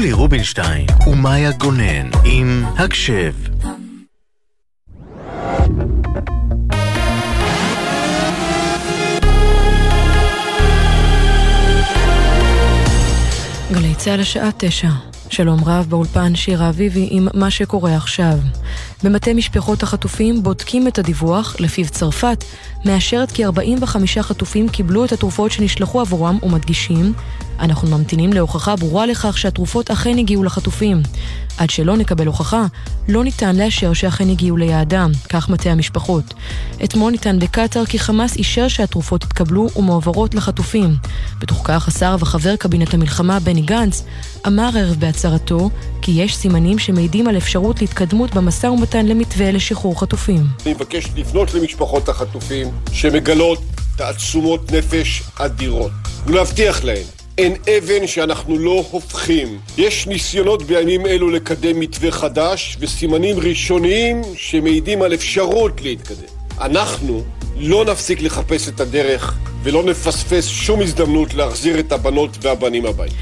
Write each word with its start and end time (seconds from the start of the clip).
יולי 0.00 0.12
רובינשטיין 0.12 0.86
ומאיה 1.06 1.52
גונן 1.52 2.10
עם 2.24 2.64
הקשב. 2.78 3.34
גלי 13.72 13.94
צה"ל 13.94 14.20
השעה 14.20 14.48
תשע. 14.58 14.88
שלום 15.30 15.64
רב 15.66 15.86
באולפן 15.88 16.34
שירה 16.34 16.68
אביבי 16.68 17.08
עם 17.10 17.28
מה 17.34 17.50
שקורה 17.50 17.96
עכשיו. 17.96 18.38
במטה 19.04 19.34
משפחות 19.34 19.82
החטופים 19.82 20.42
בודקים 20.42 20.88
את 20.88 20.98
הדיווח, 20.98 21.56
לפיו 21.60 21.88
צרפת 21.88 22.44
מאשרת 22.84 23.32
כי 23.32 23.44
45 23.44 24.18
חטופים 24.18 24.68
קיבלו 24.68 25.04
את 25.04 25.12
התרופות 25.12 25.52
שנשלחו 25.52 26.00
עבורם 26.00 26.38
ומדגישים 26.42 27.12
אנחנו 27.60 27.98
ממתינים 27.98 28.32
להוכחה 28.32 28.76
ברורה 28.76 29.06
לכך 29.06 29.38
שהתרופות 29.38 29.90
אכן 29.90 30.18
הגיעו 30.18 30.44
לחטופים. 30.44 31.02
עד 31.58 31.70
שלא 31.70 31.96
נקבל 31.96 32.26
הוכחה, 32.26 32.66
לא 33.08 33.24
ניתן 33.24 33.56
לאשר 33.56 33.92
שאכן 33.92 34.28
הגיעו 34.28 34.56
ליעדם, 34.56 35.10
כך 35.28 35.48
מטה 35.48 35.70
המשפחות. 35.70 36.34
אתמול 36.84 37.12
ניתן 37.12 37.38
בקטאר 37.38 37.86
כי 37.86 37.98
חמאס 37.98 38.36
אישר 38.36 38.68
שהתרופות 38.68 39.24
התקבלו 39.24 39.68
ומועברות 39.76 40.34
לחטופים. 40.34 40.94
בתוך 41.38 41.62
כך 41.64 41.88
השר 41.88 42.16
וחבר 42.20 42.56
קבינט 42.56 42.94
המלחמה 42.94 43.40
בני 43.40 43.62
גנץ 43.62 44.04
אמר 44.46 44.70
ערב 44.76 44.96
בהצהרתו 44.98 45.70
כי 46.02 46.12
יש 46.12 46.36
סימנים 46.36 46.78
שמעידים 46.78 47.28
על 47.28 47.36
אפשרות 47.36 47.80
להתקדמות 47.80 48.34
במשא 48.34 48.66
ומתן 48.66 49.06
למתווה 49.06 49.52
לשחרור 49.52 50.00
חטופים. 50.00 50.46
אני 50.66 50.74
מבקש 50.74 51.08
לפנות 51.16 51.54
למשפחות 51.54 52.08
החטופים 52.08 52.70
שמגלות 52.92 53.62
תעצומות 53.96 54.72
נפש 54.72 55.22
אדירות 55.38 55.90
ולהבטיח 56.26 56.84
להן 56.84 57.19
אין 57.40 57.56
אבן 57.78 58.06
שאנחנו 58.06 58.58
לא 58.58 58.84
הופכים. 58.90 59.58
יש 59.78 60.06
ניסיונות 60.06 60.62
בימים 60.62 61.06
אלו 61.06 61.30
לקדם 61.30 61.80
מתווה 61.80 62.10
חדש 62.10 62.76
וסימנים 62.80 63.38
ראשוניים 63.38 64.22
שמעידים 64.36 65.02
על 65.02 65.14
אפשרות 65.14 65.82
להתקדם. 65.82 66.32
אנחנו 66.60 67.22
לא 67.56 67.84
נפסיק 67.84 68.22
לחפש 68.22 68.68
את 68.68 68.80
הדרך 68.80 69.34
ולא 69.62 69.82
נפספס 69.82 70.46
שום 70.46 70.80
הזדמנות 70.80 71.34
להחזיר 71.34 71.78
את 71.78 71.92
הבנות 71.92 72.30
והבנים 72.42 72.86
הבאים. 72.86 73.12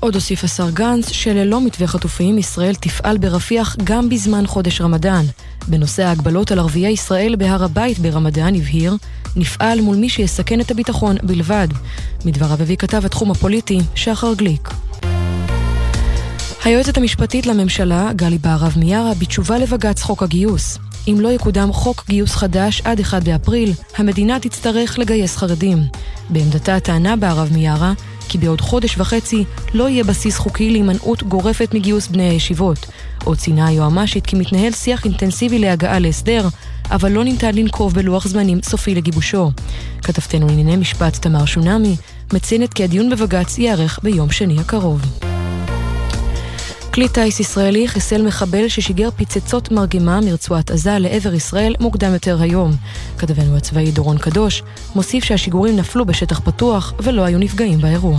עוד 0.00 0.14
הוסיף 0.14 0.44
השר 0.44 0.70
גנץ 0.70 1.10
שללא 1.10 1.60
מתווה 1.66 1.86
חטופים 1.86 2.38
ישראל 2.38 2.74
תפעל 2.74 3.18
ברפיח 3.18 3.76
גם 3.84 4.08
בזמן 4.08 4.46
חודש 4.46 4.80
רמדאן. 4.80 5.24
בנושא 5.68 6.02
ההגבלות 6.02 6.52
על 6.52 6.58
ערביי 6.58 6.92
ישראל 6.92 7.36
בהר 7.36 7.64
הבית 7.64 7.98
ברמדאן 7.98 8.54
הבהיר 8.54 8.94
נפעל 9.36 9.80
מול 9.80 9.96
מי 9.96 10.08
שיסכן 10.08 10.60
את 10.60 10.70
הביטחון 10.70 11.16
בלבד. 11.22 11.68
מדבריו 12.24 12.62
הביא 12.62 12.76
כתב 12.76 13.04
התחום 13.04 13.30
הפוליטי 13.30 13.78
שחר 13.94 14.34
גליק. 14.34 14.68
היועצת 16.64 16.96
המשפטית 16.96 17.46
לממשלה, 17.46 18.12
גלי 18.16 18.38
בהרב 18.38 18.74
מיארה, 18.76 19.14
בתשובה 19.14 19.58
לבג"ץ 19.58 20.02
חוק 20.02 20.22
הגיוס. 20.22 20.78
אם 21.08 21.20
לא 21.20 21.28
יקודם 21.28 21.72
חוק 21.72 22.04
גיוס 22.08 22.34
חדש 22.34 22.82
עד 22.84 23.00
1 23.00 23.22
באפריל, 23.22 23.72
המדינה 23.96 24.40
תצטרך 24.40 24.98
לגייס 24.98 25.36
חרדים. 25.36 25.78
בעמדתה 26.30 26.80
טענה 26.80 27.16
בהרב 27.16 27.48
מיארה 27.52 27.92
כי 28.28 28.38
בעוד 28.38 28.60
חודש 28.60 28.98
וחצי 28.98 29.44
לא 29.74 29.88
יהיה 29.88 30.04
בסיס 30.04 30.38
חוקי 30.38 30.70
להימנעות 30.70 31.22
גורפת 31.22 31.74
מגיוס 31.74 32.08
בני 32.08 32.28
הישיבות. 32.28 32.86
עוד 33.24 33.38
ציינה 33.38 33.66
היועמ"שית 33.66 34.26
כי 34.26 34.36
מתנהל 34.36 34.72
שיח 34.72 35.04
אינטנסיבי 35.04 35.58
להגעה 35.58 35.98
להסדר, 35.98 36.48
אבל 36.90 37.12
לא 37.12 37.24
ניתן 37.24 37.54
לנקוב 37.54 37.94
בלוח 37.94 38.26
זמנים 38.26 38.62
סופי 38.62 38.94
לגיבושו. 38.94 39.50
כתבתנו 40.02 40.46
לענייני 40.46 40.76
משפט 40.76 41.16
תמר 41.16 41.44
שונמי 41.44 41.96
מציינת 42.32 42.74
כי 42.74 42.84
הדיון 42.84 43.10
בבג"ץ 43.10 43.58
ייערך 43.58 43.98
ביום 44.02 44.30
שני 44.30 44.60
הקרוב. 44.60 45.27
כלי 46.98 47.08
טיס 47.08 47.40
ישראלי 47.40 47.88
חיסל 47.88 48.22
מחבל 48.22 48.68
ששיגר 48.68 49.10
פצצות 49.10 49.70
מרגמה 49.70 50.20
מרצועת 50.20 50.70
עזה 50.70 50.98
לעבר 50.98 51.34
ישראל 51.34 51.74
מוקדם 51.80 52.12
יותר 52.12 52.42
היום. 52.42 52.72
כתבנו 53.18 53.56
הצבאי 53.56 53.90
דורון 53.90 54.18
קדוש 54.18 54.62
מוסיף 54.94 55.24
שהשיגורים 55.24 55.76
נפלו 55.76 56.04
בשטח 56.04 56.40
פתוח 56.40 56.92
ולא 57.02 57.22
היו 57.22 57.38
נפגעים 57.38 57.80
באירוע. 57.80 58.18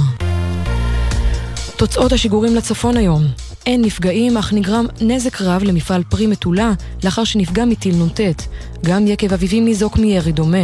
תוצאות 1.77 2.11
השיגורים 2.11 2.55
לצפון 2.55 2.97
היום 2.97 3.23
אין 3.69 3.81
נפגעים, 3.81 4.37
אך 4.37 4.53
נגרם 4.53 4.85
נזק 5.01 5.41
רב 5.41 5.63
למפעל 5.63 6.03
פרי 6.03 6.27
מטולה 6.27 6.71
לאחר 7.03 7.23
שנפגע 7.23 7.65
מטיל 7.65 7.95
נ"ט. 7.95 8.19
גם 8.85 9.07
יקב 9.07 9.33
אביבים 9.33 9.65
ניזוק 9.65 9.97
מירי 9.97 10.31
דומה. 10.31 10.63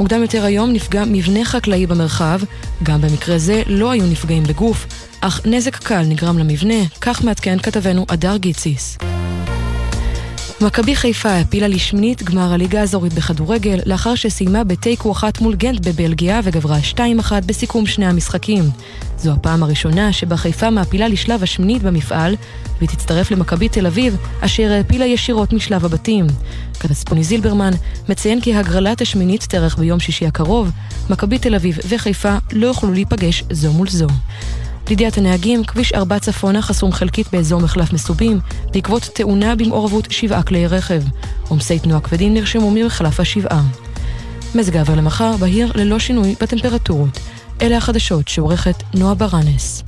מוקדם 0.00 0.22
יותר 0.22 0.44
היום 0.44 0.72
נפגע 0.72 1.04
מבנה 1.06 1.44
חקלאי 1.44 1.86
במרחב, 1.86 2.40
גם 2.82 3.00
במקרה 3.00 3.38
זה 3.38 3.62
לא 3.66 3.90
היו 3.90 4.06
נפגעים 4.06 4.42
בגוף, 4.42 4.86
אך 5.20 5.40
נזק 5.46 5.76
קל 5.76 6.02
נגרם 6.02 6.38
למבנה, 6.38 6.84
כך 7.00 7.24
מעדכן 7.24 7.58
כתבנו 7.58 8.06
אדר 8.08 8.36
גיציס. 8.36 8.98
מכבי 10.60 10.96
חיפה 10.96 11.28
העפילה 11.28 11.68
לשמינית 11.68 12.22
גמר 12.22 12.52
הליגה 12.52 12.80
האזורית 12.80 13.12
בכדורגל 13.12 13.78
לאחר 13.86 14.14
שסיימה 14.14 14.64
בתיקו 14.64 15.12
אחת 15.12 15.40
מול 15.40 15.54
גנט 15.54 15.86
בבלגיה 15.86 16.40
וגברה 16.44 16.78
2-1 16.92 16.98
בסיכום 17.46 17.86
שני 17.86 18.06
המשחקים. 18.06 18.64
זו 19.18 19.32
הפעם 19.32 19.62
הראשונה 19.62 20.12
שבה 20.12 20.36
חיפה 20.36 20.70
מעפילה 20.70 21.08
לשלב 21.08 21.42
השמינית 21.42 21.82
במפעל 21.82 22.36
והיא 22.78 22.88
תצטרף 22.88 23.30
למכבי 23.30 23.68
תל 23.68 23.86
אביב 23.86 24.16
אשר 24.40 24.72
העפילה 24.72 25.06
ישירות 25.06 25.52
משלב 25.52 25.84
הבתים. 25.84 26.26
כתספוני 26.80 27.24
זילברמן 27.24 27.72
מציין 28.08 28.40
כי 28.40 28.54
הגרלת 28.54 29.00
השמינית 29.00 29.42
תארך 29.42 29.78
ביום 29.78 30.00
שישי 30.00 30.26
הקרוב, 30.26 30.70
מכבי 31.10 31.38
תל 31.38 31.54
אביב 31.54 31.78
וחיפה 31.88 32.36
לא 32.52 32.66
יוכלו 32.66 32.92
להיפגש 32.92 33.44
זו 33.50 33.72
מול 33.72 33.88
זו. 33.88 34.06
לידיעת 34.88 35.18
הנהגים, 35.18 35.64
כביש 35.64 35.92
4 35.92 36.18
צפונה 36.18 36.62
חסום 36.62 36.92
חלקית 36.92 37.26
באזור 37.32 37.60
מחלף 37.60 37.92
מסובים, 37.92 38.40
בעקבות 38.72 39.02
תאונה 39.02 39.54
במעורבות 39.56 40.10
שבעה 40.10 40.42
כלי 40.42 40.66
רכב. 40.66 41.02
עומסי 41.48 41.78
תנועה 41.78 42.00
כבדים 42.00 42.34
נרשמו 42.34 42.70
ממחלף 42.70 43.20
השבעה. 43.20 43.62
מזג 44.54 44.76
האוויר 44.76 44.96
למחר 44.96 45.36
בהיר 45.36 45.72
ללא 45.74 45.98
שינוי 45.98 46.34
בטמפרטורות. 46.40 47.18
אלה 47.62 47.76
החדשות 47.76 48.28
שעורכת 48.28 48.82
נועה 48.94 49.14
ברנס. 49.14 49.82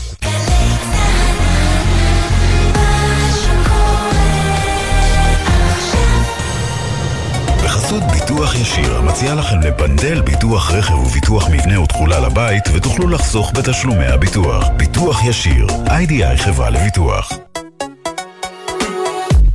בחסות 7.90 8.10
ביטוח 8.12 8.54
ישיר, 8.54 8.96
המציע 8.96 9.34
לכם 9.34 9.60
לפנדל 9.60 10.20
ביטוח 10.20 10.70
רכב 10.70 10.94
וביטוח 10.94 11.48
מבנה 11.50 11.80
ותכולה 11.80 12.20
לבית, 12.20 12.64
ותוכלו 12.74 13.08
לחסוך 13.08 13.52
בתשלומי 13.54 14.06
הביטוח. 14.06 14.68
ביטוח 14.76 15.24
ישיר, 15.24 15.66
איי-די-איי 15.90 16.36
חברה 16.36 16.70
לביטוח. 16.70 17.32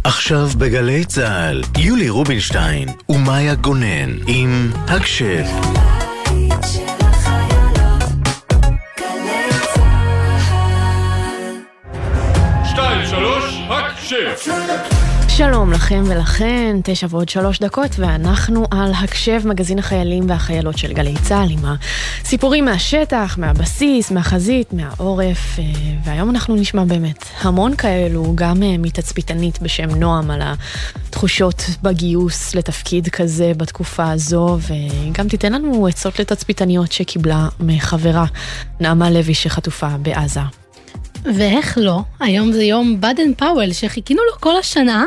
עכשיו 0.04 0.48
בגלי 0.58 1.06
צה"ל, 1.06 1.64
יולי 1.78 2.10
רובינשטיין 2.10 2.90
ומאיה 3.10 3.56
גונן 3.56 4.10
עם 4.28 4.72
הקשב. 4.88 5.46
שתיים, 12.66 13.06
שלוש, 13.06 13.62
הקשב! 13.70 15.05
שלום 15.38 15.72
לכם 15.72 16.04
ולכן, 16.08 16.78
תשע 16.84 17.08
ועוד 17.10 17.30
שלוש 17.30 17.60
דקות, 17.60 17.92
ואנחנו 18.00 18.66
על 18.72 18.92
הקשב 19.04 19.42
מגזין 19.46 19.80
החיילים 19.80 20.30
והחיילות 20.30 20.78
של 20.78 20.94
גלי 20.94 21.14
צה"ל 21.24 21.50
עם 21.52 21.60
הסיפורים 22.24 22.66
מהשטח, 22.66 23.38
מהבסיס, 23.38 24.12
מהחזית, 24.12 24.74
מהעורף, 24.74 25.60
אה, 25.60 25.64
והיום 26.04 26.30
אנחנו 26.30 26.56
נשמע 26.56 26.84
באמת 26.84 27.26
המון 27.42 27.76
כאלו, 27.76 28.32
גם 28.36 28.64
אה, 28.64 28.76
מתצפיתנית 28.78 29.62
בשם 29.62 29.90
נועם 29.90 30.32
על 30.32 30.42
התחושות 30.42 31.64
בגיוס 31.82 32.56
לתפקיד 32.56 33.10
כזה 33.10 33.52
בתקופה 33.58 34.12
הזו, 34.12 34.58
וגם 34.68 35.28
תיתן 35.28 35.54
לנו 35.54 35.88
עצות 35.88 36.20
לתצפיתניות 36.20 36.92
שקיבלה 36.92 37.48
מחברה, 37.60 38.26
נעמה 38.80 39.10
לוי 39.10 39.34
שחטופה 39.34 39.90
בעזה. 40.02 40.65
ואיך 41.34 41.78
לא, 41.82 42.00
היום 42.20 42.52
זה 42.52 42.64
יום 42.64 43.02
באדן 43.02 43.34
פאוול 43.34 43.74
שחיכינו 43.74 44.22
לו 44.32 44.40
כל 44.40 44.58
השנה, 44.58 45.06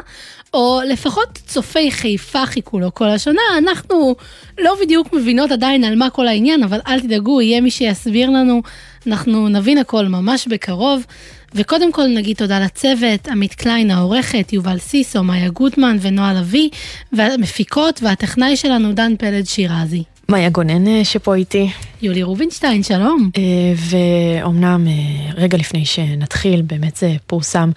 או 0.54 0.80
לפחות 0.88 1.38
צופי 1.46 1.90
חיפה 1.90 2.46
חיכו 2.46 2.80
לו 2.80 2.94
כל 2.94 3.08
השנה, 3.08 3.40
אנחנו 3.58 4.16
לא 4.58 4.74
בדיוק 4.80 5.12
מבינות 5.12 5.50
עדיין 5.50 5.84
על 5.84 5.96
מה 5.96 6.10
כל 6.10 6.28
העניין, 6.28 6.62
אבל 6.62 6.80
אל 6.86 7.00
תדאגו, 7.00 7.40
יהיה 7.40 7.60
מי 7.60 7.70
שיסביר 7.70 8.30
לנו, 8.30 8.62
אנחנו 9.06 9.48
נבין 9.48 9.78
הכל 9.78 10.06
ממש 10.06 10.48
בקרוב. 10.48 11.06
וקודם 11.54 11.92
כל 11.92 12.06
נגיד 12.06 12.36
תודה 12.36 12.60
לצוות, 12.60 13.28
עמית 13.28 13.54
קליין 13.54 13.90
העורכת, 13.90 14.52
יובל 14.52 14.78
סיסו, 14.78 15.22
מאיה 15.22 15.48
גוטמן 15.48 15.96
ונועה 16.00 16.34
לביא, 16.34 16.68
והמפיקות 17.12 18.00
והטכנאי 18.02 18.56
שלנו 18.56 18.92
דן 18.92 19.16
פלד 19.16 19.46
שירזי. 19.46 20.02
מאיה 20.30 20.50
גונן 20.50 20.88
אה, 20.88 21.04
שפה 21.04 21.34
איתי. 21.34 21.70
יולי 22.02 22.22
רובינשטיין, 22.22 22.82
שלום. 22.82 23.30
אה, 23.36 23.42
ואומנם 23.76 24.86
אה, 24.88 25.32
רגע 25.34 25.58
לפני 25.58 25.84
שנתחיל, 25.84 26.62
באמת 26.62 26.96
זה 26.96 27.16
פורסם 27.26 27.70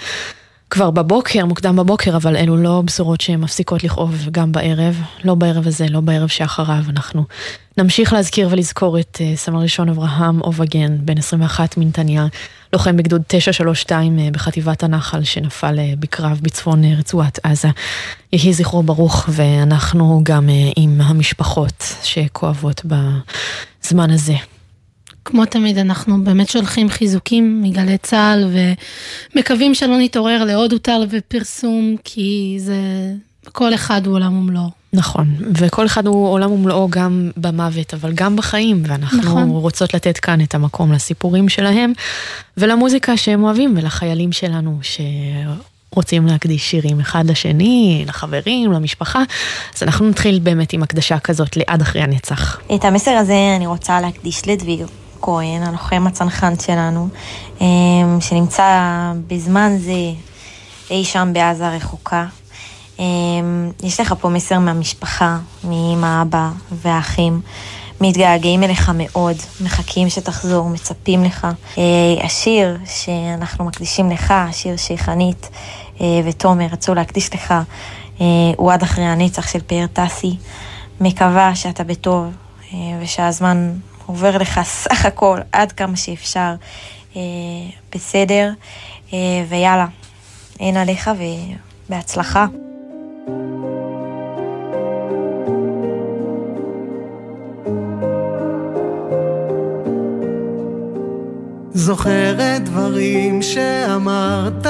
כבר 0.72 0.92
בבוקר, 0.92 1.46
מוקדם 1.46 1.76
בבוקר, 1.76 2.16
אבל 2.16 2.36
אלו 2.36 2.58
לא 2.58 2.82
בשורות 2.86 3.22
שהן 3.22 3.40
מפסיקות 3.40 3.84
לכאוב 3.84 4.28
גם 4.32 4.52
בערב, 4.52 5.02
לא 5.24 5.36
בערב 5.36 5.68
הזה, 5.68 5.86
לא 5.90 6.00
בערב 6.00 6.28
שאחריו. 6.28 6.84
אנחנו 6.90 7.24
נמשיך 7.78 8.14
להזכיר 8.14 8.48
ולזכור 8.52 9.00
את 9.00 9.18
uh, 9.22 9.38
סמל 9.38 9.60
ראשון 9.60 9.90
אברהם 9.90 10.42
אובגן, 10.42 10.98
בן 11.06 11.18
21 11.18 11.78
מנתניה, 11.78 12.26
לוחם 12.74 12.98
בגדוד 12.98 13.22
932 13.28 14.18
uh, 14.18 14.22
בחטיבת 14.32 14.84
הנחל, 14.84 15.24
שנפל 15.24 15.78
uh, 15.78 16.00
בקרב 16.00 16.40
בצפון 16.42 16.84
uh, 16.84 17.00
רצועת 17.00 17.40
עזה. 17.44 17.70
יהי 18.34 18.54
זכרו 18.54 18.84
ברוך, 18.84 19.30
ואנחנו 19.30 20.22
גם 20.24 20.50
uh, 20.50 20.74
עם 20.76 21.02
המשפחות 21.02 21.84
שכואבות 22.04 22.82
בזמן 22.86 24.12
הזה. 24.12 24.36
כמו 25.26 25.46
תמיד, 25.46 25.78
אנחנו 25.78 26.24
באמת 26.24 26.50
שולחים 26.50 26.90
חיזוקים 26.90 27.62
מגלי 27.62 27.98
צה"ל 27.98 28.50
ומקווים 29.36 29.74
שלא 29.74 29.98
נתעורר 29.98 30.44
לעוד 30.44 30.72
הותר 30.72 31.04
ופרסום, 31.10 31.96
כי 32.04 32.58
זה... 32.60 32.76
כל 33.52 33.74
אחד 33.74 34.06
הוא 34.08 34.16
עולם 34.16 34.38
ומלואו. 34.38 34.70
נכון, 34.94 35.36
וכל 35.56 35.86
אחד 35.86 36.08
הוא 36.08 36.28
עולם 36.28 36.52
ומלואו 36.52 36.90
גם 36.90 37.32
במוות, 37.38 37.94
אבל 37.94 38.12
גם 38.14 38.36
בחיים, 38.36 38.84
ואנחנו 38.88 39.18
נכון. 39.18 39.50
רוצות 39.50 39.94
לתת 39.94 40.18
כאן 40.18 40.42
את 40.42 40.56
המקום 40.56 40.92
לסיפורים 40.92 41.50
שלהם, 41.50 41.94
ולמוזיקה 42.58 43.18
שהם 43.18 43.44
אוהבים, 43.44 43.74
ולחיילים 43.78 44.32
שלנו 44.32 44.80
שרוצים 44.82 46.26
להקדיש 46.26 46.72
שירים 46.72 47.00
אחד 47.00 47.30
לשני, 47.30 48.06
לחברים, 48.08 48.72
למשפחה. 48.72 49.24
אז 49.76 49.84
אנחנו 49.84 50.10
נתחיל 50.10 50.40
באמת 50.40 50.74
עם 50.74 50.84
הקדשה 50.84 51.20
כזאת 51.20 51.58
לעד 51.58 51.82
אחרי 51.82 52.02
הנצח. 52.02 52.60
את 52.76 52.86
המסר 52.86 53.12
הזה 53.12 53.54
אני 53.56 53.68
רוצה 53.68 54.02
להקדיש 54.02 54.48
לדביר, 54.48 54.88
כהן, 55.22 55.64
הלוחם 55.64 56.08
הצנחן 56.08 56.54
שלנו, 56.60 57.08
אמ, 57.62 58.18
שנמצא 58.22 58.64
בזמן 59.28 59.78
זה 59.78 60.12
אי 60.90 61.04
שם 61.04 61.30
בעזה 61.34 61.70
רחוקה. 61.70 62.26
אמ, 63.00 63.72
יש 63.84 64.00
לך 64.00 64.14
פה 64.20 64.30
מסר 64.30 64.60
מהמשפחה, 64.60 65.38
מאמא, 65.64 66.22
אבא 66.22 66.50
והאחים. 66.72 67.42
מתגעגעים 68.02 68.64
אליך 68.64 68.92
מאוד, 68.96 69.36
מחכים 69.62 70.10
שתחזור, 70.10 70.70
מצפים 70.70 71.24
לך. 71.24 71.48
אה, 71.78 71.84
השיר 72.26 72.78
שאנחנו 72.86 73.66
מקדישים 73.66 74.12
לך, 74.12 74.32
השיר 74.32 74.78
שחנית 74.78 75.50
אה, 76.02 76.06
ותומר 76.26 76.66
רצו 76.72 76.94
להקדיש 76.94 77.34
לך, 77.34 77.52
אה, 78.22 78.26
הוא 78.58 78.72
עד 78.72 78.84
אחרי 78.84 79.04
הנצח 79.04 79.48
של 79.48 79.60
פאר 79.68 79.86
טסי. 79.94 80.36
מקווה 81.02 81.56
שאתה 81.56 81.84
בטוב 81.84 82.26
ושהזמן 83.02 83.74
עובר 84.06 84.38
לך 84.38 84.60
סך 84.64 85.06
הכל 85.06 85.40
עד 85.52 85.72
כמה 85.72 85.96
שאפשר 85.96 86.54
אה, 87.16 87.22
בסדר, 87.96 88.52
אה, 89.14 89.18
ויאללה, 89.50 89.88
אין 90.60 90.78
עליך 90.78 91.10
ובהצלחה. 91.90 92.46
זוכרת 101.74 102.64
דברים 102.64 103.42
שאמרת, 103.42 104.68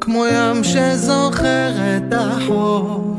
כמו 0.00 0.24
ים 0.26 0.64
שזוכר 0.64 1.70
את 1.96 2.12
החוף. 2.12 3.16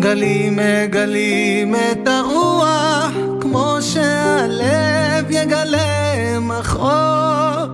גלים 0.00 0.56
מגלים 0.56 1.74
את 1.74 2.08
הרוח 2.08 3.29
כמו 3.50 3.76
שהלב 3.80 5.30
יגלה 5.30 6.40
מחור. 6.40 7.66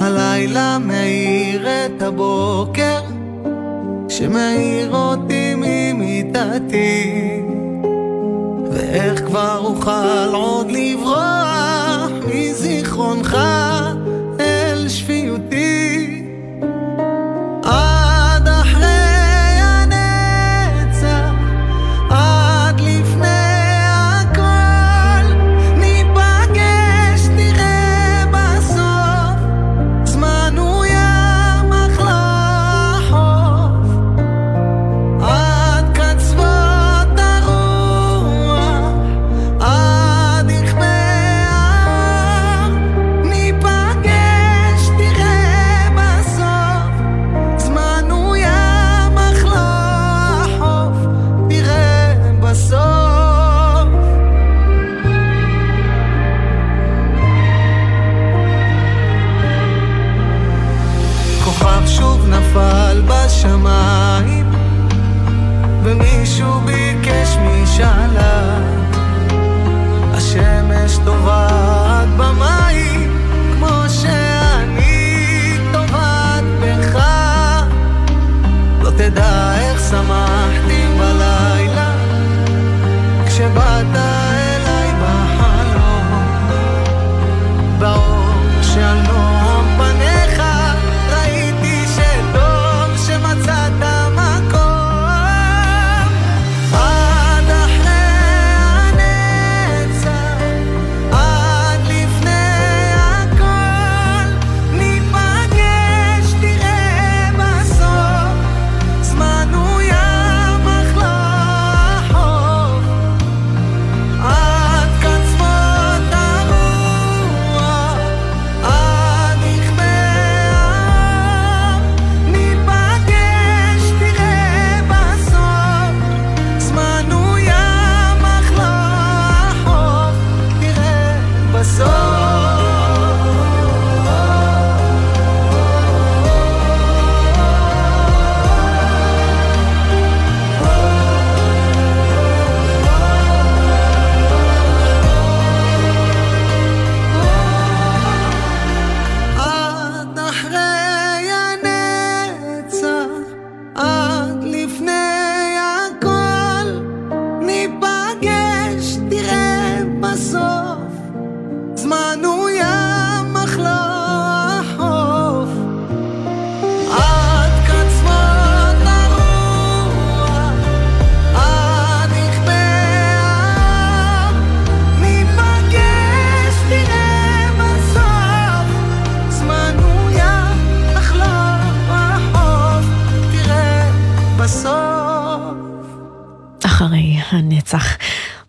הלילה 0.00 0.78
מאיר 0.78 1.66
את 1.66 2.02
הבוקר, 2.02 3.00
שמאיר 4.08 4.94
אותי 4.94 5.54
ממיטתי. 5.56 7.40
ואיך 8.72 9.26
כבר 9.26 9.58
אוכל 9.64 10.30
עוד 10.32 10.72
לברוח 10.72 12.10
מזיכרונך 12.26 13.36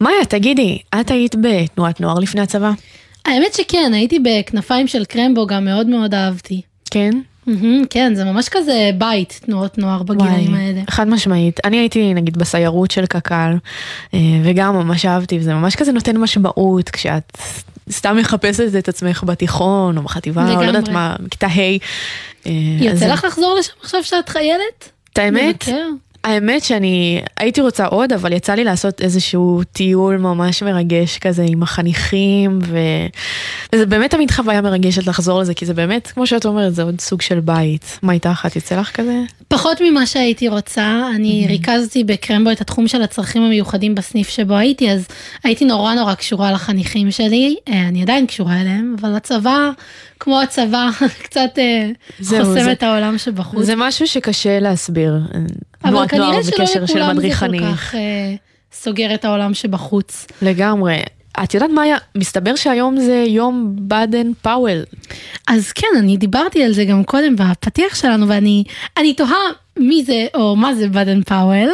מאיה, 0.08 0.26
תגידי, 0.26 0.78
את 1.02 1.12
היית 1.12 1.36
בתנועת 1.42 2.02
נוער 2.02 2.20
לפני 2.20 2.42
הצבא? 2.42 2.72
האמת 3.26 3.54
שכן, 3.54 3.92
הייתי 3.94 4.20
בכנפיים 4.20 4.88
של 4.88 5.06
קרמבו, 5.06 5.48
גם 5.48 5.66
מאוד 5.66 5.88
מאוד 5.88 6.14
אהבתי. 6.14 6.62
כן? 6.92 7.12
מהמם, 7.48 7.86
כן, 7.90 8.16
זה 8.16 8.24
ממש 8.24 8.50
כזה 8.50 8.90
בית, 8.98 9.40
תנועות 9.46 9.78
נוער 9.78 10.04
בגילאים 10.04 10.54
האלה. 10.54 10.82
חד 10.90 11.08
משמעית. 11.08 11.60
אני 11.66 11.78
הייתי 11.78 12.14
נגיד 12.14 12.38
בסיירות 12.38 12.92
של 12.92 13.06
קק"ל, 13.06 13.54
אה, 14.14 14.20
וגם 14.44 14.76
ממש 14.76 15.06
אהבתי, 15.06 15.40
וזה 15.40 15.54
ממש 15.54 15.76
כזה 15.76 15.92
נותן 15.92 16.18
משמעות 16.18 16.90
כשאת 16.90 17.38
סתם 17.92 18.18
מחפשת 18.18 18.76
את 18.80 18.90
עצמך 18.90 19.24
בתיכון, 19.28 19.98
או 19.98 20.02
בחטיבה, 20.02 20.42
או 20.56 20.62
לא 20.62 20.66
יודעת 20.66 20.84
לגמרי. 20.84 20.94
מה, 20.94 21.16
בכיתה 21.20 21.48
ה'. 21.48 21.60
אה, 21.60 21.78
אז- 22.46 22.82
יוצא 22.82 23.08
לך 23.08 23.24
לחזור 23.24 23.56
לשם 23.60 23.74
עכשיו 23.82 24.04
שאת 24.04 24.30
חיילת? 24.30 24.90
את 25.14 25.18
האמת, 25.18 25.68
לבקר? 25.68 25.88
האמת 26.28 26.64
שאני 26.64 27.22
הייתי 27.38 27.62
רוצה 27.62 27.86
עוד, 27.86 28.14
אבל 28.14 28.34
יצא 28.34 28.54
לי 28.54 28.64
לעשות 28.64 29.02
איזשהו 29.02 29.62
טיול 29.72 30.18
ממש 30.18 30.64
מרגש 30.64 31.18
כזה 31.18 31.46
עם 31.48 31.64
החניכים, 31.64 32.60
ו... 32.64 32.78
וזה 33.74 33.86
באמת 33.86 34.12
תמיד 34.12 34.32
חוויה 34.32 34.62
מרגשת 34.62 35.08
לחזור 35.08 35.40
לזה, 35.42 35.54
כי 35.54 35.66
זה 35.66 35.74
באמת, 35.74 36.08
כמו 36.08 36.28
שאת 36.28 36.46
אומרת, 36.46 36.76
זה 36.76 36.84
עוד 36.84 37.02
סוג 37.02 37.22
של 37.22 37.40
בית. 37.40 38.00
מה 38.04 38.14
איתך? 38.14 38.44
את 38.48 38.56
יוצא 38.56 38.80
לך 38.80 38.92
כזה? 38.92 39.22
פחות 39.48 39.78
ממה 39.82 40.06
שהייתי 40.06 40.48
רוצה, 40.48 41.02
אני 41.16 41.46
ריכזתי 41.50 42.04
בקרמבו 42.04 42.52
את 42.52 42.62
התחום 42.62 42.88
של 42.88 43.02
הצרכים 43.02 43.42
המיוחדים 43.44 43.96
בסניף 43.96 44.30
שבו 44.30 44.56
הייתי, 44.56 44.92
אז 44.92 45.08
הייתי 45.44 45.66
נורא 45.66 45.94
נורא 45.94 46.14
קשורה 46.14 46.52
לחניכים 46.52 47.12
שלי, 47.12 47.56
אה, 47.70 47.88
אני 47.88 48.02
עדיין 48.02 48.26
קשורה 48.28 48.62
אליהם, 48.62 48.96
אבל 49.02 49.16
הצבא, 49.16 49.70
כמו 50.20 50.42
הצבא, 50.42 50.90
קצת 51.24 51.50
אה, 51.58 51.90
זהו, 52.20 52.46
חוסם 52.46 52.64
זה- 52.64 52.72
את 52.72 52.84
העולם 52.84 53.18
שבחוץ. 53.18 53.66
זה 53.66 53.74
משהו 53.78 54.08
שקשה 54.08 54.60
להסביר. 54.60 55.14
אבל 55.90 56.08
תנועת 56.08 56.14
נוער 56.14 56.30
כנראה 56.30 56.44
שלא 56.44 56.64
וקשר 56.64 56.86
של 56.86 57.00
לכולם 57.00 57.22
זה 57.22 57.30
כל. 57.40 57.60
כך 57.60 57.96
אה, 57.96 58.36
סוגר 58.74 59.14
את 59.14 59.26
העולם 59.26 59.54
שבחוץ. 59.54 60.28
לגמרי. 60.42 61.02
את 61.44 61.54
יודעת 61.54 61.70
מה 61.70 61.82
היה? 61.82 61.98
מסתבר 62.16 62.56
שהיום 62.56 63.00
זה 63.00 63.24
יום 63.28 63.76
באדן 63.76 64.34
פאוול. 64.42 64.84
אז 65.48 65.72
כן, 65.72 65.88
אני 66.00 66.18
דיברתי 66.18 66.64
על 66.64 66.74
זה 66.74 66.86
גם 66.86 67.04
קודם 67.04 67.36
בפתיח 67.36 67.96
שלנו, 67.96 68.28
ואני 68.28 68.64
אני 68.98 69.14
תוהה 69.14 69.38
מי 69.78 70.04
זה 70.04 70.28
או 70.36 70.56
מה 70.56 70.76
זה 70.76 70.90
באדן 70.90 71.22
פאוול. 71.22 71.70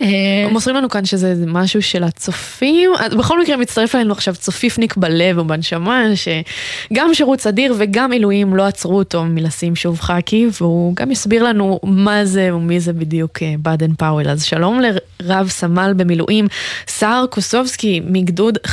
אה, 0.00 0.48
מוסרים 0.50 0.76
לנו 0.76 0.88
כאן 0.88 1.04
שזה 1.04 1.34
משהו 1.46 1.82
של 1.82 2.04
הצופים, 2.04 2.90
אז 2.98 3.14
בכל 3.14 3.40
מקרה 3.40 3.56
מצטרף 3.56 3.94
אלינו 3.94 4.12
עכשיו 4.12 4.34
צופיפניק 4.34 4.96
בלב 4.96 5.38
ובנשמה, 5.38 6.04
שגם 6.14 7.14
שירות 7.14 7.40
סדיר 7.40 7.74
וגם 7.78 8.10
מילואים 8.10 8.56
לא 8.56 8.62
עצרו 8.62 8.98
אותו 8.98 9.24
מלשים 9.24 9.76
שוב 9.76 10.00
חאקי, 10.00 10.46
והוא 10.60 10.96
גם 10.96 11.10
יסביר 11.10 11.42
לנו 11.42 11.80
מה 11.82 12.24
זה 12.24 12.54
ומי 12.54 12.80
זה 12.80 12.92
בדיוק 12.92 13.42
אה, 13.42 13.54
באדן 13.58 13.94
פאוול. 13.94 14.28
אז 14.28 14.44
שלום 14.44 14.80
לרב 15.20 15.48
סמל 15.48 15.92
במילואים, 15.96 16.46
סער 16.88 17.26
קוסובסקי 17.30 18.00
מגדוד 18.04 18.58
50-60 18.66 18.70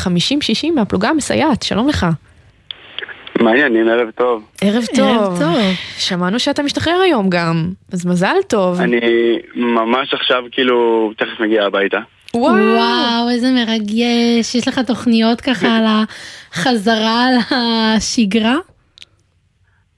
מהפלוגה 0.75 1.09
המסייעת, 1.09 1.63
שלום 1.63 1.89
לך. 1.89 2.05
מה 3.39 3.51
העניינים? 3.51 3.89
ערב 3.89 4.11
טוב. 4.11 4.43
ערב 4.61 4.83
טוב. 4.95 5.07
ערב 5.07 5.39
טוב. 5.39 5.57
שמענו 5.97 6.39
שאתה 6.39 6.63
משתחרר 6.63 7.01
היום 7.03 7.29
גם, 7.29 7.69
אז 7.93 8.05
מזל 8.05 8.35
טוב. 8.49 8.81
אני 8.81 8.99
ממש 9.55 10.13
עכשיו 10.13 10.43
כאילו 10.51 11.11
תכף 11.17 11.39
מגיע 11.39 11.65
הביתה. 11.65 11.99
וואו. 12.35 12.53
וואו, 12.55 13.29
איזה 13.29 13.51
מרגש, 13.51 14.55
יש 14.55 14.67
לך 14.67 14.79
תוכניות 14.79 15.41
ככה 15.41 15.67
על 15.77 15.83
החזרה 16.53 17.25
לשגרה? 17.97 18.55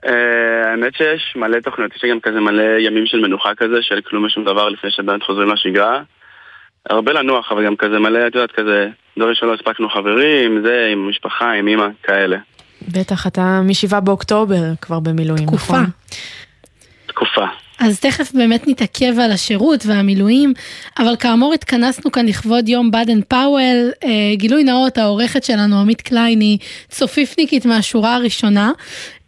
אה, 0.06 0.72
האמת 0.72 0.96
שיש 0.96 1.34
מלא 1.36 1.60
תוכניות, 1.60 1.96
יש 1.96 2.04
לי 2.04 2.10
גם 2.10 2.20
כזה 2.20 2.40
מלא 2.40 2.80
ימים 2.80 3.06
של 3.06 3.20
מנוחה 3.20 3.56
כזה, 3.58 3.78
של 3.82 4.02
כלום 4.02 4.26
ושום 4.26 4.46
דבר 4.46 4.70
לפני 4.70 4.92
שבאמת 4.92 5.24
חוזרים 5.24 5.50
לשגרה. 5.50 6.02
הרבה 6.90 7.14
לנוח, 7.14 7.52
אבל 7.52 7.66
גם 7.66 7.76
כזה 7.76 8.00
מלא, 8.00 8.28
את 8.28 8.36
יודעת, 8.36 8.52
כזה 8.52 8.90
דברים 9.18 9.36
שלא 9.36 9.54
הספקנו 9.54 9.90
חברים, 9.90 10.62
זה, 10.66 10.90
עם 10.92 11.10
משפחה, 11.10 11.52
עם 11.52 11.68
אמא, 11.68 11.88
כאלה. 12.04 12.38
בטח, 12.88 13.28
אתה 13.28 13.62
מ-7 13.64 14.00
באוקטובר 14.00 14.64
כבר 14.82 15.00
במילואים, 15.00 15.46
תקופה. 15.46 15.74
נכון? 15.74 15.90
תקופה. 17.08 17.46
אז 17.80 18.00
תכף 18.00 18.32
באמת 18.34 18.68
נתעכב 18.68 19.20
על 19.20 19.32
השירות 19.32 19.84
והמילואים, 19.86 20.54
אבל 21.00 21.16
כאמור 21.20 21.54
התכנסנו 21.54 22.12
כאן 22.12 22.26
לכבוד 22.26 22.70
יום 22.70 22.92
באדן 22.92 23.22
פאוול. 23.22 23.92
אה, 24.04 24.10
גילוי 24.34 24.64
נאות, 24.64 24.98
העורכת 24.98 25.44
שלנו, 25.44 25.80
עמית 25.80 26.02
קליין, 26.02 26.40
היא 26.40 26.58
צופיפניקית 26.90 27.66
מהשורה 27.66 28.16
הראשונה, 28.16 28.72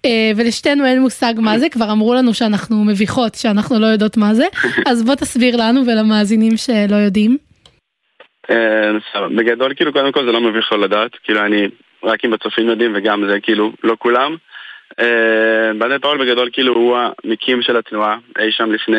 אה, 0.06 0.32
ולשתינו 0.36 0.86
אין 0.86 1.02
מושג 1.02 1.34
מה 1.38 1.60
זה, 1.60 1.70
כבר 1.70 1.92
אמרו 1.92 2.14
לנו 2.14 2.34
שאנחנו 2.34 2.84
מביכות, 2.84 3.36
שאנחנו 3.36 3.80
לא 3.80 3.86
יודעות 3.86 4.18
מה 4.18 4.34
זה, 4.34 4.46
אז 4.90 5.04
בוא 5.04 5.16
תסביר 5.16 5.56
לנו 5.56 5.82
ולמאזינים 5.88 6.58
שלא 6.58 6.96
יודעים. 6.96 7.38
אה. 8.50 8.92
בגדול, 9.38 9.74
כאילו, 9.76 9.94
קודם 9.94 10.12
כל 10.12 10.26
זה 10.26 10.32
לא 10.32 10.42
מביך 10.42 10.72
לא 10.72 10.80
לדעת, 10.80 11.12
כאילו, 11.24 11.46
אני 11.46 11.68
רק 12.04 12.26
אם 12.26 12.32
בצופים 12.32 12.68
יודעים, 12.68 12.92
וגם 12.96 13.30
זה 13.30 13.40
כאילו, 13.40 13.72
לא 13.84 13.96
כולם. 14.00 14.36
אה, 15.00 15.74
באדן 15.78 16.00
פאול 16.00 16.18
בגדול, 16.18 16.50
כאילו, 16.54 16.74
הוא 16.74 16.98
המקים 16.98 17.62
של 17.62 17.78
התנועה, 17.78 18.18
אי 18.40 18.52
שם 18.52 18.72
לפני 18.72 18.98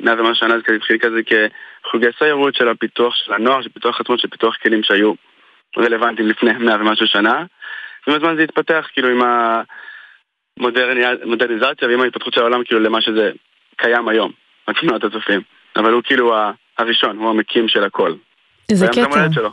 מאה 0.00 0.14
ומשהו 0.14 0.34
שנה, 0.34 0.54
זה 0.68 0.74
התחיל 0.76 0.98
כזה 0.98 1.20
כחוגי 1.22 2.06
סיירות 2.18 2.54
של 2.54 2.68
הפיתוח 2.68 3.14
של 3.14 3.32
הנוער, 3.32 3.62
של 3.62 3.68
פיתוח 3.68 4.00
עצמו, 4.00 4.18
של 4.18 4.28
פיתוח 4.28 4.56
כלים 4.62 4.82
שהיו 4.82 5.12
רלוונטיים 5.78 6.28
לפני 6.28 6.52
מאה 6.52 6.76
ומשהו 6.80 7.06
שנה. 7.06 7.44
ועם 8.06 8.16
הזמן 8.16 8.36
זה 8.36 8.42
התפתח, 8.42 8.86
כאילו, 8.92 9.08
עם 9.08 9.22
המודרניזציה 10.56 11.88
ועם 11.88 12.00
ההתפתחות 12.00 12.34
של 12.34 12.40
העולם, 12.40 12.64
כאילו, 12.64 12.80
למה 12.80 13.00
שזה 13.00 13.30
קיים 13.76 14.08
היום, 14.08 14.32
התנועת 14.68 15.04
הצופים. 15.04 15.40
אבל 15.76 15.92
הוא 15.92 16.02
כאילו 16.02 16.34
הראשון, 16.78 17.16
הוא 17.16 17.30
המקים 17.30 17.68
של 17.68 17.84
הכל. 17.84 18.14
זה 18.72 18.86
והיום 18.86 19.12
זה 19.12 19.20
יום 19.20 19.32
קטע. 19.32 19.48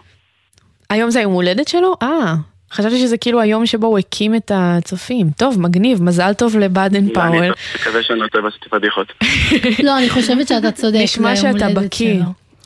היום 0.90 1.10
זה 1.10 1.20
היום 1.20 1.34
הולדת 1.34 1.68
שלו? 1.68 1.96
אה, 2.02 2.34
חשבתי 2.72 2.98
שזה 2.98 3.18
כאילו 3.18 3.42
היום 3.42 3.66
שבו 3.66 3.88
הוא 3.88 4.00
הקים 4.00 4.36
את 4.36 4.52
הצופים. 4.56 5.28
טוב, 5.38 5.62
מגניב, 5.62 6.04
מזל 6.04 6.34
טוב 6.34 6.58
לבאדן 6.58 7.14
פאוול. 7.14 7.44
אני 7.44 7.52
מקווה 7.76 8.04
שאני 8.04 8.20
לא 8.20 8.28
טועה 8.28 8.44
ועשיתי 8.44 8.70
פדיחות. 8.70 9.14
לא, 9.86 9.98
אני 9.98 10.10
חושבת 10.10 10.48
שאתה 10.48 10.72
צודק, 10.72 11.00
נשמע 11.04 11.36
שאתה 11.36 11.70
בקיא. 11.70 12.22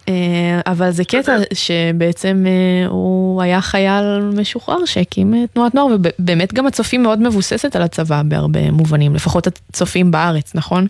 אה, 0.09 0.61
אבל 0.67 0.89
זה 0.89 1.03
קטע 1.05 1.35
שבעצם 1.53 2.43
אה, 2.47 2.87
הוא 2.87 3.41
היה 3.41 3.61
חייל 3.61 4.19
משוחרר 4.39 4.85
שהקים 4.85 5.33
אה, 5.33 5.39
תנועת 5.53 5.75
נוער, 5.75 5.95
ובאמת 5.95 6.53
גם 6.53 6.67
הצופים 6.67 7.03
מאוד 7.03 7.21
מבוססת 7.21 7.75
על 7.75 7.81
הצבא 7.81 8.21
בהרבה 8.25 8.71
מובנים, 8.71 9.15
לפחות 9.15 9.47
הצופים 9.47 10.11
בארץ, 10.11 10.55
נכון? 10.55 10.87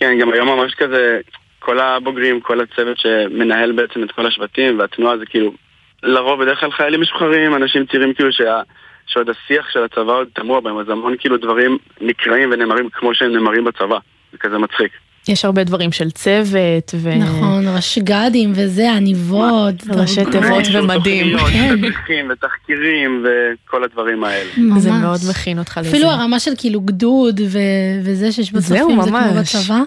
כן, 0.00 0.18
גם 0.20 0.32
היום 0.32 0.48
ממש 0.48 0.74
כזה, 0.74 1.18
כל 1.58 1.80
הבוגרים, 1.80 2.40
כל 2.40 2.60
הצוות 2.60 2.98
שמנהל 2.98 3.72
בעצם 3.72 4.02
את 4.02 4.12
כל 4.12 4.26
השבטים 4.26 4.78
והתנועה 4.78 5.18
זה 5.18 5.26
כאילו, 5.26 5.52
לרוב 6.06 6.42
בדרך 6.42 6.60
כלל 6.60 6.72
חיילים 6.72 7.00
משוחררים, 7.00 7.54
אנשים 7.54 7.86
צעירים 7.86 8.14
כאילו 8.14 8.32
שה... 8.32 8.60
שעוד 9.06 9.26
השיח 9.30 9.70
של 9.70 9.84
הצבא 9.84 10.12
עוד 10.12 10.28
תמוה 10.32 10.60
בהם, 10.60 10.78
אז 10.78 10.88
המון 10.88 11.14
כאילו 11.18 11.36
דברים 11.36 11.78
נקראים 12.00 12.50
ונאמרים 12.52 12.88
כמו 12.92 13.14
שהם 13.14 13.32
נאמרים 13.32 13.64
בצבא, 13.64 13.98
זה 14.32 14.38
כזה 14.38 14.58
מצחיק. 14.58 14.92
יש 15.28 15.44
הרבה 15.44 15.64
דברים 15.64 15.92
של 15.92 16.10
צוות, 16.10 16.94
ו... 16.94 17.14
נכון, 17.18 17.68
רשג"דים 17.68 18.52
וזה, 18.54 18.92
עניבות. 18.92 19.74
ראשי. 19.88 20.24
תיבות 20.24 20.62
ומדים. 20.72 21.38
תוכניות, 21.38 21.94
כן. 22.06 22.26
ותחקירים 22.30 23.24
וכל 23.24 23.84
הדברים 23.84 24.24
האלה. 24.24 24.50
ממש. 24.56 24.82
זה 24.82 24.90
מאוד 24.92 25.20
מכין 25.30 25.58
אותך 25.58 25.78
לזה. 25.82 25.90
אפילו 25.90 26.08
הרמה 26.08 26.38
של 26.40 26.50
כאילו 26.58 26.80
גדוד 26.80 27.40
ו- 27.40 27.58
וזה 28.04 28.32
שיש 28.32 28.52
זהו, 28.52 28.88
בצופים 28.88 29.02
זה 29.02 29.10
כמו 29.10 29.18
ממש. 29.18 29.56
בצבא. 29.56 29.78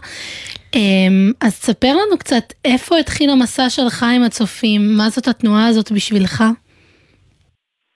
אמ, 0.75 1.31
אז 1.41 1.59
תספר 1.59 1.93
לנו 1.93 2.17
קצת 2.19 2.43
איפה 2.65 2.97
התחיל 2.97 3.29
המסע 3.29 3.69
שלך 3.69 4.05
עם 4.15 4.23
הצופים, 4.23 4.81
מה 4.97 5.09
זאת 5.09 5.27
התנועה 5.27 5.67
הזאת 5.67 5.91
בשבילך? 5.91 6.43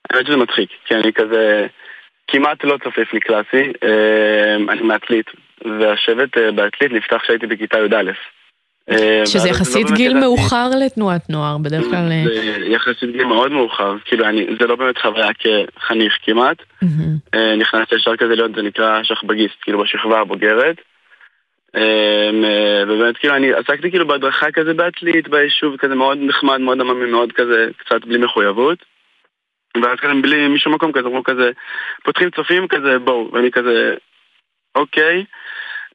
האמת 0.10 0.28
שזה 0.28 0.38
מצחיק, 0.38 0.70
כי 0.86 0.96
אני 0.96 1.14
כזה 1.14 1.68
כמעט 2.28 2.64
לא 2.64 2.78
צופיפני 2.84 3.20
קלאסי, 3.20 3.72
אה, 3.84 4.56
אני 4.74 4.82
מעתלית, 4.82 5.26
והשבט 5.66 6.38
אה, 6.38 6.52
בעתלית 6.52 6.92
נפתח 6.92 7.18
כשהייתי 7.24 7.48
בכיתה 7.48 7.80
י"א. 7.80 8.12
אה, 8.90 9.26
שזה 9.26 9.48
לא 9.48 9.54
יחסית 9.54 9.86
באמת 9.86 9.98
גיל 9.98 10.14
מאוחר 10.20 10.70
לתנועת 10.86 11.30
נוער, 11.30 11.58
בדרך 11.58 11.86
כלל... 11.86 12.12
אה, 12.12 12.24
זה 12.26 12.66
יחסית 12.66 13.12
גיל 13.12 13.26
מאוד 13.26 13.52
מאוחר, 13.52 13.96
כאילו 14.06 14.26
אני, 14.26 14.46
זה 14.60 14.68
לא 14.68 14.76
באמת 14.76 14.98
חוויה 14.98 15.30
כחניך 15.34 16.14
כמעט. 16.24 16.58
נכנסתי 17.58 17.96
ישר 17.96 18.16
כזה 18.16 18.36
להיות, 18.36 18.56
זה 18.56 18.62
נקרא 18.62 19.04
שכבגיסט, 19.04 19.56
כאילו 19.62 19.84
בשכבה 19.84 20.20
הבוגרת. 20.20 20.76
אה, 21.76 22.30
אה, 22.44 22.84
ובאמת 22.88 23.18
כאילו 23.18 23.36
אני 23.36 23.54
עסקתי 23.54 23.90
כאילו 23.90 24.08
בהדרכה 24.08 24.52
כזה 24.52 24.74
בעתלית, 24.74 25.28
ביישוב 25.28 25.78
כזה 25.78 25.96
מאוד 25.96 26.18
נחמד, 26.22 26.58
מאוד 26.58 26.82
עממי, 26.82 27.12
מאוד 27.12 27.32
כזה, 27.32 27.68
קצת 27.78 28.06
בלי 28.06 28.18
מחויבות. 28.18 28.86
ואז 29.84 30.00
כזה 30.00 30.14
בלי 30.22 30.48
משום 30.48 30.74
מקום 30.74 30.92
כזה, 30.92 31.08
אמרו 31.08 31.24
כזה, 31.24 31.52
פותחים 32.04 32.30
צופים 32.30 32.68
כזה, 32.68 33.00
בואו, 33.00 33.30
ואני 33.34 33.52
כזה, 33.52 33.94
אוקיי. 34.76 35.26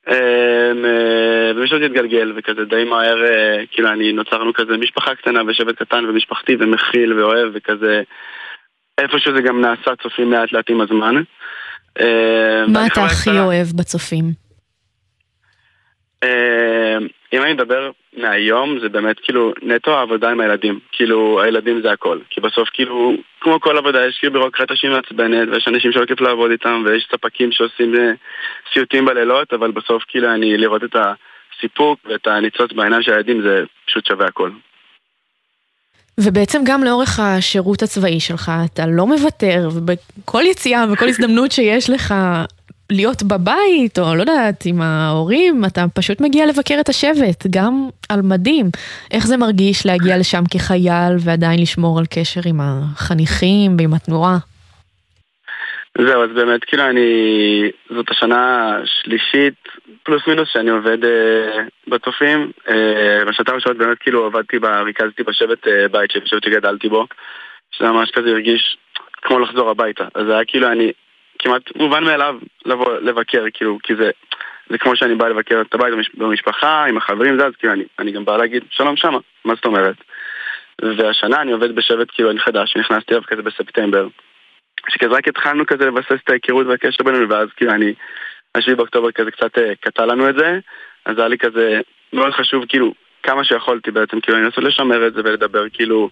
אה, 0.09 0.73
אה, 0.85 1.53
ופשוט 1.57 1.83
התגלגל, 1.83 2.33
וכזה 2.37 2.65
די 2.65 2.85
מהר, 2.85 3.25
אה, 3.25 3.67
כאילו 3.71 3.89
אני 3.89 4.13
נוצרנו 4.13 4.53
כזה 4.55 4.77
משפחה 4.77 5.15
קטנה 5.15 5.41
ושבט 5.47 5.83
קטן 5.83 6.05
ומשפחתי 6.05 6.57
ומכיל 6.61 7.13
ואוהב 7.13 7.51
וכזה, 7.55 8.03
איפשהו 8.99 9.37
זה 9.37 9.43
גם 9.43 9.61
נעשה 9.61 9.97
צופים 10.03 10.33
לאט 10.33 10.53
לאט 10.53 10.71
עם 10.71 10.81
הזמן. 10.81 11.15
אה, 12.01 12.67
מה 12.69 12.87
אתה 12.87 13.05
הכי. 13.05 13.31
אוהב 13.31 13.67
בצופים? 13.77 14.48
אה, 16.25 16.99
אם 17.33 17.43
אני 17.43 17.53
מדבר 17.53 17.91
מהיום, 18.17 18.79
זה 18.81 18.89
באמת 18.89 19.21
כאילו 19.21 19.53
נטו 19.63 19.99
העבודה 19.99 20.31
עם 20.31 20.41
הילדים. 20.41 20.79
כאילו, 20.93 21.41
הילדים 21.43 21.81
זה 21.83 21.93
הכל. 21.93 22.19
כי 22.31 22.41
בסוף 22.41 22.69
כאילו, 22.73 23.15
כמו 23.41 23.61
כל 23.61 23.79
עבודה, 23.79 24.07
יש 24.07 24.19
כאילו 24.19 24.33
בירוקרטיה 24.33 24.77
שהיא 24.77 24.91
מעצבנת, 24.91 25.49
ויש 25.53 25.69
אנשים 25.69 25.93
שלא 25.93 26.07
כיף 26.07 26.21
לעבוד 26.21 26.51
איתם, 26.51 26.83
ויש 26.87 27.09
ספקים 27.13 27.53
שעושים 27.53 27.95
אה, 27.95 28.13
סיוטים 28.73 29.05
בלילות, 29.05 29.53
אבל 29.53 29.71
בסוף 29.71 30.03
כאילו 30.09 30.35
אני 30.35 30.57
לראות 30.57 30.85
את 30.85 30.97
הסיפוק 30.97 31.99
ואת 32.05 32.27
הניצוץ 32.27 32.73
בעיניים 32.73 33.03
של 33.03 33.13
הילדים 33.13 33.43
זה 33.43 33.65
פשוט 33.87 34.07
שווה 34.07 34.27
הכל. 34.27 34.51
ובעצם 36.21 36.61
גם 36.65 36.85
לאורך 36.85 37.21
השירות 37.21 37.83
הצבאי 37.83 38.21
שלך, 38.21 38.53
אתה 38.65 38.83
לא 38.87 39.07
מוותר, 39.07 39.69
ובכל 39.75 40.43
יציאה 40.51 40.85
וכל 40.93 41.09
הזדמנות 41.09 41.53
שיש 41.53 41.91
לך 41.91 42.15
להיות 42.93 43.23
בבית, 43.23 43.99
או 43.99 44.15
לא 44.15 44.21
יודעת, 44.21 44.67
עם 44.67 44.81
ההורים, 44.81 45.65
אתה 45.65 45.85
פשוט 45.95 46.21
מגיע 46.21 46.47
לבקר 46.47 46.81
את 46.81 46.89
השבט, 46.89 47.47
גם 47.51 47.89
על 48.09 48.21
מדים. 48.23 48.67
איך 49.11 49.27
זה 49.27 49.37
מרגיש 49.37 49.87
להגיע 49.87 50.19
לשם 50.19 50.43
כחייל 50.53 51.15
ועדיין 51.25 51.61
לשמור 51.63 51.99
על 51.99 52.05
קשר 52.15 52.41
עם 52.47 52.61
החניכים 52.61 53.77
ועם 53.79 53.95
התנועה? 53.95 54.39
זהו, 55.99 56.23
אז 56.23 56.31
באמת, 56.35 56.65
כאילו 56.65 56.85
אני... 56.91 57.11
זאת 57.91 58.11
השנה 58.11 58.77
השלישית, 58.83 59.55
פלוס 60.03 60.23
מינוס, 60.27 60.49
שאני 60.53 60.71
עובד 60.71 61.05
אה, 61.05 61.63
בצופים. 61.87 62.53
אה, 62.69 63.25
בשנתיים 63.29 63.55
הראשונות 63.55 63.79
באמת 63.79 63.99
כאילו 63.99 64.27
עבדתי, 64.27 64.59
ב... 64.59 64.65
ריכזתי 64.65 65.23
בשבט 65.23 65.67
אה, 65.67 65.89
בית 65.89 66.11
בשבט 66.25 66.45
שגדלתי 66.45 66.89
בו. 66.89 67.07
שזה 67.71 67.89
ממש 67.89 68.11
כזה 68.11 68.29
הרגיש 68.29 68.77
כמו 69.23 69.39
לחזור 69.39 69.71
הביתה. 69.71 70.05
אז 70.15 70.27
זה 70.27 70.35
היה 70.35 70.45
כאילו 70.45 70.73
אני 70.73 70.93
כמעט 71.39 71.63
מובן 71.77 72.05
מאליו 72.05 72.37
לבוא 72.67 72.99
לבקר, 72.99 73.45
כאילו, 73.55 73.79
כי 73.83 73.95
זה, 73.97 74.11
זה 74.71 74.79
כמו 74.79 74.97
שאני 74.97 75.15
בא 75.15 75.29
לבקר 75.29 75.61
את 75.61 75.75
הבית 75.75 75.95
במשפחה, 76.15 76.85
עם 76.85 76.97
החברים, 76.97 77.39
זה, 77.39 77.47
אז 77.47 77.53
כאילו, 77.59 77.73
אני, 77.73 77.85
אני 77.99 78.13
גם 78.13 78.25
בא 78.25 78.37
להגיד 78.37 78.63
שלום 78.71 78.97
שמה, 78.97 79.19
מה 79.45 79.55
זאת 79.55 79.65
אומרת? 79.65 79.97
והשנה 80.83 81.43
אני 81.43 81.53
עובד 81.53 81.75
בשבט, 81.75 82.09
כאילו, 82.13 82.31
אני 82.31 82.41
חדש, 82.41 82.77
נכנסתי 82.77 83.13
אליו 83.15 83.23
כזה 83.27 83.43
בספטמבר. 83.43 84.09
שכזה 84.89 85.11
רק 85.11 85.29
התחלנו 85.29 85.67
כזה 85.67 85.87
לבסס 85.87 86.21
את 86.25 86.31
ההיכרות 86.31 86.67
והקשר 86.67 87.05
בינינו, 87.05 87.29
ואז 87.29 87.49
כאילו 87.57 87.73
אני, 87.73 87.95
השביעי 88.55 88.77
באוקטובר 88.77 89.13
כזה 89.13 89.31
קצת 89.31 89.59
אה, 89.59 89.73
קטע 89.81 90.07
לנו 90.07 90.29
את 90.29 90.35
זה, 90.35 90.59
אז 91.05 91.19
היה 91.19 91.29
לי 91.29 91.39
כזה 91.39 91.81
מאוד 92.13 92.33
חשוב, 92.33 92.65
כאילו, 92.69 92.95
כמה 93.23 93.45
שיכולתי 93.45 93.91
בעצם, 93.91 94.21
כאילו, 94.21 94.39
אני 94.39 94.45
לנסות 94.45 94.65
לשמר 94.65 95.07
את 95.07 95.15
זה 95.15 95.21
ולדבר, 95.25 95.65
כאילו, 95.73 96.11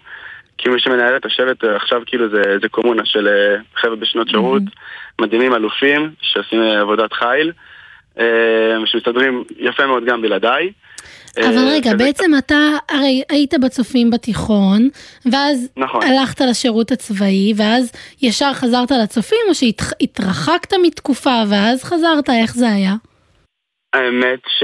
כי 0.58 0.68
מי 0.68 0.80
שמנהל 0.80 1.16
את 1.16 1.26
השבט 1.26 1.64
אה, 1.64 1.76
עכשיו 1.76 2.02
כאילו 2.06 2.28
זה, 2.28 2.42
זה 2.62 2.68
קומונה 2.68 3.02
של 3.04 3.28
אה, 3.28 3.56
חבר'ה 3.76 3.96
בשנות 3.96 4.28
שירות, 4.28 4.62
mm-hmm. 4.62 5.22
מדהימים 5.25 5.54
אלופים 5.54 6.10
שעושים 6.20 6.62
אה, 6.62 6.80
עבודת 6.80 7.12
חיל, 7.12 7.52
שמסתדרים 8.86 9.44
יפה 9.58 9.86
מאוד 9.86 10.04
גם 10.04 10.22
בלעדיי. 10.22 10.72
אבל 11.38 11.68
רגע. 11.68 11.94
בעצם 11.94 12.30
אתה 12.38 12.56
הרי 12.88 13.22
היית 13.28 13.54
בצופים 13.54 14.10
בתיכון, 14.10 14.88
ואז 15.32 15.68
נכון. 15.76 16.02
הלכת 16.02 16.40
לשירות 16.40 16.90
הצבאי, 16.90 17.52
ואז 17.56 17.92
ישר 18.22 18.52
חזרת 18.54 18.90
לצופים, 18.90 19.38
או 19.48 19.54
שהתרחקת 19.54 20.72
מתקופה 20.82 21.42
ואז 21.50 21.84
חזרת, 21.84 22.30
איך 22.30 22.54
זה 22.54 22.68
היה? 22.68 22.94
האמת 23.94 24.40
ש... 24.58 24.62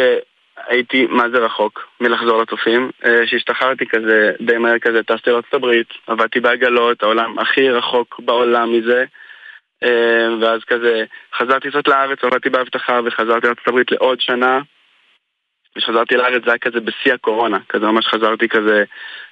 הייתי 0.69 1.07
מה 1.07 1.25
זה 1.31 1.39
רחוק 1.39 1.89
מלחזור 2.01 2.43
לצופים. 2.43 2.91
אה, 3.05 3.27
כשהשתחררתי 3.27 3.87
כזה, 3.87 4.33
די 4.41 4.59
מהר 4.59 4.79
כזה, 4.79 5.03
טסתי 5.03 5.31
לארצות 5.31 5.55
הברית, 5.55 5.89
עבדתי 6.07 6.41
בעגלות, 6.41 7.03
העולם 7.03 7.39
הכי 7.39 7.71
רחוק 7.71 8.21
בעולם 8.25 8.73
מזה. 8.73 9.05
אה, 9.85 10.29
ואז 10.41 10.61
כזה, 10.67 11.05
חזרתי 11.39 11.71
קצת 11.71 11.89
לארץ, 11.89 12.19
עבדתי 12.25 12.51
באבטחה 12.51 13.01
וחזרתי 13.05 13.47
לארצות 13.47 13.69
הברית 13.69 13.93
לעוד 13.93 14.21
שנה. 14.21 14.61
כשחזרתי 15.79 16.17
לארץ 16.17 16.43
זה 16.45 16.51
היה 16.51 16.59
כזה 16.59 16.81
בשיא 16.81 17.15
הקורונה, 17.15 17.59
כזה 17.69 17.87
ממש 17.87 18.07
חזרתי 18.07 18.49
כזה 18.49 18.85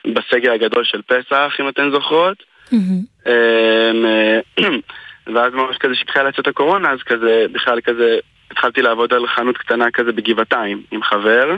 בסגר 0.05 0.53
הגדול 0.53 0.85
של 0.85 1.03
פסח, 1.03 1.53
אם 1.61 1.69
אתן 1.69 1.91
זוכרות. 1.91 2.43
אה, 3.27 3.91
ואז 5.35 5.53
ממש 5.53 5.77
כזה 5.77 5.95
שהתחילה 5.95 6.29
לצאת 6.29 6.47
הקורונה, 6.47 6.91
אז 6.91 6.99
כזה, 7.03 7.47
בכלל 7.53 7.81
כזה 7.81 8.19
התחלתי 8.51 8.83
לעבוד 8.83 9.13
על 9.13 9.27
חנות 9.27 9.57
קטנה 9.57 9.91
כזה 9.91 10.13
בגבעתיים 10.13 10.83
עם 10.91 11.03
חבר 11.03 11.57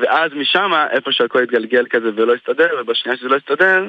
ואז 0.00 0.30
משם, 0.36 0.70
איפה 0.90 1.12
שהכל 1.12 1.42
התגלגל 1.42 1.84
כזה 1.90 2.10
ולא 2.16 2.34
הסתדר, 2.34 2.68
ובשנייה 2.80 3.18
שזה 3.18 3.28
לא 3.28 3.36
הסתדר, 3.36 3.84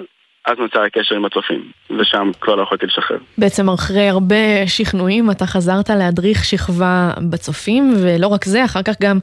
אז 0.45 0.57
נוצר 0.59 0.81
הקשר 0.81 1.15
עם 1.15 1.25
הצופים, 1.25 1.71
ושם 1.99 2.31
כבר 2.41 2.55
לא 2.55 2.63
יכולתי 2.63 2.85
לשחרר. 2.85 3.17
בעצם 3.37 3.69
אחרי 3.69 4.07
הרבה 4.07 4.67
שכנועים 4.67 5.31
אתה 5.31 5.45
חזרת 5.45 5.89
להדריך 5.89 6.45
שכבה 6.45 7.11
בצופים, 7.29 7.93
ולא 7.97 8.27
רק 8.27 8.45
זה, 8.45 8.65
אחר 8.65 8.83
כך 8.83 8.95
גם 9.01 9.19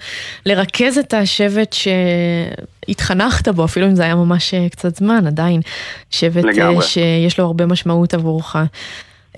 לרכז 0.47 0.99
את 0.99 1.15
השבט 1.15 1.73
שהתחנכת 1.73 3.49
בו, 3.49 3.65
אפילו 3.65 3.87
אם 3.87 3.95
זה 3.95 4.03
היה 4.03 4.15
ממש 4.15 4.55
אה, 4.55 4.69
קצת 4.69 4.95
זמן, 4.95 5.27
עדיין 5.27 5.61
שבט 6.11 6.45
אה, 6.45 6.51
לגמרי. 6.51 6.83
שיש 6.83 7.39
לו 7.39 7.45
הרבה 7.45 7.67
משמעות 7.67 8.15
עבורך. 8.15 8.57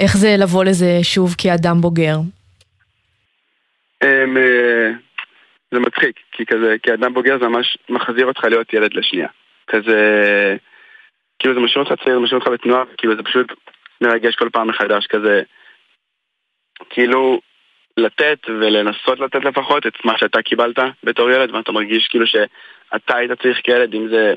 איך 0.00 0.16
זה 0.16 0.36
לבוא 0.38 0.64
לזה 0.64 0.98
שוב 1.02 1.34
כאדם 1.38 1.80
בוגר? 1.80 2.16
הם, 4.00 4.36
אה, 4.36 4.90
זה 5.74 5.80
מצחיק, 5.80 6.16
כי 6.32 6.46
כזה, 6.46 6.76
כאדם 6.82 7.14
בוגר 7.14 7.38
זה 7.38 7.48
ממש 7.48 7.78
מחזיר 7.88 8.26
אותך 8.26 8.44
להיות 8.44 8.72
ילד 8.72 8.94
לשנייה. 8.94 9.28
כזה, 9.66 10.00
כאילו 11.38 11.54
זה 11.54 11.60
משאיר 11.60 11.84
אותך 11.84 12.02
צעיר, 12.04 12.16
זה 12.16 12.20
משאיר 12.20 12.38
אותך 12.38 12.50
בתנועה, 12.52 12.84
כאילו 12.98 13.16
זה 13.16 13.22
פשוט 13.22 13.52
מרגש 14.00 14.34
כל 14.36 14.48
פעם 14.52 14.68
מחדש, 14.68 15.06
כזה, 15.06 15.42
כאילו 16.90 17.40
לתת 17.96 18.38
ולנסות 18.48 19.20
לתת 19.20 19.44
לפחות 19.44 19.86
את 19.86 20.04
מה 20.04 20.18
שאתה 20.18 20.42
קיבלת 20.42 20.78
בתור 21.04 21.30
ילד, 21.30 21.54
ואתה 21.54 21.72
מרגיש 21.72 22.08
כאילו 22.08 22.26
שאתה 22.26 23.16
היית 23.16 23.32
צריך 23.42 23.60
כילד, 23.64 23.94
אם 23.94 24.08
זה, 24.08 24.34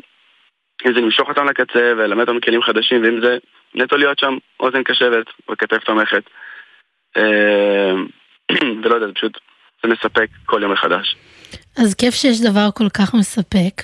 אם 0.87 0.93
זה 0.93 1.01
למשוך 1.01 1.29
אותם 1.29 1.45
לקצה 1.45 1.93
וללמד 1.97 2.29
אותם 2.29 2.39
כלים 2.39 2.61
חדשים, 2.61 3.03
ואם 3.03 3.21
זה 3.21 3.37
נטו 3.75 3.97
להיות 3.97 4.19
שם 4.19 4.37
אוזן 4.59 4.83
קשבת 4.83 5.25
וכתף 5.51 5.83
תומכת. 5.83 6.23
אה, 7.17 7.93
ולא 8.83 8.95
יודע, 8.95 9.07
זה 9.07 9.13
פשוט 9.13 9.39
זה 9.83 9.93
מספק 9.93 10.27
כל 10.45 10.59
יום 10.61 10.71
מחדש. 10.71 11.15
אז 11.77 11.93
כיף 11.93 12.15
שיש 12.15 12.41
דבר 12.41 12.69
כל 12.75 12.89
כך 12.89 13.13
מספק, 13.13 13.83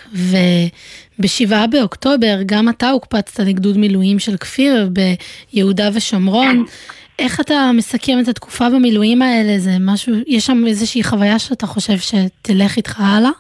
ובשבעה 1.20 1.68
באוקטובר 1.68 2.36
גם 2.46 2.70
אתה 2.70 2.90
הוקפצת 2.90 3.44
לגדוד 3.48 3.78
מילואים 3.78 4.20
של 4.20 4.38
כפיר 4.38 4.90
ביהודה 5.54 5.90
ושומרון. 5.96 6.66
איך 7.20 7.40
אתה 7.40 7.72
מסכם 7.74 8.18
את 8.24 8.28
התקופה 8.28 8.70
במילואים 8.70 9.22
האלה? 9.22 9.58
זה 9.58 9.72
משהו, 9.80 10.14
יש 10.28 10.46
שם 10.46 10.68
איזושהי 10.68 11.04
חוויה 11.04 11.40
שאתה 11.40 11.68
חושב 11.68 11.98
שתלך 11.98 12.78
איתך 12.78 13.00
הלאה? 13.00 13.32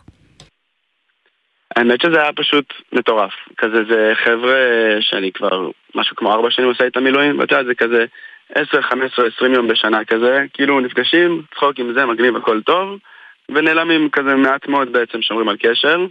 האמת 1.76 2.02
שזה 2.02 2.22
היה 2.22 2.34
פשוט 2.34 2.65
מטורף. 2.93 3.32
כזה 3.58 3.78
זה 3.89 4.13
חבר'ה 4.24 4.56
שאני 5.02 5.32
כבר 5.32 5.69
משהו 5.95 6.15
כמו 6.15 6.34
ארבע 6.34 6.52
שנים 6.52 6.67
עושה 6.67 6.88
את 6.88 6.98
המילואים, 6.98 7.39
ואתה 7.39 7.56
יודע, 7.56 7.67
זה 7.67 7.76
כזה 7.76 8.06
10, 8.55 8.81
15, 8.81 9.25
20 9.35 9.53
יום 9.53 9.67
בשנה 9.67 10.05
כזה, 10.05 10.45
כאילו 10.53 10.79
נפגשים, 10.79 11.41
צחוק 11.55 11.79
עם 11.79 11.93
זה, 11.93 12.05
מגניב, 12.05 12.35
הכל 12.35 12.62
טוב, 12.62 12.99
ונעלמים 13.49 14.09
כזה 14.09 14.35
מעט 14.35 14.67
מאוד 14.67 14.91
בעצם, 14.91 15.21
שומרים 15.21 15.49
על 15.49 15.57
קשר. 15.57 16.05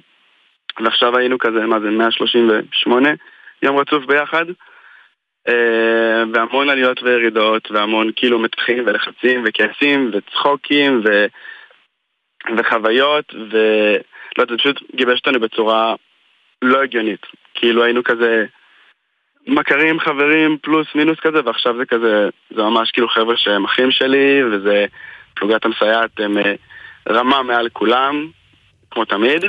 ועכשיו 0.81 1.17
היינו 1.17 1.39
כזה, 1.39 1.67
מה 1.67 1.81
זה, 1.81 1.91
138 1.91 3.09
יום 3.63 3.79
רצוף 3.79 4.05
ביחד, 4.05 4.45
אה, 5.49 6.25
והמון 6.33 6.71
עליות 6.71 7.03
וירידות, 7.03 7.71
והמון 7.71 8.11
כאילו 8.17 8.39
מתחים 8.39 8.83
ולחצים 8.87 9.45
וכעסים 9.47 10.11
וצחוקים 10.13 11.03
ו... 11.05 11.27
וחוויות, 12.57 13.35
ולא 13.35 14.43
יודע, 14.43 14.55
זה 14.55 14.59
פשוט 14.59 14.83
גיבש 14.95 15.19
אותנו 15.19 15.41
בצורה 15.41 15.95
לא 16.63 16.83
הגיונית. 16.83 17.27
כאילו 17.55 17.85
היינו 17.85 18.05
כזה... 18.05 18.47
מכרים, 19.47 20.01
חברים, 20.01 20.59
פלוס 20.63 20.87
מינוס 20.95 21.19
כזה, 21.23 21.39
ועכשיו 21.45 21.77
זה 21.79 21.85
כזה, 21.85 22.29
זה 22.57 22.63
ממש 22.63 22.91
כאילו 22.91 23.09
חבר'ה 23.09 23.37
שהם 23.37 23.65
אחים 23.65 23.91
שלי, 23.91 24.45
וזה 24.45 24.87
פלוגת 25.35 25.65
המסייעת, 25.65 26.11
הם 26.19 26.39
אה, 26.39 26.55
רמה 27.09 27.43
מעל 27.43 27.69
כולם, 27.73 28.27
כמו 28.91 29.05
תמיד. 29.05 29.45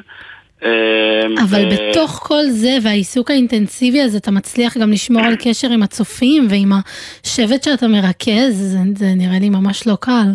אה, 0.64 1.22
אבל 1.44 1.66
ו... 1.66 1.90
בתוך 1.92 2.12
כל 2.12 2.44
זה 2.50 2.78
והעיסוק 2.84 3.32
האינטנסיבי 3.32 4.02
הזה, 4.02 4.18
אתה 4.18 4.32
מצליח 4.32 4.78
גם 4.78 4.92
לשמור 4.92 5.22
על 5.26 5.36
קשר 5.36 5.68
עם 5.72 5.84
הצופים 5.84 6.48
ועם 6.50 6.70
השבט 6.72 7.64
שאתה 7.64 7.88
מרכז, 7.88 8.54
זה, 8.54 8.78
זה 8.96 9.06
נראה 9.16 9.40
לי 9.40 9.50
ממש 9.50 9.88
לא 9.88 9.98
קל. 10.02 10.30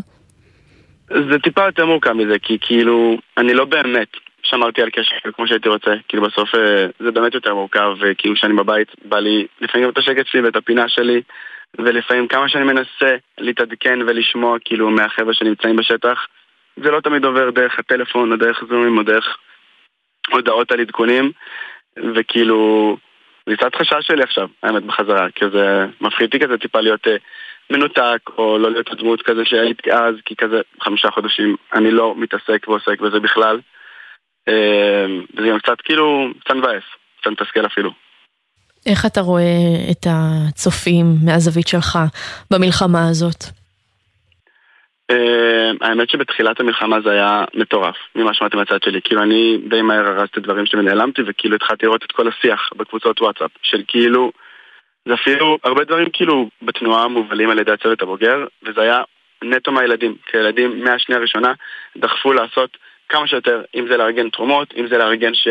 זה 1.31 1.39
טיפה 1.43 1.65
יותר 1.67 1.87
מורכב 1.87 2.13
מזה, 2.13 2.39
כי 2.43 2.59
כאילו, 2.61 3.17
אני 3.39 3.55
לא 3.55 3.65
באמת 3.65 4.09
שמרתי 4.45 4.83
על 4.83 4.91
קשר 4.91 5.17
כמו 5.37 5.47
שהייתי 5.47 5.69
רוצה, 5.69 5.91
כאילו 6.09 6.23
בסוף 6.23 6.55
אה, 6.55 6.87
זה 6.99 7.11
באמת 7.11 7.35
יותר 7.35 7.55
מורכב, 7.55 7.89
וכאילו 8.01 8.35
כשאני 8.35 8.55
בבית 8.55 8.89
בא 9.05 9.19
לי 9.19 9.47
לפעמים 9.61 9.87
גם 9.87 9.93
את 9.93 9.99
השקט 9.99 10.27
שלי 10.27 10.41
ואת 10.41 10.57
הפינה 10.57 10.89
שלי, 10.89 11.23
ולפעמים 11.79 12.29
כמה 12.29 12.49
שאני 12.49 12.65
מנסה 12.65 13.17
להתעדכן 13.39 13.99
ולשמוע 14.03 14.57
כאילו 14.65 14.91
מהחבר'ה 14.91 15.35
שנמצאים 15.35 15.77
בשטח, 15.77 16.27
זה 16.77 16.91
לא 16.91 17.01
תמיד 17.01 17.25
עובר 17.25 17.51
דרך 17.51 17.79
הטלפון 17.79 18.33
או 18.33 18.37
דרך 18.37 18.65
זומים 18.69 18.99
או 18.99 19.03
דרך 19.03 19.37
הודעות 20.31 20.73
על 20.73 20.81
עדכונים, 20.81 21.33
וכאילו 22.15 22.97
זה 23.47 23.57
קצת 23.57 23.75
חשש 23.75 24.07
שלי 24.07 24.23
עכשיו, 24.23 24.49
האמת 24.63 24.83
בחזרה, 24.83 25.31
כי 25.35 25.45
זה 25.53 25.87
מפחיד 26.01 26.27
אותי 26.27 26.39
כזה 26.39 26.59
טיפה 26.59 26.81
להיות 26.81 27.07
אה, 27.09 27.17
מנותק, 27.71 28.21
או 28.39 28.59
לא 28.59 28.71
להיות 28.71 28.93
הדמות 28.93 29.23
כזה 29.23 29.45
שהייתי 29.45 29.93
אז, 29.93 30.15
כי 30.25 30.37
כזה 30.37 30.61
חמישה 30.81 31.11
חודשים 31.11 31.57
אני 31.75 31.91
לא 31.91 32.15
מתעסק 32.17 32.69
ועוסק 32.69 33.01
בזה 33.01 33.21
בכלל. 33.21 33.61
אה, 34.49 35.07
וזה 35.37 35.49
גם 35.49 35.59
קצת 35.59 35.81
כאילו, 35.85 36.29
קצת 36.41 36.55
מבאס, 36.55 36.83
קצת 37.21 37.31
מתסכל 37.31 37.67
אפילו. 37.67 37.91
איך 38.87 39.07
אתה 39.07 39.21
רואה 39.21 39.43
את 39.91 40.07
הצופים 40.11 41.07
מהזווית 41.25 41.69
שלך 41.69 41.99
במלחמה 42.51 43.09
הזאת? 43.09 43.45
אה, 45.11 45.71
האמת 45.81 46.11
שבתחילת 46.11 46.61
המלחמה 46.61 47.01
זה 47.01 47.11
היה 47.11 47.45
מטורף, 47.55 47.97
ממה 48.15 48.35
שמעתי 48.35 48.57
מהצד 48.57 48.83
שלי. 48.83 49.01
כאילו 49.05 49.23
אני 49.23 49.59
די 49.69 49.83
מהר 49.83 50.07
הרסתי 50.07 50.41
דברים 50.41 50.67
שנעלמתי, 50.67 51.23
וכאילו 51.27 51.57
התחלתי 51.57 51.87
לראות 51.87 52.05
את 52.05 52.13
כל 52.13 52.29
השיח 52.29 52.71
בקבוצות 52.77 53.21
וואטסאפ, 53.21 53.51
של 53.63 53.83
כאילו, 53.89 54.33
זה 55.09 55.15
אפילו 55.15 55.59
הרבה 55.65 55.85
דברים 55.85 56.09
כאילו 56.13 56.49
בתנועה 56.63 57.09
מובלים 57.09 57.51
על 57.51 57.59
ידי 57.59 57.73
הצוות 57.73 58.03
הבוגר, 58.03 58.47
וזה 58.63 58.81
היה 58.81 59.03
נטו 59.45 59.73
מהילדים. 59.73 60.17
כי 60.27 60.37
הילדים 60.37 60.85
מהשנייה 60.85 61.19
הראשונה 61.19 61.53
דחפו 61.97 62.33
לעשות 62.33 62.77
כמה 63.09 63.27
שיותר, 63.27 63.63
אם 63.75 63.87
זה 63.91 63.97
לארגן 63.97 64.31
תרומות, 64.31 64.75
אם 64.77 64.87
זה 64.87 64.99
לארגן 64.99 65.35
ש... 65.35 65.49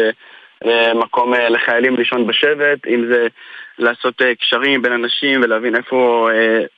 אה, 0.65 0.93
מקום 0.93 1.33
אה, 1.33 1.49
לחיילים 1.49 1.95
לישון 1.95 2.27
בשבט, 2.27 2.87
אם 2.87 3.05
זה 3.11 3.27
לעשות 3.79 4.21
קשרים 4.39 4.81
בין 4.81 4.91
אנשים 4.91 5.41
ולהבין 5.43 5.75
איפה 5.75 6.29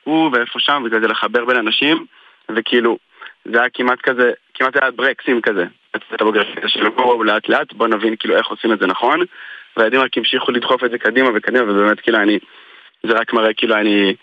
הוא 0.04 0.30
ואיפה 0.34 0.60
שם, 0.60 0.84
וכזה 0.86 1.08
לחבר 1.08 1.46
בין 1.46 1.58
אנשים. 1.58 2.06
וכאילו, 2.56 2.98
זה 3.46 3.60
היה 3.60 3.70
כמעט 3.74 4.02
כזה, 4.02 4.32
כמעט 4.54 4.76
היה 4.82 4.92
ברקסים 4.92 5.42
כזה. 5.42 5.66
את 5.96 6.22
הבוגר 6.22 6.42
של 6.68 6.90
בואו 6.90 7.24
לאט 7.24 7.50
לאט, 7.50 7.74
בואו 7.74 7.90
נבין 7.90 8.16
כאילו 8.20 8.38
איך 8.38 8.48
עושים 8.48 8.74
את 8.74 8.80
זה 8.80 8.88
נכון. 8.88 9.20
והילדים 9.78 10.00
רק 10.00 10.18
המשיכו 10.18 10.52
לדחוף 10.52 10.84
את 10.84 10.92
זה 10.92 10.98
קדימה 10.98 11.30
וקדימה, 11.36 11.72
ובאמת 11.72 12.00
כאילו 12.00 12.18
אני, 12.18 12.40
זה 13.04 13.14
רק 13.14 13.34
מראה 13.34 13.54
כאילו 13.54 13.76
אני, 13.76 14.16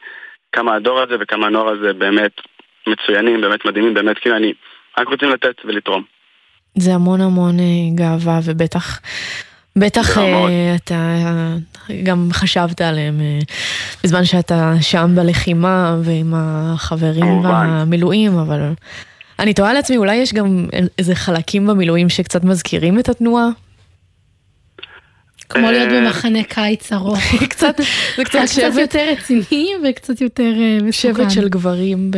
כמה 0.53 0.75
הדור 0.75 1.01
הזה 1.01 1.17
וכמה 1.21 1.47
הנוער 1.47 1.69
הזה 1.69 1.93
באמת 1.93 2.33
מצוינים, 2.87 3.41
באמת 3.41 3.65
מדהימים, 3.65 3.95
באמת 3.95 4.19
כאילו 4.19 4.37
אני, 4.37 4.53
רק 4.99 5.09
רוצים 5.09 5.31
לתת 5.31 5.57
ולתרום. 5.65 6.03
זה 6.77 6.95
המון 6.95 7.21
המון 7.21 7.61
אה, 7.61 7.65
גאווה 7.95 8.41
ובטח 8.45 9.01
בטח 9.77 10.19
uh, 10.19 10.21
אתה 10.77 11.17
גם 12.03 12.29
חשבת 12.33 12.81
עליהם 12.81 13.21
uh, 13.21 13.45
בזמן 14.05 14.25
שאתה 14.25 14.75
שם 14.81 15.13
בלחימה 15.15 15.97
ועם 16.03 16.35
החברים 16.37 17.43
במילואים, 17.43 18.39
אבל 18.39 18.73
אני 19.39 19.55
תוהה 19.55 19.73
לעצמי, 19.73 19.97
אולי 19.97 20.17
יש 20.17 20.35
גם 20.35 20.67
איזה 20.99 21.15
חלקים 21.15 21.67
במילואים 21.67 22.09
שקצת 22.09 22.45
מזכירים 22.45 22.99
את 22.99 23.09
התנועה? 23.09 23.49
כמו 25.53 25.71
להיות 25.71 25.93
אה, 25.93 26.01
במחנה 26.01 26.45
קיץ 26.45 26.93
ארוך. 26.93 27.19
קצת, 27.53 27.75
זה 28.17 28.25
קצת 28.25 28.39
שבט. 28.47 28.69
קצת 28.71 28.81
יותר 28.81 29.07
רציני 29.13 29.73
וקצת 29.85 30.21
יותר 30.21 30.53
אה, 30.61 30.79
מסוכן. 30.83 31.15
שבט 31.15 31.31
של 31.31 31.49
גברים 31.49 32.11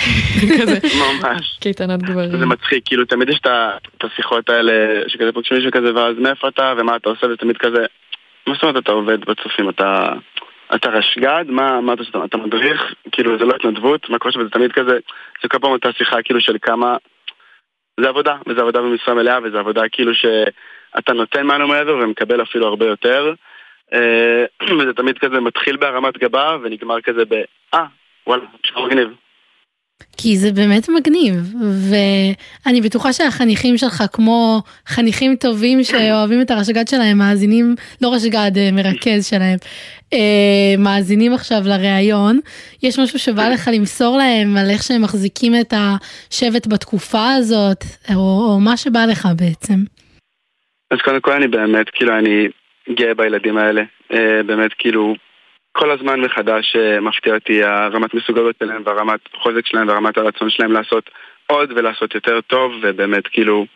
כזה. 0.60 0.78
ממש. 0.98 1.58
קייטנת 1.60 2.02
גברים. 2.02 2.38
זה 2.38 2.46
מצחיק, 2.46 2.82
כאילו 2.84 3.04
תמיד 3.04 3.28
יש 3.28 3.40
את 3.98 4.04
השיחות 4.04 4.48
האלה, 4.48 4.72
שכזה 5.08 5.32
פוגשים 5.32 5.56
מישהו 5.56 5.72
כזה, 5.72 5.94
ואז 5.94 6.14
מאיפה 6.18 6.48
אתה 6.48 6.74
ומה 6.78 6.96
אתה 6.96 7.08
עושה, 7.08 7.26
ותמיד 7.26 7.56
כזה, 7.56 7.86
מה 8.46 8.54
זאת 8.54 8.62
אומרת 8.62 8.82
אתה 8.82 8.92
עובד 8.92 9.20
בצופים, 9.20 9.68
אתה... 9.68 10.12
אתה 10.74 10.88
רשג"ד? 10.88 11.44
מה, 11.48 11.80
מה 11.80 11.92
אתה 11.92 12.02
עושה? 12.02 12.24
אתה 12.24 12.36
מדריך? 12.36 12.94
כאילו 13.12 13.38
זה 13.38 13.44
לא 13.44 13.54
התנדבות? 13.54 14.10
מה 14.10 14.18
קורה 14.18 14.32
שם? 14.32 14.42
זה 14.42 14.50
תמיד 14.50 14.72
כזה, 14.72 14.98
זה 15.42 15.48
כל 15.48 15.58
פעם 15.58 15.70
אותה 15.70 15.88
שיחה 15.98 16.16
כאילו 16.24 16.40
של 16.40 16.56
כמה... 16.62 16.96
זה 18.00 18.08
עבודה, 18.08 18.36
וזה 18.46 18.60
עבודה 18.60 18.80
במשרה 18.80 19.14
מלאה, 19.14 19.38
וזה 19.44 19.58
עבודה 19.58 19.82
כאילו 19.92 20.14
ש... 20.14 20.26
אתה 20.98 21.12
נותן 21.12 21.46
מענו 21.46 21.68
מעבר 21.68 21.96
ומקבל 21.96 22.42
אפילו 22.42 22.66
הרבה 22.66 22.86
יותר. 22.86 23.34
אה, 23.92 24.44
וזה 24.78 24.92
תמיד 24.96 25.18
כזה 25.18 25.40
מתחיל 25.40 25.76
בהרמת 25.76 26.18
גבה 26.18 26.56
ונגמר 26.62 27.00
כזה 27.00 27.24
ב... 27.24 27.34
אה, 27.74 27.84
וואלה, 28.26 28.42
נשמע 28.64 28.86
מגניב. 28.86 29.08
כי 30.16 30.38
זה 30.38 30.52
באמת 30.52 30.88
מגניב, 30.88 31.54
ואני 31.90 32.80
בטוחה 32.80 33.12
שהחניכים 33.12 33.78
שלך, 33.78 34.04
כמו 34.12 34.62
חניכים 34.86 35.36
טובים 35.36 35.84
שאוהבים 35.84 36.40
את 36.40 36.50
הרשג"ד 36.50 36.88
שלהם, 36.88 37.18
מאזינים, 37.18 37.74
לא 38.02 38.14
רשג"ד, 38.14 38.50
אה, 38.56 38.70
מרכז 38.72 39.26
שלהם, 39.26 39.58
אה, 40.12 40.18
מאזינים 40.78 41.34
עכשיו 41.34 41.62
לראיון, 41.64 42.40
יש 42.82 42.98
משהו 42.98 43.18
שבא 43.18 43.48
לך 43.48 43.70
למסור 43.72 44.16
להם 44.16 44.56
על 44.56 44.70
איך 44.70 44.82
שהם 44.82 45.02
מחזיקים 45.02 45.60
את 45.60 45.74
השבט 45.76 46.66
בתקופה 46.66 47.32
הזאת, 47.32 47.84
או, 48.14 48.20
או 48.20 48.60
מה 48.60 48.76
שבא 48.76 49.04
לך 49.04 49.28
בעצם. 49.36 49.93
אז 50.90 50.98
קודם 51.00 51.20
כל 51.20 51.32
אני 51.32 51.48
באמת, 51.48 51.90
כאילו, 51.90 52.18
אני 52.18 52.48
גאה 52.90 53.14
בילדים 53.14 53.56
האלה. 53.56 53.82
אה, 54.12 54.42
באמת, 54.46 54.74
כאילו, 54.78 55.14
כל 55.72 55.90
הזמן 55.90 56.20
מחדש 56.20 56.76
אה, 56.76 57.00
מפתיע 57.00 57.34
אותי 57.34 57.64
הרמת 57.64 58.14
מסוגלות 58.14 58.56
שלהם 58.58 58.82
והרמת 58.86 59.20
חוזק 59.34 59.66
שלהם 59.66 59.88
והרמת 59.88 60.18
הרצון 60.18 60.50
שלהם 60.50 60.72
לעשות 60.72 61.10
עוד 61.46 61.72
ולעשות 61.76 62.14
יותר 62.14 62.40
טוב, 62.40 62.72
ובאמת, 62.82 63.26
כאילו, 63.26 63.66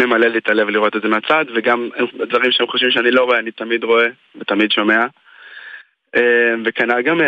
ממלא 0.00 0.26
לי 0.26 0.38
את 0.38 0.48
הלב 0.48 0.68
לראות 0.68 0.96
את 0.96 1.02
זה 1.02 1.08
מהצד, 1.08 1.44
וגם 1.54 1.88
דברים 2.28 2.52
שהם 2.52 2.66
חושבים 2.66 2.90
שאני 2.90 3.10
לא 3.10 3.24
רואה, 3.24 3.38
אני 3.38 3.50
תמיד 3.50 3.84
רואה 3.84 4.06
ותמיד 4.36 4.72
שומע. 4.72 5.06
אה, 6.16 6.54
וכנ"ל 6.64 7.02
גם 7.02 7.20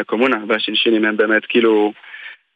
הקומונה 0.00 0.36
והשינשינים 0.48 1.04
הם 1.04 1.16
באמת, 1.16 1.46
כאילו... 1.46 1.92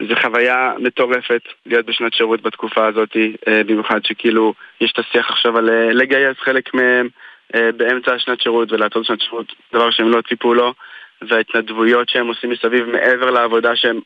זו 0.02 0.14
חוויה 0.22 0.72
מטורפת 0.78 1.42
להיות 1.66 1.87
בשנת 1.87 2.14
שירות 2.14 2.42
בתקופה 2.42 2.87
הזאת, 2.87 3.16
אה, 3.48 3.64
במיוחד 3.64 4.04
שכאילו 4.04 4.54
יש 4.80 4.92
את 4.92 4.98
השיח 4.98 5.30
עכשיו 5.30 5.58
על 5.58 5.70
אה, 5.70 5.92
לגייס 5.92 6.38
חלק 6.38 6.74
מהם 6.74 7.08
אה, 7.54 7.72
באמצע 7.76 8.14
השנת 8.14 8.40
שירות 8.40 8.72
ולעצור 8.72 9.02
שנת 9.02 9.20
שירות, 9.20 9.52
דבר 9.72 9.90
שהם 9.90 10.11
לא 10.11 10.20
ציפו 10.28 10.54
לו, 10.54 10.74
וההתנדבויות 11.22 12.08
שהם 12.08 12.26
עושים 12.26 12.50
מסביב 12.50 12.84
מעבר 12.84 13.30
לעבודה 13.30 13.76
שהם 13.76 14.00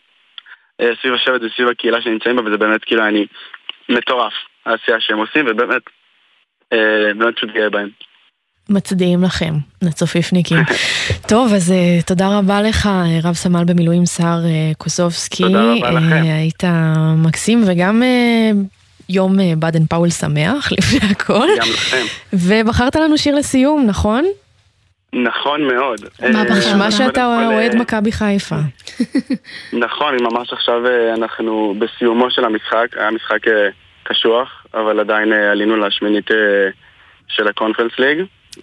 סביב 0.83 1.15
השבט 1.15 1.41
וסביב 1.43 1.69
הקהילה 1.69 2.03
שנמצאים 2.03 2.37
בה, 2.37 2.43
וזה 2.43 2.57
באמת 2.57 2.85
כאילו 2.85 3.03
אני 3.03 3.27
מטורף, 3.89 4.33
העשייה 4.67 5.01
שהם 5.01 5.19
עושים, 5.19 5.45
ובאמת, 5.49 5.83
באמת 7.17 7.37
פשוט 7.37 7.51
גאה 7.51 7.71
בהם. 7.71 7.89
מצדיעים 8.69 9.23
לכם, 9.23 9.55
לצופיפניקים. 9.83 10.59
טוב, 11.31 11.53
אז 11.55 11.73
uh, 11.73 12.07
תודה 12.07 12.39
רבה 12.39 12.63
לך, 12.63 12.87
אה, 12.87 13.19
רב 13.25 13.35
סמל 13.35 13.65
במילואים 13.65 14.07
סער 14.07 14.41
uh, 14.43 14.77
קוסובסקי. 14.79 15.43
תודה 15.43 15.73
רבה 15.73 15.91
לכם. 15.91 16.23
היית 16.23 16.65
מקסים, 17.17 17.63
וגם 17.67 18.03
uh, 18.03 18.57
יום 19.09 19.39
uh, 19.39 19.43
באדן 19.59 19.87
פאול 19.87 20.11
שמח, 20.11 20.69
לפני 20.79 21.11
הכל. 21.11 21.47
גם 21.61 21.69
לכם. 21.75 22.05
ובחרת 22.33 22.97
לנו 22.97 23.19
שיר 23.19 23.35
לסיום, 23.35 23.87
נכון? 23.87 24.25
נכון 25.15 25.63
מאוד. 25.63 26.01
מה 26.33 26.45
בחרת? 26.45 26.59
נשמע 26.59 26.91
שאתה 26.91 27.47
אוהד 27.47 27.77
מכבי 27.77 28.13
חיפה. 28.13 28.57
נכון, 29.85 30.17
ממש 30.21 30.53
עכשיו 30.53 30.81
אנחנו 31.17 31.75
בסיומו 31.79 32.31
של 32.31 32.45
המשחק, 32.45 32.87
היה 32.97 33.11
משחק 33.11 33.39
קשוח, 34.03 34.67
אבל 34.75 35.01
עדיין 35.01 35.33
עלינו 35.33 35.77
לשמינית 35.77 36.31
של 37.29 37.49
הקונפרנס 37.49 37.93
ליג. 37.99 38.19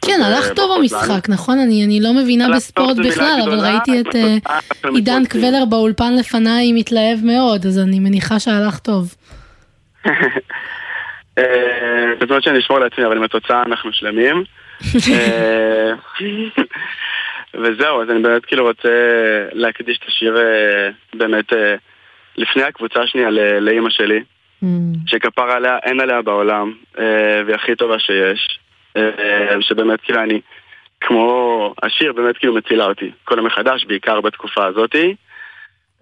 כן, 0.05 0.21
הלך 0.25 0.53
טוב 0.55 0.71
המשחק, 0.79 1.29
נכון? 1.29 1.59
אני, 1.59 1.85
אני 1.85 1.99
לא 2.01 2.13
מבינה 2.13 2.45
בספורט 2.55 2.97
בכלל, 2.97 3.39
אבל 3.43 3.59
ראיתי 3.59 4.01
את 4.01 4.15
אה, 4.15 4.37
עידן 4.95 5.25
קבלר 5.25 5.65
באולפן 5.69 6.15
לפניי 6.15 6.73
מתלהב 6.73 7.19
מאוד, 7.23 7.65
אז 7.65 7.79
אני 7.79 7.99
מניחה 7.99 8.39
שהלך 8.39 8.79
טוב. 8.79 9.15
אה, 11.37 12.13
זאת 12.19 12.29
אומרת 12.29 12.43
שאני 12.43 12.59
אשמור 12.59 12.79
לעצמי, 12.79 13.05
אבל 13.05 13.17
עם 13.17 13.23
התוצאה 13.23 13.63
אנחנו 13.63 13.93
שלמים. 13.93 14.43
אה, 15.11 15.91
וזהו, 17.61 18.01
אז 18.01 18.09
אני 18.09 18.21
באמת 18.21 18.45
כאילו 18.45 18.63
רוצה 18.63 18.89
להקדיש 19.53 19.97
את 19.97 20.07
השיר 20.07 20.37
באמת 21.13 21.53
לפני 22.37 22.63
הקבוצה 22.63 23.01
השנייה 23.01 23.29
לאימא 23.59 23.89
שלי, 23.89 24.19
mm. 24.63 24.67
שכפר 25.07 25.51
עליה, 25.51 25.77
אין 25.83 25.99
עליה 25.99 26.21
בעולם, 26.21 26.73
והיא 27.45 27.55
הכי 27.55 27.75
טובה 27.75 27.99
שיש. 27.99 28.59
אה, 29.19 29.61
שבאמת 29.61 30.01
כאילו 30.01 30.19
אני, 30.19 30.41
כמו 31.01 31.73
השיר, 31.83 32.13
באמת 32.13 32.37
כאילו 32.37 32.53
מצילה 32.55 32.85
אותי 32.85 33.11
כל 33.23 33.35
יום 33.37 33.45
מחדש, 33.45 33.85
בעיקר 33.85 34.21
בתקופה 34.21 34.65
הזאתי. 34.65 35.15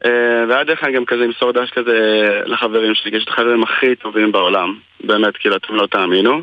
אה, 0.05 0.45
והיה 0.49 0.63
דרך 0.63 0.83
אגב 0.83 0.93
גם 0.93 1.05
כזה 1.05 1.21
למסור 1.21 1.51
דש 1.51 1.69
כזה 1.69 2.29
לחברים 2.45 2.95
שלי, 2.95 3.17
יש 3.17 3.23
את 3.23 3.29
החברים 3.29 3.63
הכי 3.63 3.95
טובים 3.95 4.31
בעולם, 4.31 4.79
באמת, 5.03 5.38
כאילו, 5.38 5.55
אתם 5.55 5.75
לא 5.75 5.88
תאמינו. 5.88 6.41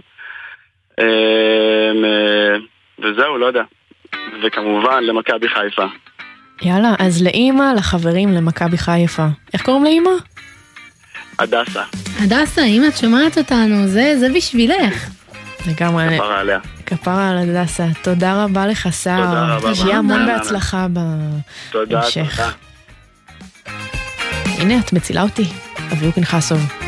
אה, 1.01 2.57
וזהו, 2.99 3.39
לא 3.39 3.47
יודע. 3.47 3.63
וכמובן, 4.43 5.05
למכבי 5.05 5.49
חיפה. 5.49 5.85
יאללה, 6.63 6.95
אז 6.99 7.23
לאימא, 7.23 7.73
לחברים, 7.77 8.29
למכבי 8.29 8.79
חיפה. 8.79 9.27
איך 9.55 9.63
קוראים 9.63 9.85
לאימא? 9.85 10.11
הדסה. 11.39 11.83
הדסה, 12.23 12.65
אם 12.65 12.83
את 12.89 12.97
שומעת 12.97 13.39
אותנו, 13.39 13.87
זה, 13.87 14.17
זה 14.17 14.29
בשבילך. 14.37 15.24
לגמרי. 15.67 16.17
כפרה 16.19 16.41
עליה. 16.41 16.59
כפרה 16.87 17.29
על 17.31 17.39
הדסה. 17.39 17.87
תודה 18.03 18.45
רבה 18.45 18.67
לך, 18.67 18.89
סער. 18.91 19.25
תודה 19.25 19.57
רבה. 19.57 19.75
שיהיה 19.75 19.99
המון 19.99 20.27
בהצלחה 20.27 20.87
בהמשך. 20.89 21.41
תודה, 21.73 22.01
תודה. 22.15 22.51
הנה, 24.59 24.79
את 24.79 24.93
מצילה 24.93 25.23
אותי. 25.23 25.53
אביהו 25.93 26.13
פנחסוב. 26.13 26.84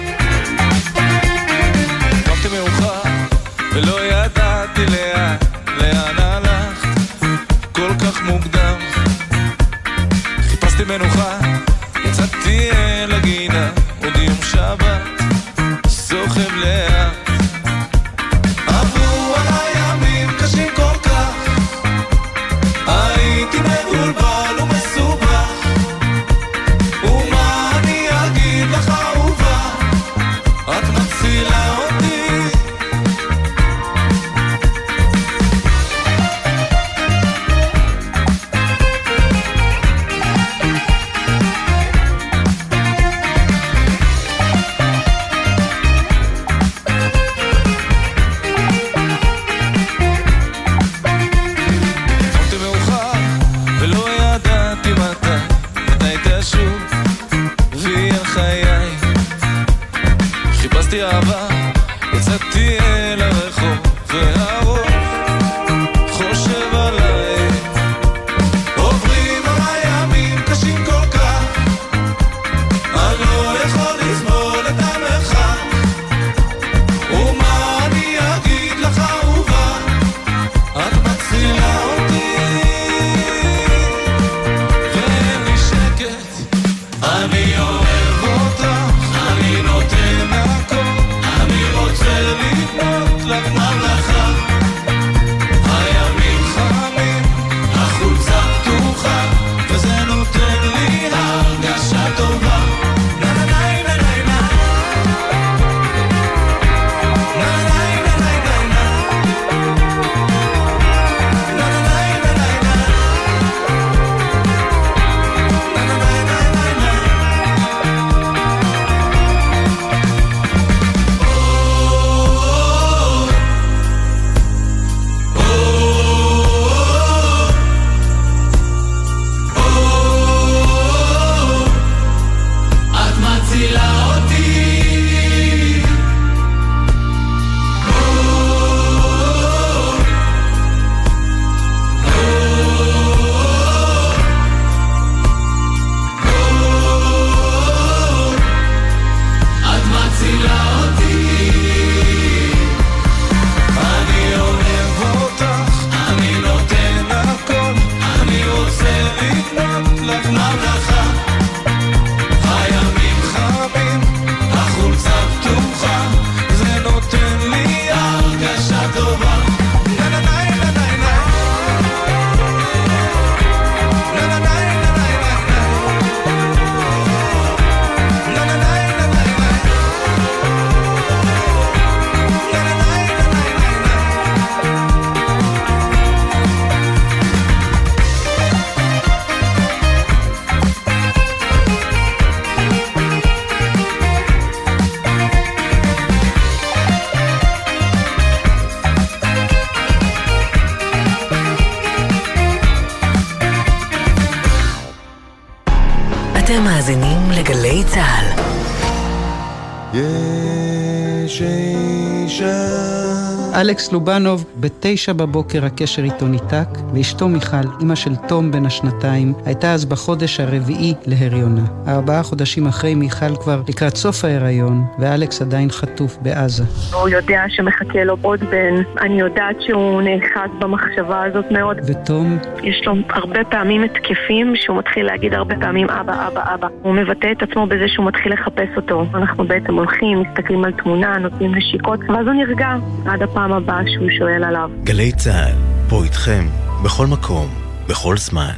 אלכס 213.67 213.93
לובנוב, 213.93 214.45
בתשע 214.61 215.13
בבוקר 215.13 215.65
הקשר 215.65 216.03
איתו 216.03 216.27
ניתק, 216.27 216.69
ואשתו 216.95 217.29
מיכל, 217.29 217.67
אמא 217.83 217.95
של 217.95 218.17
תום 218.29 218.53
בן 218.53 218.67
השנתיים, 218.67 219.33
הייתה 219.47 219.73
אז 219.73 219.85
בחודש 219.85 220.41
הרביעי 220.41 220.95
להריונה. 221.07 221.61
ארבעה 221.89 222.23
חודשים 222.23 222.67
אחרי 222.67 222.95
מיכל 222.95 223.37
כבר 223.37 223.61
לקראת 223.69 223.97
סוף 223.97 224.25
ההיריון, 224.25 224.85
ואלכס 224.99 225.43
עדיין 225.43 225.71
חטוף 225.71 226.17
בעזה. 226.23 226.65
הוא 226.93 227.09
יודע 227.09 227.45
שמחכה 227.49 228.05
לו 228.05 228.17
עוד 228.23 228.41
בן, 228.41 228.75
אני 229.01 229.21
יודעת 229.21 229.57
שהוא 229.61 230.03
נאחז 230.03 230.51
במחשבה 230.59 231.25
הזאת 231.25 231.45
מאוד. 231.51 231.77
ותום? 231.87 232.39
יש 232.63 232.83
לו 232.87 232.95
הרבה 233.09 233.45
פעמים 233.45 233.83
התקפים 233.83 234.53
שהוא 234.57 234.79
מתחיל 234.79 235.07
להגיד 235.07 235.35
הרבה 235.35 235.55
פעמים 235.61 235.91
אבא, 235.91 236.29
אבא, 236.29 236.55
אבא. 236.55 236.69
הוא 236.83 236.95
מבטא 236.95 237.33
את 237.33 237.43
עצמו 237.43 237.67
בזה 237.67 237.89
שהוא 237.89 238.07
מתחיל 238.07 238.33
לחפש 238.33 238.69
אותו. 238.77 239.05
אנחנו 239.15 239.45
בעצם 239.45 239.75
הולכים, 239.75 240.23
מסתכלים 240.23 240.65
על 240.65 240.73
תמונה, 240.73 241.19
נותנים 241.19 241.55
נשיקות, 241.55 242.01
ואז 242.09 242.27
הוא 242.27 242.35
נרגע 242.35 242.77
עד 243.07 243.23
הפעם 243.23 243.53
הבאה 243.57 243.83
שהוא 243.95 244.09
שואל 244.19 244.45
עליו. 244.45 244.71
גלי 244.85 245.13
צה"ל, 245.13 245.55
פה 245.89 246.05
איתכם, 246.05 246.47
בכל 246.85 247.07
מקום, 247.07 247.49
בכל 247.89 248.17
זמן. 248.17 248.53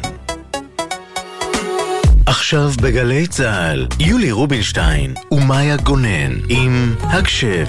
עכשיו 2.27 2.71
בגלי 2.83 3.27
צה"ל, 3.27 3.87
יולי 4.01 4.33
רובינשטיין 4.33 5.15
ומאיה 5.33 5.77
גונן 5.77 6.33
עם 6.49 6.95
הקשב. 7.01 7.67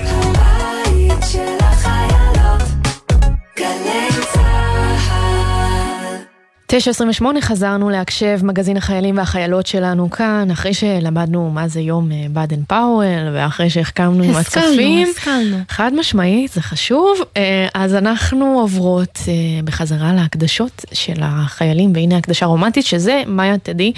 9.28 6.69 7.41
חזרנו 7.41 7.89
להקשב 7.89 8.39
מגזין 8.43 8.77
החיילים 8.77 9.17
והחיילות 9.17 9.67
שלנו 9.67 10.09
כאן, 10.09 10.51
אחרי 10.51 10.73
שלמדנו 10.73 11.49
מה 11.49 11.67
זה 11.67 11.81
יום 11.81 12.11
אה, 12.11 12.25
באדן 12.29 12.63
פאוול, 12.67 13.29
ואחרי 13.33 13.69
שהחכמנו 13.69 14.23
עם 14.23 14.35
התקפים. 14.35 15.07
השכלנו, 15.07 15.57
חד 15.69 15.91
משמעית, 15.93 16.51
זה 16.51 16.61
חשוב. 16.61 17.17
אה, 17.37 17.67
אז 17.73 17.95
אנחנו 17.95 18.59
עוברות 18.59 19.19
אה, 19.27 19.33
בחזרה 19.63 20.13
להקדשות 20.13 20.85
של 20.93 21.19
החיילים, 21.21 21.91
והנה 21.95 22.17
הקדשה 22.17 22.45
רומנטית, 22.45 22.85
שזה, 22.85 23.23
מאיה 23.27 23.57
תדעי, 23.57 23.93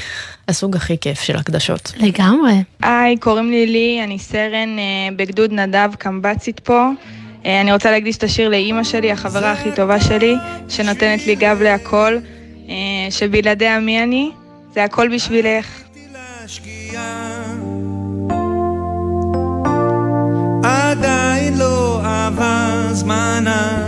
הסוג 0.47 0.75
הכי 0.75 0.97
כיף 0.97 1.21
של 1.21 1.38
הקדשות. 1.38 1.93
לגמרי. 1.97 2.53
היי, 2.81 3.17
קוראים 3.17 3.51
לי 3.51 3.65
לי, 3.65 4.01
אני 4.03 4.19
סרן 4.19 4.77
בגדוד 5.15 5.51
נדב 5.53 5.89
קמב"צית 5.97 6.60
פה. 6.60 6.89
אני 7.45 7.73
רוצה 7.73 7.91
להקדיש 7.91 8.17
את 8.17 8.23
השיר 8.23 8.49
לאימא 8.49 8.84
שלי, 8.84 9.12
החברה 9.12 9.51
הכי 9.51 9.69
טובה 9.75 9.99
שלי, 9.99 10.36
שנותנת 10.69 11.27
לי 11.27 11.36
גב 11.36 11.62
להכל. 11.62 12.17
אה, 12.71 13.12
שבלעדיה 13.12 13.79
מי 13.79 14.03
אני? 14.03 14.31
זה 14.73 14.84
הכל 14.84 15.15
בשבילך. 15.15 15.81
עדיין 20.63 21.57
לא 21.57 22.01
עבר 22.03 22.93
זמנה, 22.93 23.88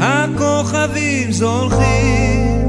הכוכבים 0.00 1.32
זולחים, 1.32 2.68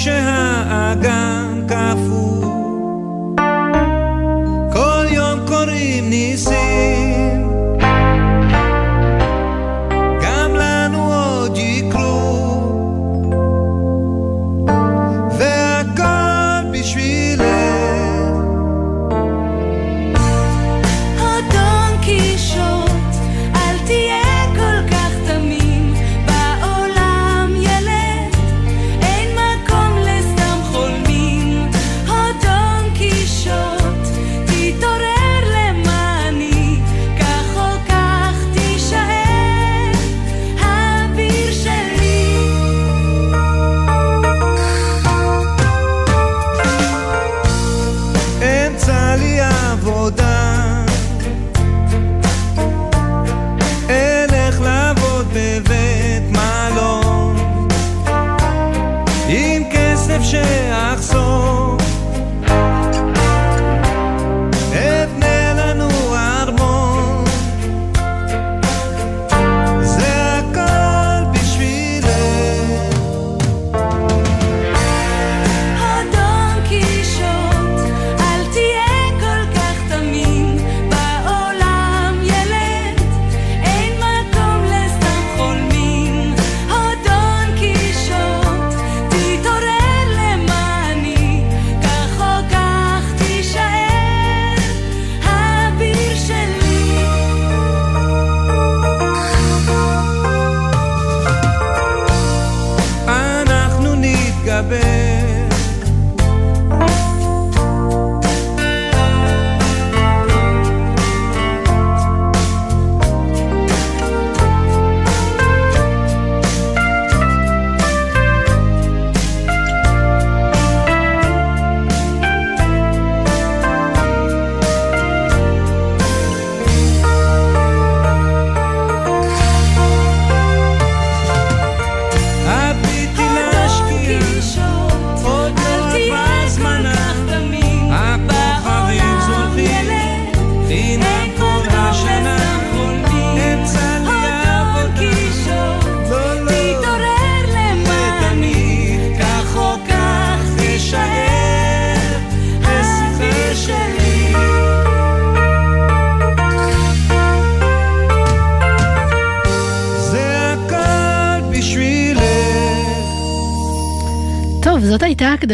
כשהאגן 0.00 1.39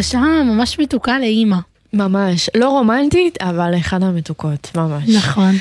הקדשה 0.07 0.43
ממש 0.45 0.79
מתוקה 0.79 1.19
לאימא. 1.19 1.57
ממש. 1.93 2.51
לא 2.55 2.69
רומנטית, 2.69 3.43
אבל 3.43 3.77
אחד 3.79 4.03
המתוקות, 4.03 4.71
ממש. 4.75 5.09
נכון. 5.09 5.55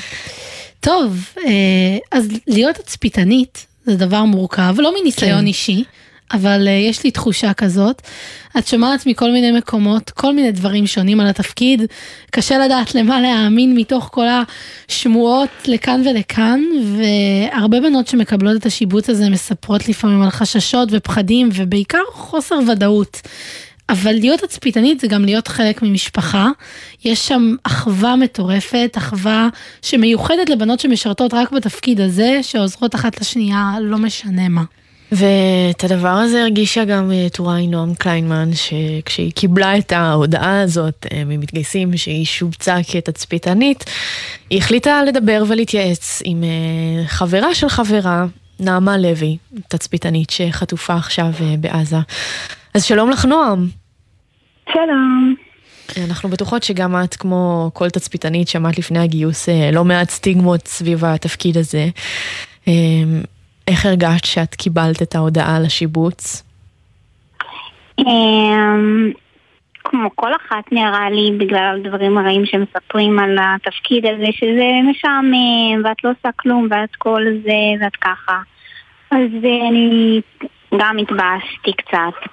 טוב, 0.80 1.28
אה, 1.38 1.98
אז 2.12 2.28
להיות 2.46 2.76
תצפיתנית 2.76 3.66
זה 3.86 3.96
דבר 3.96 4.24
מורכב, 4.24 4.74
לא 4.78 4.94
מניסיון 5.00 5.40
כן. 5.40 5.46
אישי, 5.46 5.84
אבל 6.32 6.68
אה, 6.68 6.72
יש 6.72 7.04
לי 7.04 7.10
תחושה 7.10 7.52
כזאת. 7.52 8.02
את 8.58 8.66
שומעת 8.66 9.06
מכל 9.06 9.30
מיני 9.30 9.52
מקומות, 9.52 10.10
כל 10.10 10.34
מיני 10.34 10.52
דברים 10.52 10.86
שונים 10.86 11.20
על 11.20 11.26
התפקיד, 11.26 11.82
קשה 12.30 12.58
לדעת 12.58 12.94
למה 12.94 13.20
להאמין 13.20 13.74
מתוך 13.74 14.08
כל 14.12 14.26
השמועות 14.88 15.48
לכאן 15.66 16.02
ולכאן, 16.06 16.60
והרבה 16.96 17.80
בנות 17.80 18.08
שמקבלות 18.08 18.56
את 18.56 18.66
השיבוץ 18.66 19.10
הזה 19.10 19.30
מספרות 19.30 19.88
לפעמים 19.88 20.22
על 20.22 20.30
חששות 20.30 20.88
ופחדים, 20.92 21.48
ובעיקר 21.54 22.02
חוסר 22.12 22.58
ודאות. 22.68 23.20
אבל 23.88 24.12
להיות 24.12 24.40
תצפיתנית 24.40 25.00
זה 25.00 25.06
גם 25.06 25.24
להיות 25.24 25.48
חלק 25.48 25.82
ממשפחה. 25.82 26.48
יש 27.04 27.28
שם 27.28 27.54
אחווה 27.64 28.16
מטורפת, 28.16 28.94
אחווה 28.98 29.48
שמיוחדת 29.82 30.48
לבנות 30.48 30.80
שמשרתות 30.80 31.34
רק 31.34 31.52
בתפקיד 31.52 32.00
הזה, 32.00 32.38
שעוזרות 32.42 32.94
אחת 32.94 33.20
לשנייה, 33.20 33.74
לא 33.80 33.98
משנה 33.98 34.48
מה. 34.48 34.64
ואת 35.12 35.84
הדבר 35.84 36.08
הזה 36.08 36.42
הרגישה 36.42 36.84
גם 36.84 37.12
אה, 37.12 37.26
טוראי 37.32 37.66
נועם 37.66 37.94
קליינמן, 37.94 38.50
שכשהיא 38.54 39.32
קיבלה 39.32 39.78
את 39.78 39.92
ההודעה 39.92 40.60
הזאת 40.60 41.06
אה, 41.12 41.22
ממתגייסים 41.24 41.96
שהיא 41.96 42.24
שובצה 42.24 42.76
כתצפיתנית, 42.88 43.84
היא 44.50 44.58
החליטה 44.58 45.04
לדבר 45.04 45.44
ולהתייעץ 45.48 46.22
עם 46.24 46.44
אה, 46.44 47.06
חברה 47.06 47.54
של 47.54 47.68
חברה, 47.68 48.26
נעמה 48.60 48.98
לוי, 48.98 49.36
תצפיתנית 49.68 50.30
שחטופה 50.30 50.94
עכשיו 50.94 51.30
בעזה. 51.60 51.98
אז 52.76 52.84
שלום 52.84 53.10
לך 53.10 53.24
נועם. 53.24 53.58
שלום. 54.72 55.34
אנחנו 56.08 56.28
בטוחות 56.28 56.62
שגם 56.62 56.94
את, 57.04 57.14
כמו 57.14 57.70
כל 57.74 57.90
תצפיתנית, 57.90 58.48
שמעת 58.48 58.78
לפני 58.78 58.98
הגיוס 58.98 59.48
אה, 59.48 59.70
לא 59.72 59.84
מעט 59.84 60.10
סטיגמות 60.10 60.66
סביב 60.66 61.04
התפקיד 61.04 61.56
הזה. 61.56 61.86
אה, 62.68 62.72
איך 63.68 63.86
הרגשת 63.86 64.24
שאת 64.24 64.54
קיבלת 64.54 65.02
את 65.02 65.14
ההודעה 65.14 65.56
על 65.56 65.64
השיבוץ? 65.64 66.42
אמ, 67.98 69.12
כמו 69.84 70.08
כל 70.14 70.30
אחת 70.36 70.72
נראה 70.72 71.10
לי, 71.10 71.38
בגלל 71.38 71.80
הדברים 71.80 72.18
הרעים 72.18 72.46
שמספרים 72.46 73.18
על 73.18 73.36
התפקיד 73.40 74.06
הזה, 74.06 74.26
שזה 74.32 74.90
משעמם, 74.90 75.84
ואת 75.84 76.04
לא 76.04 76.10
עושה 76.10 76.28
כלום, 76.36 76.68
ואת 76.70 76.96
כל 76.98 77.22
זה, 77.44 77.84
ואת 77.84 77.96
ככה. 77.96 78.38
אז 79.10 79.30
אה, 79.44 79.68
אני 79.68 80.20
גם 80.78 80.98
התבאסתי 80.98 81.72
קצת. 81.76 82.30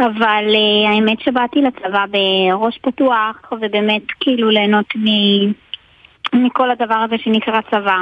אבל 0.00 0.44
אה, 0.54 0.90
האמת 0.90 1.20
שבאתי 1.20 1.58
לצבא 1.62 2.04
בראש 2.10 2.78
פתוח, 2.82 3.36
ובאמת 3.52 4.02
כאילו 4.20 4.50
ליהנות 4.50 4.86
מ- 4.96 5.52
מכל 6.44 6.70
הדבר 6.70 6.94
הזה 6.94 7.14
שנקרא 7.24 7.60
צבא. 7.70 7.96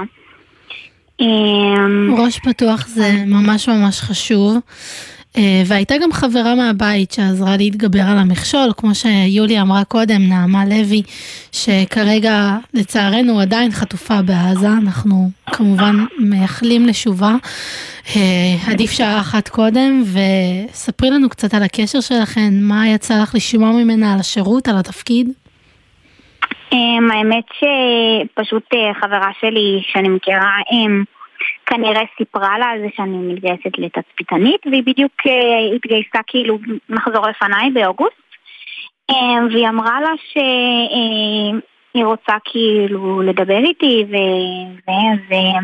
אמ, 1.20 2.14
ראש 2.18 2.39
פתוח 2.39 2.87
זה 2.87 3.09
ממש 3.27 3.68
ממש 3.68 4.01
חשוב. 4.01 4.57
אה, 5.39 5.62
והייתה 5.66 5.95
גם 6.03 6.12
חברה 6.12 6.55
מהבית 6.55 7.12
שעזרה 7.12 7.57
להתגבר 7.57 8.03
על 8.11 8.18
המכשול, 8.18 8.72
כמו 8.76 8.95
שיולי 8.95 9.61
אמרה 9.61 9.84
קודם, 9.84 10.28
נעמה 10.28 10.64
לוי, 10.64 11.03
שכרגע 11.53 12.57
לצערנו 12.74 13.41
עדיין 13.41 13.70
חטופה 13.70 14.22
בעזה, 14.22 14.68
אנחנו 14.82 15.30
כמובן 15.47 15.95
מייחלים 16.18 16.86
לשובה. 16.86 17.34
אה, 18.16 18.72
עדיף 18.72 18.91
שעה 18.91 19.20
אחת 19.20 19.49
קודם, 19.49 20.03
וספרי 20.03 21.11
לנו 21.11 21.28
קצת 21.28 21.55
על 21.55 21.62
הקשר 21.62 22.01
שלכן, 22.01 22.51
מה 22.61 22.89
יצא 22.89 23.22
לך 23.22 23.34
לשמוע 23.34 23.72
ממנה 23.72 24.12
על 24.12 24.20
השירות, 24.20 24.68
על 24.68 24.78
התפקיד? 24.78 25.28
אמ, 26.72 27.11
האמת 27.11 27.45
שפשוט 27.59 28.62
אה, 28.74 28.95
חברה 29.01 29.30
שלי 29.41 29.82
שאני 29.93 30.09
מכירה, 30.09 30.51
כנראה 31.69 32.03
סיפרה 32.19 32.59
לה 32.59 32.66
על 32.66 32.81
זה 32.81 32.87
שאני 32.97 33.16
מתגייסת 33.16 33.79
לתצפיתנית, 33.79 34.66
והיא 34.66 34.83
בדיוק 34.87 35.12
אה, 35.27 35.77
התגייסה 35.77 36.19
כאילו 36.27 36.59
מחזור 36.89 37.27
לפניי 37.29 37.71
באוגוסט, 37.71 38.29
אמ, 39.11 39.49
והיא 39.53 39.69
אמרה 39.69 40.01
לה 40.01 40.11
שהיא 40.33 42.05
רוצה 42.05 42.33
כאילו 42.45 43.23
לדבר 43.23 43.59
איתי, 43.59 44.05
ו- 44.11 44.79
ואז 44.89 45.19
אה, 45.33 45.61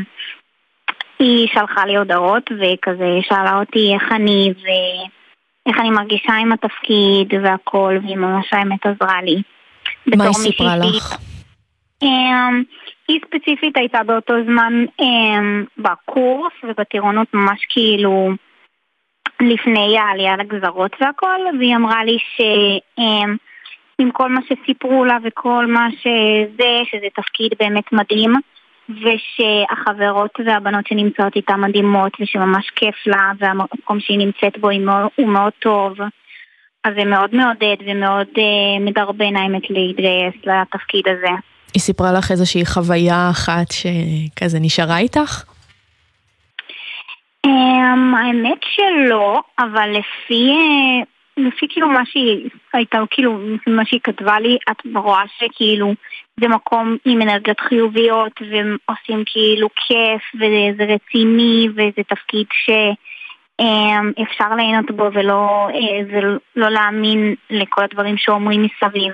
היא 1.18 1.48
שלחה 1.54 1.86
לי 1.86 1.96
הודעות, 1.96 2.50
וכזה 2.52 3.18
שאלה 3.22 3.58
אותי 3.58 3.94
איך 3.94 4.12
אני, 4.12 4.52
ואיך 4.62 5.80
אני 5.80 5.90
מרגישה 5.90 6.32
עם 6.32 6.52
התפקיד 6.52 7.34
והכל, 7.42 7.98
והיא 8.02 8.16
ממש 8.16 8.46
האמת 8.52 8.86
עזרה 8.86 9.22
לי. 9.22 9.42
מה 10.06 10.24
היא 10.24 10.32
סיפרה 10.32 10.76
לך? 10.76 11.16
אמ, 13.08 13.14
היא 13.14 13.20
ספציפית 13.26 13.76
הייתה 13.76 14.02
באותו 14.02 14.34
זמן 14.44 14.84
אמ, 15.00 15.64
בקורס 15.78 16.52
ובטירונות 16.64 17.34
ממש 17.34 17.66
כאילו 17.68 18.30
לפני 19.40 19.98
העלייה 19.98 20.36
לגזרות 20.36 20.96
והכל, 21.00 21.40
והיא 21.58 21.76
אמרה 21.76 22.04
לי 22.04 22.18
שעם 22.36 24.10
כל 24.12 24.28
מה 24.28 24.40
שסיפרו 24.42 25.04
לה 25.04 25.18
וכל 25.24 25.66
מה 25.68 25.88
שזה, 25.90 26.78
שזה 26.84 27.06
תפקיד 27.14 27.52
באמת 27.58 27.92
מדהים, 27.92 28.32
ושהחברות 28.88 30.30
והבנות 30.46 30.86
שנמצאות 30.86 31.36
איתה 31.36 31.56
מדהימות, 31.56 32.12
ושממש 32.20 32.70
כיף 32.70 33.06
לה, 33.06 33.32
והמקום 33.38 34.00
שהיא 34.00 34.18
נמצאת 34.18 34.58
בו 34.58 34.68
הוא 35.14 35.28
מאוד 35.28 35.52
טוב. 35.58 35.96
אז 36.84 36.94
זה 36.98 37.04
מאוד 37.04 37.34
מעודד 37.34 37.76
ומאוד 37.86 38.28
אה, 38.38 38.80
מדרבן 38.80 39.36
האמת 39.36 39.70
להתגייס 39.70 40.34
לתפקיד 40.44 41.08
הזה. 41.08 41.53
היא 41.74 41.80
סיפרה 41.80 42.12
לך 42.12 42.30
איזושהי 42.30 42.66
חוויה 42.66 43.30
אחת 43.30 43.66
שכזה 43.70 44.58
נשארה 44.60 44.98
איתך? 44.98 45.44
Um, 47.46 48.16
האמת 48.16 48.58
שלא, 48.62 49.40
אבל 49.58 49.90
לפי, 49.90 50.50
אה, 50.50 51.02
לפי 51.36 51.66
כאילו 51.68 51.88
מה 51.88 52.02
שהיא 52.04 52.48
הייתה, 52.72 52.98
כאילו, 53.10 53.38
מה 53.66 53.84
שהיא 53.84 54.00
כתבה 54.04 54.40
לי, 54.40 54.56
את 54.70 54.76
רואה 54.94 55.22
שכאילו 55.38 55.94
זה 56.40 56.48
מקום 56.48 56.96
עם 57.04 57.22
אנרגיות 57.22 57.60
חיוביות 57.60 58.32
ועושים 58.40 59.22
כאילו 59.26 59.68
כיף 59.76 60.22
וזה 60.34 60.84
רציני 60.84 61.68
וזה 61.70 62.02
תפקיד 62.08 62.46
שאפשר 62.64 64.54
ליהנות 64.56 64.90
בו 64.90 65.08
ולא, 65.12 65.68
ולא 66.08 66.68
להאמין 66.68 67.34
לכל 67.50 67.84
הדברים 67.84 68.16
שאומרים 68.16 68.62
מסביב. 68.62 69.12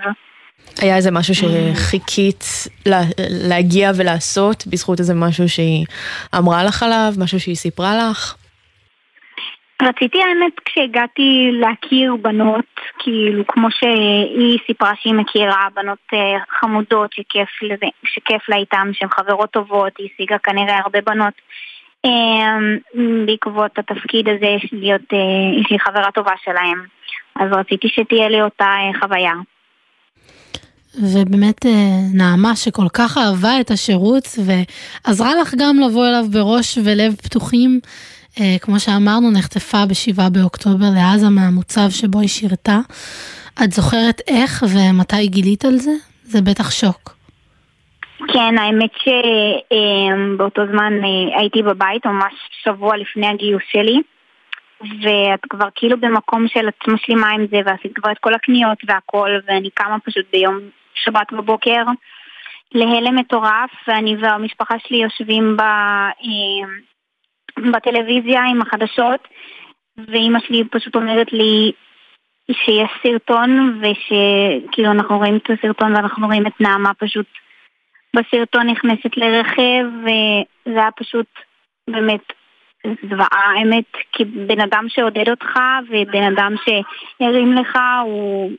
היה 0.83 0.97
איזה 0.97 1.11
משהו 1.11 1.35
שחיכית 1.35 2.45
לה, 2.87 3.01
להגיע 3.49 3.91
ולעשות 3.97 4.67
בזכות 4.67 5.01
איזה 5.01 5.15
משהו 5.15 5.49
שהיא 5.49 5.87
אמרה 6.39 6.65
לך 6.65 6.83
עליו, 6.83 7.13
משהו 7.19 7.41
שהיא 7.41 7.57
סיפרה 7.57 7.93
לך? 7.97 8.35
רציתי 9.83 10.19
האמת 10.23 10.61
כשהגעתי 10.65 11.51
להכיר 11.53 12.17
בנות, 12.17 12.81
כאילו 12.99 13.47
כמו 13.47 13.69
שהיא 13.71 14.59
סיפרה 14.67 14.93
שהיא 15.01 15.15
מכירה 15.15 15.69
בנות 15.75 15.99
אה, 16.15 16.39
חמודות 16.61 17.13
שכיף, 17.13 17.49
לזה, 17.63 17.87
שכיף 18.05 18.49
לה 18.49 18.57
איתן, 18.57 18.91
שהן 18.93 19.09
חברות 19.09 19.51
טובות, 19.51 19.93
היא 19.99 20.09
השיגה 20.15 20.39
כנראה 20.39 20.79
הרבה 20.79 21.01
בנות 21.01 21.35
אה, 22.05 22.59
בעקבות 23.27 23.79
התפקיד 23.79 24.29
הזה 24.29 24.57
להיות, 24.73 25.13
אה, 25.13 25.61
יש 25.61 25.71
לי 25.71 25.79
חברה 25.79 26.11
טובה 26.15 26.33
שלהם, 26.45 26.85
אז 27.37 27.53
רציתי 27.53 27.89
שתהיה 27.89 28.29
לי 28.29 28.43
אותה 28.43 28.77
חוויה. 29.01 29.33
ובאמת 30.95 31.67
אה, 31.67 31.71
נעמה 32.15 32.57
שכל 32.57 32.89
כך 32.93 33.19
אהבה 33.19 33.61
את 33.61 33.71
השירות 33.71 34.25
ועזרה 34.47 35.35
לך 35.41 35.55
גם 35.59 35.77
לבוא 35.81 36.09
אליו 36.09 36.25
בראש 36.33 36.79
ולב 36.85 37.15
פתוחים. 37.15 37.81
אה, 38.41 38.57
כמו 38.61 38.81
שאמרנו, 38.81 39.31
נחטפה 39.31 39.87
ב-7 39.87 40.31
באוקטובר 40.31 40.87
לעזה 40.95 41.29
מהמוצב 41.29 41.91
שבו 41.91 42.21
היא 42.21 42.29
שירתה. 42.29 42.79
את 43.65 43.73
זוכרת 43.73 44.21
איך 44.29 44.65
ומתי 44.75 45.27
גילית 45.27 45.65
על 45.65 45.77
זה? 45.77 45.93
זה 46.23 46.41
בטח 46.41 46.71
שוק. 46.71 47.15
כן, 48.33 48.59
האמת 48.59 48.91
שבאותו 49.03 50.63
זמן 50.73 50.93
אה, 51.05 51.41
הייתי 51.41 51.63
בבית 51.63 52.07
ממש 52.07 52.35
שבוע 52.65 52.97
לפני 52.97 53.27
הגיוס 53.27 53.63
שלי 53.73 54.01
ואת 54.81 55.41
כבר 55.51 55.69
כאילו 55.75 56.01
במקום 56.01 56.49
של 56.49 56.69
את 56.69 56.89
משלימה 56.89 57.31
עם 57.31 57.47
זה 57.51 57.61
ועשית 57.67 57.93
כבר 57.95 58.13
את 58.13 58.19
כל 58.21 58.35
הקניות 58.35 58.79
והכל 58.89 59.31
ואני 59.47 59.71
קמה 59.75 59.97
פשוט 60.05 60.25
ביום 60.33 60.59
שבת 61.05 61.33
בבוקר 61.33 61.83
להלם 62.75 63.17
מטורף 63.17 63.71
ואני 63.89 64.17
והמשפחה 64.17 64.75
שלי 64.79 64.97
יושבים 64.97 65.57
ב, 65.57 65.61
אה, 65.61 66.69
בטלוויזיה 67.73 68.43
עם 68.45 68.63
החדשות 68.63 69.29
ואימא 70.09 70.39
שלי 70.41 70.65
פשוט 70.71 70.97
אומרת 70.97 71.33
לי 71.33 71.73
שיש 72.53 72.91
סרטון 73.03 73.81
ושכאילו 73.81 74.91
אנחנו 74.91 75.19
רואים 75.19 75.37
את 75.37 75.51
הסרטון 75.51 75.97
ואנחנו 75.97 76.27
רואים 76.27 76.47
את 76.47 76.61
נעמה 76.61 76.95
פשוט 76.95 77.27
בסרטון 78.17 78.67
נכנסת 78.67 79.17
לרכב 79.17 79.85
וזה 80.03 80.81
היה 80.81 80.91
פשוט 80.97 81.27
באמת 81.91 82.33
זוועה, 83.09 83.53
האמת, 83.57 83.85
כי 84.13 84.25
בן 84.25 84.61
אדם 84.61 84.87
שעודד 84.89 85.29
אותך 85.29 85.59
ובן 85.89 86.23
אדם 86.23 86.55
שהרים 86.65 87.53
לך, 87.53 87.79
הוא 88.05 88.51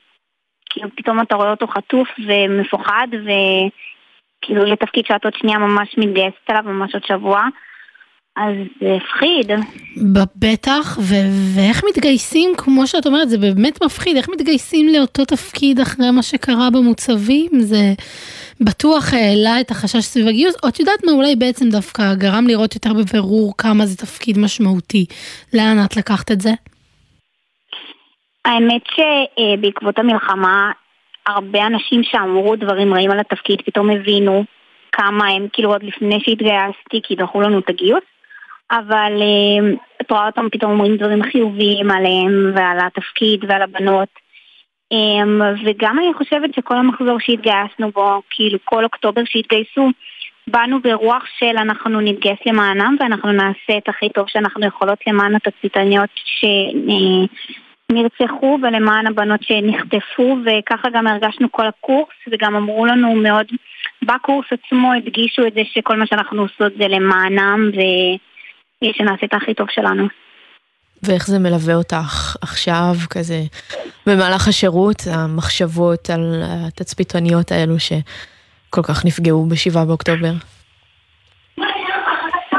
כאילו 0.73 0.89
פתאום 0.95 1.21
אתה 1.21 1.35
רואה 1.35 1.51
אותו 1.51 1.67
חטוף 1.67 2.07
ומפוחד 2.27 3.07
וכאילו 3.11 4.65
לתפקיד 4.65 5.05
שאת 5.05 5.23
עוד 5.25 5.33
שנייה 5.35 5.57
ממש 5.57 5.95
מתגייסת 5.97 6.49
אליו, 6.49 6.63
ממש 6.65 6.93
עוד 6.93 7.05
שבוע. 7.05 7.43
אז 8.35 8.53
זה 8.81 8.95
הפחיד. 8.95 9.51
בטח, 10.35 10.97
ו- 11.01 11.55
ואיך 11.55 11.83
מתגייסים, 11.89 12.53
כמו 12.57 12.87
שאת 12.87 13.05
אומרת, 13.05 13.29
זה 13.29 13.37
באמת 13.37 13.83
מפחיד, 13.83 14.17
איך 14.17 14.29
מתגייסים 14.29 14.87
לאותו 14.87 15.25
תפקיד 15.25 15.79
אחרי 15.79 16.11
מה 16.11 16.23
שקרה 16.23 16.69
במוצבים? 16.69 17.49
זה 17.59 17.93
בטוח 18.61 19.13
העלה 19.13 19.59
את 19.59 19.71
החשש 19.71 20.03
סביב 20.03 20.27
הגיוס, 20.27 20.55
או 20.63 20.69
את 20.69 20.79
יודעת 20.79 21.03
מה 21.05 21.11
אולי 21.11 21.35
בעצם 21.35 21.69
דווקא 21.69 22.13
גרם 22.13 22.47
לראות 22.47 22.75
יותר 22.75 22.93
בבירור 22.93 23.53
כמה 23.57 23.85
זה 23.85 23.97
תפקיד 23.97 24.37
משמעותי. 24.37 25.05
לאן 25.53 25.77
את 25.85 25.97
לקחת 25.97 26.31
את 26.31 26.41
זה? 26.41 26.51
האמת 28.45 28.81
שבעקבות 28.95 29.99
המלחמה, 29.99 30.71
הרבה 31.27 31.67
אנשים 31.67 32.03
שאמרו 32.03 32.55
דברים 32.55 32.93
רעים 32.93 33.11
על 33.11 33.19
התפקיד 33.19 33.61
פתאום 33.65 33.89
הבינו 33.89 34.43
כמה 34.91 35.27
הם, 35.27 35.47
כאילו 35.53 35.71
עוד 35.71 35.83
לפני 35.83 36.19
שהתגייסתי, 36.19 37.01
כי 37.03 37.15
דחו 37.15 37.41
לנו 37.41 37.59
את 37.59 37.69
הגיוס, 37.69 38.03
אבל 38.71 39.13
אה, 39.21 39.73
את 40.01 40.11
רואה 40.11 40.25
אותם 40.25 40.47
פתאום 40.51 40.71
אומרים 40.71 40.97
דברים 40.97 41.23
חיוביים 41.23 41.91
עליהם 41.91 42.51
ועל 42.55 42.77
התפקיד 42.79 43.45
ועל 43.47 43.61
הבנות. 43.61 44.09
אה, 44.93 45.53
וגם 45.65 45.99
אני 45.99 46.13
חושבת 46.13 46.53
שכל 46.53 46.77
המחזור 46.77 47.19
שהתגייסנו 47.19 47.91
בו, 47.91 48.21
כאילו 48.29 48.57
כל 48.65 48.83
אוקטובר 48.83 49.21
שהתגייסו, 49.25 49.89
באנו 50.47 50.81
ברוח 50.81 51.23
של 51.39 51.57
אנחנו 51.57 52.01
נתגייס 52.01 52.39
למענם 52.45 52.95
ואנחנו 52.99 53.31
נעשה 53.31 53.77
את 53.77 53.89
הכי 53.89 54.09
טוב 54.09 54.25
שאנחנו 54.29 54.65
יכולות 54.65 54.99
למען 55.07 55.35
התצפיתניות 55.35 56.09
שנרצחו 57.91 58.57
ולמען 58.61 59.07
הבנות 59.07 59.43
שנחטפו 59.43 60.37
וככה 60.45 60.89
גם 60.93 61.07
הרגשנו 61.07 61.51
כל 61.51 61.67
הקורס 61.67 62.15
וגם 62.31 62.55
אמרו 62.55 62.85
לנו 62.85 63.15
מאוד, 63.15 63.45
בקורס 64.01 64.45
עצמו 64.51 64.93
הדגישו 64.93 65.47
את 65.47 65.53
זה 65.53 65.61
שכל 65.73 65.97
מה 65.97 66.07
שאנחנו 66.07 66.41
עושות 66.41 66.73
זה 66.77 66.87
למענם 66.87 67.69
ו... 67.73 67.79
שנעשה 68.93 69.25
את 69.25 69.33
הכי 69.33 69.53
טוב 69.53 69.67
שלנו. 69.71 70.07
ואיך 71.03 71.27
זה 71.27 71.39
מלווה 71.39 71.75
אותך 71.75 72.35
עכשיו, 72.41 72.93
כזה, 73.09 73.41
במהלך 74.07 74.47
השירות, 74.47 75.01
המחשבות 75.13 76.09
על 76.09 76.41
התצפיתניות 76.43 77.51
האלו 77.51 77.79
שכל 77.79 78.81
כך 78.83 79.05
נפגעו 79.05 79.45
ב-7 79.45 79.85
באוקטובר? 79.87 80.31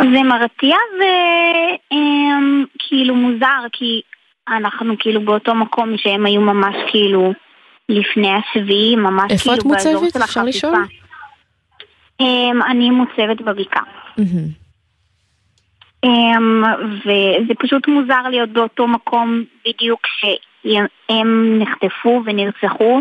זה 0.01 0.23
מרתיע 0.23 0.77
וכאילו 1.91 3.15
אמ, 3.15 3.21
מוזר, 3.21 3.67
כי 3.73 4.01
אנחנו 4.49 4.95
כאילו 4.99 5.21
באותו 5.21 5.55
מקום 5.55 5.97
שהם 5.97 6.27
היו 6.27 6.41
ממש 6.41 6.75
כאילו 6.91 7.33
לפני 7.89 8.31
השביעי, 8.35 8.97
ממש 8.97 9.43
כאילו. 9.43 9.55
איפה 9.55 9.55
את 9.55 9.65
מוצבת? 9.65 10.23
אפשר 10.25 10.45
לשאול? 10.45 10.75
אמ, 12.21 12.63
אני 12.63 12.91
מוצבת 12.91 13.41
בבקעה. 13.41 13.83
Um, 16.07 16.67
וזה 17.01 17.55
פשוט 17.59 17.89
מוזר 17.89 18.23
להיות 18.31 18.49
באותו 18.49 18.89
מקום 18.89 19.45
בדיוק 19.67 20.01
שהם 20.07 21.59
נחטפו 21.59 22.23
ונרצחו. 22.25 23.01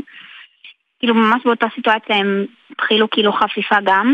כאילו 0.99 1.15
ממש 1.15 1.41
באותה 1.45 1.67
סיטואציה 1.75 2.15
הם 2.15 2.45
התחילו 2.71 3.09
כאילו 3.09 3.33
חפיפה 3.33 3.75
גם. 3.83 4.13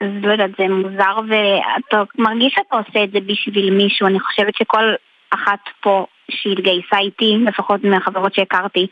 אז 0.00 0.08
לא 0.22 0.32
יודעת, 0.32 0.50
זה 0.58 0.68
מוזר 0.68 1.16
ואתה 1.28 2.02
מרגיש 2.18 2.54
שאתה 2.54 2.76
עושה 2.76 3.04
את 3.04 3.10
זה 3.12 3.18
בשביל 3.20 3.70
מישהו. 3.70 4.06
אני 4.06 4.20
חושבת 4.20 4.54
שכל 4.56 4.94
אחת 5.30 5.60
פה 5.80 6.06
שהתגייסה 6.30 6.98
איתי, 6.98 7.36
לפחות 7.46 7.84
מהחברות 7.84 8.34
שהכרתי, 8.34 8.86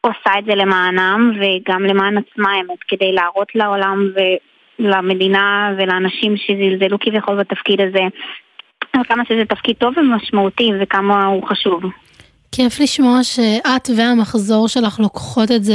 עושה 0.00 0.38
את 0.38 0.44
זה 0.44 0.54
למענם 0.54 1.32
וגם 1.34 1.84
למען 1.84 2.18
עצמה, 2.18 2.52
האמת, 2.52 2.78
כדי 2.88 3.12
להראות 3.12 3.54
לעולם 3.54 4.08
ו... 4.16 4.20
למדינה 4.80 5.74
ולאנשים 5.78 6.34
שזלזלו 6.36 6.98
כביכול 7.00 7.36
בתפקיד 7.36 7.80
הזה, 7.80 8.00
כמה 9.08 9.22
שזה 9.28 9.44
תפקיד 9.48 9.76
טוב 9.76 9.94
ומשמעותי 9.98 10.70
וכמה 10.80 11.26
הוא 11.26 11.42
חשוב. 11.48 11.82
כיף 12.52 12.80
לשמוע 12.80 13.22
שאת 13.22 13.90
והמחזור 13.96 14.68
שלך 14.68 15.00
לוקחות 15.00 15.50
את 15.50 15.64
זה 15.64 15.74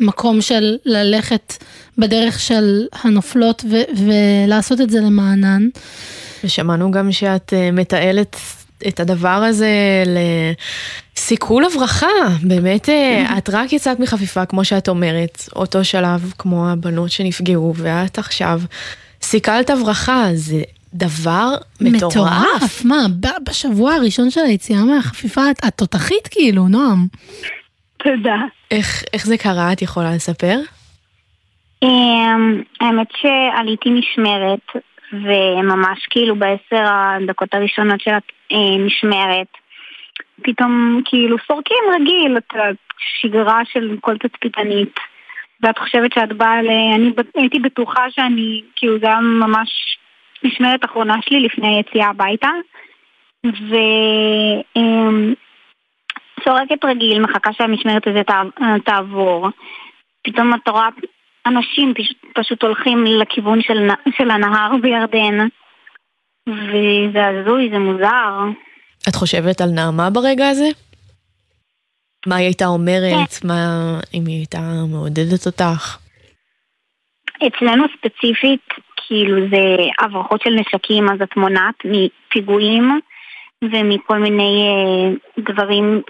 למקום 0.00 0.40
של 0.40 0.76
ללכת 0.84 1.64
בדרך 1.98 2.40
של 2.40 2.86
הנופלות 3.02 3.64
ו- 3.70 4.06
ולעשות 4.06 4.80
את 4.80 4.90
זה 4.90 5.00
למענן. 5.00 5.68
ושמענו 6.44 6.90
גם 6.90 7.12
שאת 7.12 7.52
אה, 7.52 7.70
מתעלת 7.70 8.36
את 8.88 9.00
הדבר 9.00 9.28
הזה 9.28 9.68
לסיכול 11.16 11.64
הברחה. 11.64 12.06
באמת, 12.42 12.88
אה, 12.88 13.24
את 13.38 13.50
רק 13.52 13.72
יצאת 13.72 14.00
מחפיפה, 14.00 14.46
כמו 14.46 14.64
שאת 14.64 14.88
אומרת, 14.88 15.48
אותו 15.56 15.84
שלב 15.84 16.32
כמו 16.38 16.70
הבנות 16.70 17.10
שנפגעו, 17.10 17.74
ואת 17.76 18.18
עכשיו 18.18 18.60
סיכלת 19.22 19.70
הברחה, 19.70 20.28
זה 20.34 20.62
דבר 20.94 21.54
מטורף. 21.80 22.04
מטורף, 22.16 22.84
מה, 22.84 23.06
בשבוע 23.48 23.94
הראשון 23.94 24.30
של 24.30 24.40
היציאה 24.40 24.84
מהחפיפה 24.84 25.50
את 25.50 25.74
תותחית 25.76 26.28
כאילו, 26.30 26.68
נועם. 26.68 27.06
תודה. 28.04 28.36
איך, 28.70 29.02
איך 29.12 29.26
זה 29.26 29.36
קרה, 29.38 29.72
את 29.72 29.82
יכולה 29.82 30.10
לספר? 30.14 30.56
אמ, 31.82 32.62
האמת 32.80 33.08
שעליתי 33.16 33.90
משמרת, 33.90 34.84
וממש 35.12 36.06
כאילו 36.10 36.36
בעשר 36.36 36.84
הדקות 36.86 37.54
הראשונות 37.54 38.00
של 38.00 38.10
המשמרת, 38.50 39.46
פתאום 40.42 41.02
כאילו 41.04 41.36
סורקים 41.46 41.84
רגיל 41.94 42.36
את 42.36 42.52
השגרה 42.54 43.60
של 43.72 43.96
כל 44.00 44.18
תצפיתנית. 44.18 44.94
ואת 45.62 45.78
חושבת 45.78 46.12
שאת 46.12 46.32
באה 46.32 46.62
ל... 46.62 46.68
אני 46.94 47.12
הייתי 47.34 47.58
בטוחה 47.58 48.10
שאני, 48.10 48.62
כאילו 48.76 48.98
זה 48.98 49.06
היה 49.06 49.20
ממש 49.20 49.98
משמרת 50.44 50.84
אחרונה 50.84 51.14
שלי 51.22 51.40
לפני 51.40 51.76
היציאה 51.76 52.08
הביתה. 52.08 52.50
וסורקת 56.44 56.84
רגיל, 56.84 57.22
מחכה 57.22 57.52
שהמשמרת 57.52 58.06
הזאת 58.06 58.26
תעבור. 58.84 59.48
פתאום 60.24 60.54
את 60.54 60.68
רואה 60.68 60.88
אנשים 61.46 61.94
פשוט, 61.94 62.16
פשוט 62.34 62.62
הולכים 62.62 63.04
לכיוון 63.04 63.62
של, 63.62 63.88
של 64.18 64.30
הנהר 64.30 64.70
בירדן, 64.82 65.46
וזה 66.48 67.26
הזוי, 67.26 67.70
זה 67.72 67.78
מוזר. 67.78 68.30
את 69.08 69.14
חושבת 69.14 69.60
על 69.60 69.68
נעמה 69.68 70.10
ברגע 70.10 70.48
הזה? 70.48 70.68
מה 72.26 72.36
היא 72.36 72.46
הייתה 72.46 72.66
אומרת? 72.66 73.32
כן. 73.40 73.48
מה, 73.48 74.00
אם 74.14 74.26
היא 74.26 74.36
הייתה 74.36 74.60
מעודדת 74.90 75.46
אותך? 75.46 75.98
אצלנו 77.46 77.84
ספציפית, 77.98 78.68
כאילו 78.96 79.48
זה 79.50 79.76
הברחות 79.98 80.42
של 80.42 80.50
נשקים, 80.50 81.10
אז 81.10 81.22
את 81.22 81.36
מונעת 81.36 81.74
מפיגועים 81.84 83.00
ומכל 83.62 84.18
מיני 84.18 84.68
אה, 84.68 85.42
דברים 85.52 86.02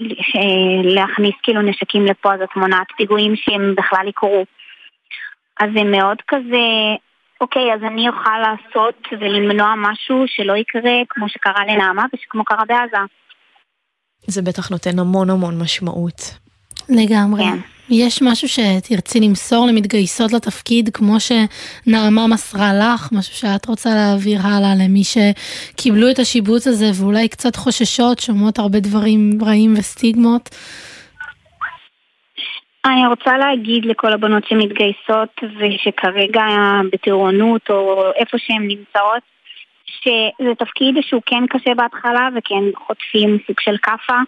להכניס 0.84 1.34
כאילו 1.42 1.62
נשקים 1.62 2.04
לפה, 2.06 2.34
אז 2.34 2.40
את 2.40 2.56
מונעת 2.56 2.86
פיגועים 2.96 3.36
שהם 3.36 3.74
בכלל 3.76 4.08
יקרו. 4.08 4.44
אז 5.60 5.70
זה 5.76 5.84
מאוד 5.84 6.16
כזה, 6.28 6.66
אוקיי, 7.40 7.74
אז 7.74 7.80
אני 7.82 8.08
אוכל 8.08 8.38
לעשות 8.38 9.08
ולמנוע 9.20 9.74
משהו 9.76 10.24
שלא 10.26 10.56
יקרה 10.56 10.92
כמו 11.08 11.28
שקרה 11.28 11.64
לנעמה 11.66 12.04
וכמו 12.14 12.44
קרה 12.44 12.64
בעזה. 12.68 12.96
זה 14.26 14.42
בטח 14.42 14.70
נותן 14.70 14.98
המון 14.98 15.30
המון 15.30 15.62
משמעות. 15.62 16.38
לגמרי. 16.88 17.44
כן. 17.44 17.73
יש 17.90 18.22
משהו 18.22 18.48
שתרצי 18.48 19.20
למסור 19.20 19.66
למתגייסות 19.66 20.32
לתפקיד, 20.32 20.88
כמו 20.92 21.16
שנעמה 21.20 22.26
מסרה 22.26 22.70
לך, 22.74 23.08
משהו 23.12 23.34
שאת 23.34 23.66
רוצה 23.66 23.90
להעביר 23.90 24.38
הלאה 24.44 24.74
למי 24.84 25.02
שקיבלו 25.04 26.10
את 26.10 26.18
השיבוץ 26.18 26.66
הזה 26.66 26.90
ואולי 26.94 27.28
קצת 27.28 27.56
חוששות, 27.56 28.18
שומעות 28.18 28.58
הרבה 28.58 28.80
דברים 28.80 29.30
רעים 29.46 29.74
וסטיגמות. 29.78 30.50
אני 32.86 33.06
רוצה 33.06 33.38
להגיד 33.38 33.84
לכל 33.84 34.12
הבנות 34.12 34.44
שמתגייסות 34.48 35.40
ושכרגע 35.42 36.46
בטירונות 36.92 37.70
או 37.70 38.02
איפה 38.16 38.38
שהן 38.38 38.62
נמצאות, 38.62 39.22
שזה 39.86 40.54
תפקיד 40.58 40.94
שהוא 41.00 41.22
כן 41.26 41.46
קשה 41.50 41.74
בהתחלה 41.74 42.28
וכן 42.36 42.64
חוטפים 42.86 43.38
סוג 43.46 43.60
של 43.60 43.76
כאפה, 43.82 44.18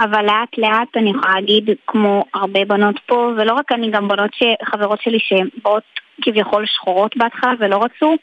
אבל 0.00 0.26
לאט 0.26 0.58
לאט 0.58 0.96
אני 0.96 1.10
יכולה 1.10 1.34
להגיד 1.34 1.70
כמו 1.86 2.24
הרבה 2.34 2.64
בנות 2.64 3.00
פה, 3.06 3.30
ולא 3.36 3.52
רק 3.52 3.72
אני, 3.72 3.90
גם 3.90 4.08
בנות 4.08 4.30
ש... 4.34 4.42
חברות 4.64 5.00
שלי 5.02 5.18
שבאות 5.18 5.82
כביכול 6.22 6.66
שחורות 6.66 7.16
בהתחלה 7.16 7.52
ולא 7.58 7.84
רצו, 7.84 8.16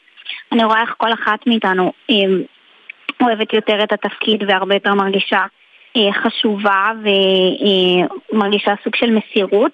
אני 0.52 0.64
רואה 0.64 0.80
איך 0.80 0.94
כל 0.96 1.12
אחת 1.12 1.46
מאיתנו 1.46 1.92
אה, 2.10 2.16
אוהבת 3.22 3.52
יותר 3.52 3.84
את 3.84 3.92
התפקיד 3.92 4.42
והרבה 4.48 4.74
יותר 4.74 4.94
מרגישה 4.94 5.40
אה, 5.96 6.12
חשובה 6.12 6.90
ומרגישה 8.32 8.74
סוג 8.84 8.96
של 8.96 9.10
מסירות 9.10 9.72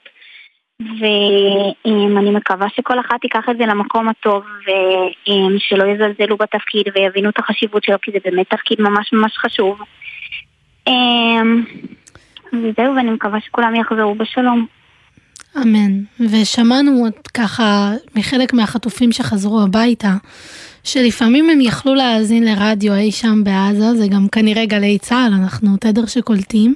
ואני 0.81 2.31
מקווה 2.31 2.67
שכל 2.77 3.01
אחת 3.01 3.21
תיקח 3.21 3.49
את 3.51 3.57
זה 3.57 3.67
למקום 3.67 4.09
הטוב 4.09 4.45
ושלא 5.57 5.85
יזלזלו 5.85 6.37
בתפקיד 6.37 6.87
ויבינו 6.95 7.31
את 7.31 7.39
החשיבות 7.39 7.85
שלו 7.85 7.97
כי 8.03 8.11
זה 8.13 8.19
באמת 8.25 8.51
תפקיד 8.51 8.81
ממש 8.81 9.13
ממש 9.13 9.39
חשוב. 9.39 9.81
וזהו, 12.53 12.97
ואני 12.97 13.11
מקווה 13.11 13.41
שכולם 13.41 13.75
יחזרו 13.75 14.15
בשלום. 14.15 14.67
אמן. 15.57 15.93
ושמענו 16.21 17.07
ככה 17.35 17.91
מחלק 18.17 18.53
מהחטופים 18.53 19.13
שחזרו 19.13 19.63
הביתה, 19.63 20.13
שלפעמים 20.85 21.51
הם 21.51 21.61
יכלו 21.61 21.95
להאזין 21.95 22.45
לרדיו 22.45 22.95
אי 22.95 23.13
שם 23.13 23.45
בעזה, 23.45 23.95
זה 23.95 24.07
גם 24.09 24.29
כנראה 24.33 24.67
גלי 24.67 24.99
צה"ל, 24.99 25.33
אנחנו 25.43 25.77
תדר 25.81 26.07
שקולטים. 26.07 26.75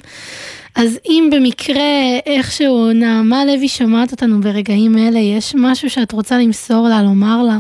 אז 0.77 1.01
אם 1.07 1.31
במקרה 1.33 1.93
איכשהו 2.27 2.93
נעמה 2.93 3.45
לוי 3.45 3.69
שומעת 3.69 4.13
אותנו 4.13 4.41
ברגעים 4.41 4.99
אלה, 4.99 5.19
יש 5.19 5.55
משהו 5.59 5.91
שאת 5.91 6.13
רוצה 6.13 6.39
למסור 6.39 6.89
לה, 6.89 7.03
לומר 7.03 7.43
לה? 7.43 7.59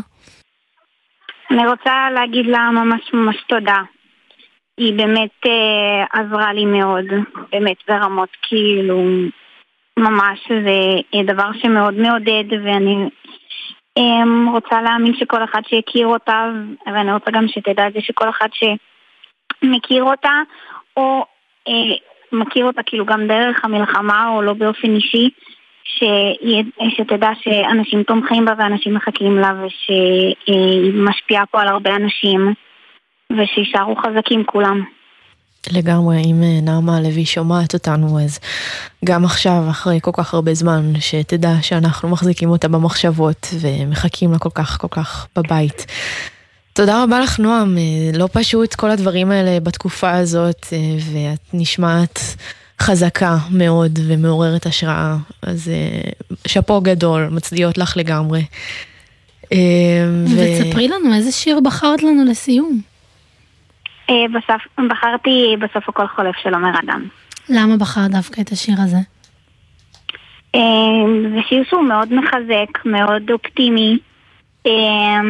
אני 1.50 1.66
רוצה 1.66 1.92
להגיד 2.14 2.46
לה 2.46 2.70
ממש 2.70 3.00
ממש 3.14 3.36
תודה. 3.48 3.93
היא 4.78 4.94
באמת 4.94 5.46
אה, 5.46 6.20
עזרה 6.20 6.52
לי 6.52 6.64
מאוד, 6.64 7.04
באמת 7.52 7.76
ברמות 7.88 8.28
כאילו, 8.42 9.02
ממש 9.98 10.38
זה 10.48 11.00
אה, 11.14 11.22
דבר 11.22 11.50
שמאוד 11.62 11.94
מעודד 11.94 12.44
ואני 12.64 13.08
אה, 13.98 14.52
רוצה 14.52 14.82
להאמין 14.82 15.14
שכל 15.14 15.44
אחד 15.44 15.60
שיכיר 15.68 16.06
אותה 16.06 16.50
ואני 16.86 17.12
רוצה 17.12 17.30
גם 17.30 17.48
שתדע 17.48 17.86
את 17.86 17.92
זה 17.92 18.00
שכל 18.00 18.28
אחד 18.28 18.48
שמכיר 18.54 20.04
אותה 20.04 20.40
או 20.96 21.24
אה, 21.68 21.96
מכיר 22.32 22.64
אותה 22.64 22.82
כאילו 22.82 23.04
גם 23.06 23.26
דרך 23.26 23.64
המלחמה 23.64 24.28
או 24.28 24.42
לא 24.42 24.52
באופן 24.52 24.94
אישי 24.96 25.30
ש... 25.84 26.04
שתדע 26.88 27.30
שאנשים 27.40 28.02
תומכים 28.02 28.44
בה 28.44 28.52
ואנשים 28.58 28.94
מחכים 28.94 29.38
לה 29.38 29.52
ושהיא 29.62 30.92
משפיעה 30.94 31.46
פה 31.46 31.62
על 31.62 31.68
הרבה 31.68 31.96
אנשים 31.96 32.54
ושישארו 33.32 33.96
חזקים 33.96 34.44
כולם. 34.46 34.84
לגמרי, 35.72 36.22
אם 36.24 36.42
אה, 36.42 36.60
נעמה 36.62 37.00
לוי 37.00 37.24
שומעת 37.26 37.74
אותנו, 37.74 38.20
אז 38.20 38.40
גם 39.04 39.24
עכשיו, 39.24 39.62
אחרי 39.70 39.98
כל 40.02 40.10
כך 40.14 40.34
הרבה 40.34 40.54
זמן, 40.54 40.92
שתדע 41.00 41.52
שאנחנו 41.62 42.08
מחזיקים 42.08 42.48
אותה 42.48 42.68
במחשבות 42.68 43.54
ומחכים 43.60 44.32
לה 44.32 44.38
כל 44.38 44.48
כך 44.54 44.80
כל 44.80 44.88
כך 44.90 45.26
בבית. 45.36 45.86
תודה 46.72 47.02
רבה 47.02 47.20
לך 47.20 47.38
נועם, 47.38 47.78
אה, 47.78 48.18
לא 48.18 48.28
פשוט 48.32 48.74
כל 48.74 48.90
הדברים 48.90 49.30
האלה 49.30 49.60
בתקופה 49.60 50.10
הזאת, 50.10 50.66
אה, 50.72 50.78
ואת 51.12 51.40
נשמעת 51.52 52.20
חזקה 52.80 53.36
מאוד 53.50 53.98
ומעוררת 54.06 54.66
השראה, 54.66 55.16
אז 55.42 55.70
שאפו 56.46 56.80
גדול, 56.80 57.28
מצדיעות 57.30 57.78
לך 57.78 57.96
לגמרי. 57.96 58.44
ותספרי 60.24 60.88
לנו 60.88 61.14
איזה 61.14 61.32
שיר 61.32 61.60
בחרת 61.60 62.02
לנו 62.02 62.24
לסיום. 62.24 62.80
אה, 64.10 64.14
בסוף, 64.34 64.62
בחרתי 64.90 65.56
בסוף 65.60 65.88
הכל 65.88 66.06
חולף 66.06 66.36
של 66.42 66.54
עומר 66.54 66.72
אדם. 66.84 67.08
למה 67.48 67.76
בחרת 67.76 68.10
דווקא 68.10 68.40
את 68.40 68.48
השיר 68.52 68.74
הזה? 68.78 68.96
אה, 70.54 70.60
זה 71.34 71.40
שיר 71.48 71.64
שהוא 71.68 71.82
מאוד 71.82 72.14
מחזק, 72.14 72.84
מאוד 72.84 73.30
אופטימי. 73.30 73.98
אה, 74.66 75.20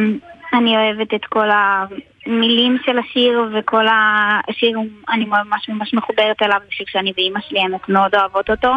אני 0.53 0.77
אוהבת 0.77 1.13
את 1.13 1.25
כל 1.25 1.49
המילים 1.49 2.77
של 2.85 2.99
השיר 2.99 3.43
וכל 3.53 3.85
השיר, 3.87 4.79
אני 5.09 5.25
ממש 5.25 5.69
ממש 5.69 5.93
מחוברת 5.93 6.41
אליו, 6.41 6.57
זה 6.65 6.71
שיר 6.71 6.85
שאני 6.89 7.13
ואימא 7.17 7.39
שלי 7.49 7.59
הן 7.59 7.71
מאוד 7.89 8.15
אוהבות 8.15 8.49
אותו, 8.49 8.73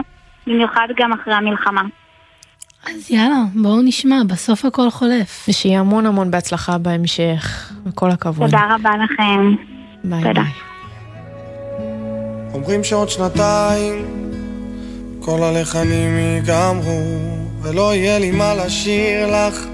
במיוחד 0.46 0.88
גם 0.96 1.12
אחרי 1.12 1.34
המלחמה. 1.34 1.82
אז 2.86 3.10
יאללה, 3.10 3.42
בואו 3.62 3.82
נשמע, 3.82 4.16
בסוף 4.28 4.64
הכל 4.64 4.90
חולף. 4.90 5.46
ושיהיה 5.48 5.80
המון 5.80 6.06
המון 6.06 6.30
בהצלחה 6.30 6.78
בהמשך, 6.78 7.72
וכל 7.86 8.10
הכבוד. 8.10 8.50
תודה 8.50 8.74
רבה 8.74 8.90
לכם. 9.04 9.54
ביי 10.04 10.22
ביי. 10.34 10.52
אומרים 12.54 12.84
שעוד 12.84 13.08
שנתיים 13.08 14.06
כל 15.20 15.42
הלחנים 15.42 16.18
ייגמרו 16.18 17.02
ולא 17.62 17.94
יהיה 17.94 18.18
לי 18.18 18.30
מה 18.30 18.54
לשיר 18.54 19.26
לך 19.26 19.66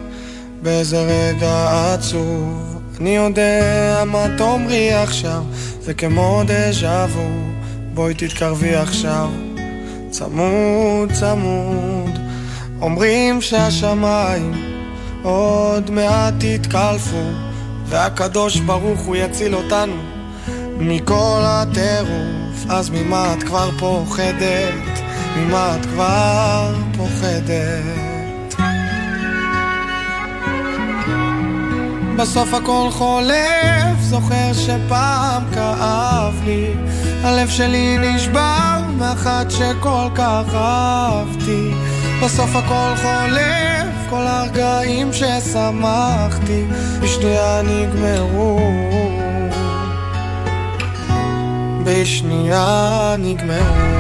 באיזה 0.63 1.03
רגע 1.03 1.69
עצוב. 1.95 2.81
אני 3.01 3.17
יודע 3.17 4.03
מה 4.07 4.27
תאמרי 4.39 4.93
עכשיו 4.93 5.43
זה 5.81 5.95
כמו 5.95 6.43
דז'ה 6.47 7.07
וו. 7.11 7.29
בואי 7.95 8.15
תתקרבי 8.15 8.75
עכשיו. 8.75 9.29
צמוד 10.11 11.13
צמוד. 11.13 12.19
אומרים 12.81 13.43
שהשמיים 13.43 14.53
עוד 15.23 15.91
מעט 15.91 16.45
יתקלפו 16.45 17.31
והקדוש 17.87 18.61
ברוך 18.61 19.01
הוא 19.01 19.17
יציל 19.17 19.55
אותנו 19.55 20.14
מכל 20.79 21.41
הטירוף, 21.43 22.67
אז 22.69 22.91
ממה 22.91 23.35
את 23.35 23.43
כבר 23.43 23.71
פוחדת? 23.79 25.01
ממה 25.37 25.77
את 25.77 25.87
כבר 25.87 26.75
פוחדת? 26.97 28.55
בסוף 32.17 32.55
הכל 32.55 32.89
חולף, 32.91 34.01
זוכר 34.01 34.53
שפעם 34.53 35.43
כאב 35.55 36.41
לי 36.45 36.75
הלב 37.23 37.49
שלי 37.49 37.99
נשבר 37.99 38.81
מאחת 38.99 39.51
שכל 39.51 40.09
כך 40.15 40.45
אהבתי 40.55 41.71
בסוף 42.25 42.57
הכל 42.57 43.03
חולף, 43.03 44.11
כל 44.11 44.27
הרגעים 44.27 45.13
ששמחתי 45.13 46.65
בשנייה 47.01 47.63
נגמרו 47.63 49.14
בשנייה 51.85 53.15
נגמרו. 53.19 53.95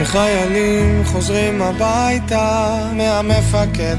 וחיילים 0.00 1.04
חוזרים 1.04 1.62
הביתה 1.62 2.78
מהמפקד. 2.92 3.96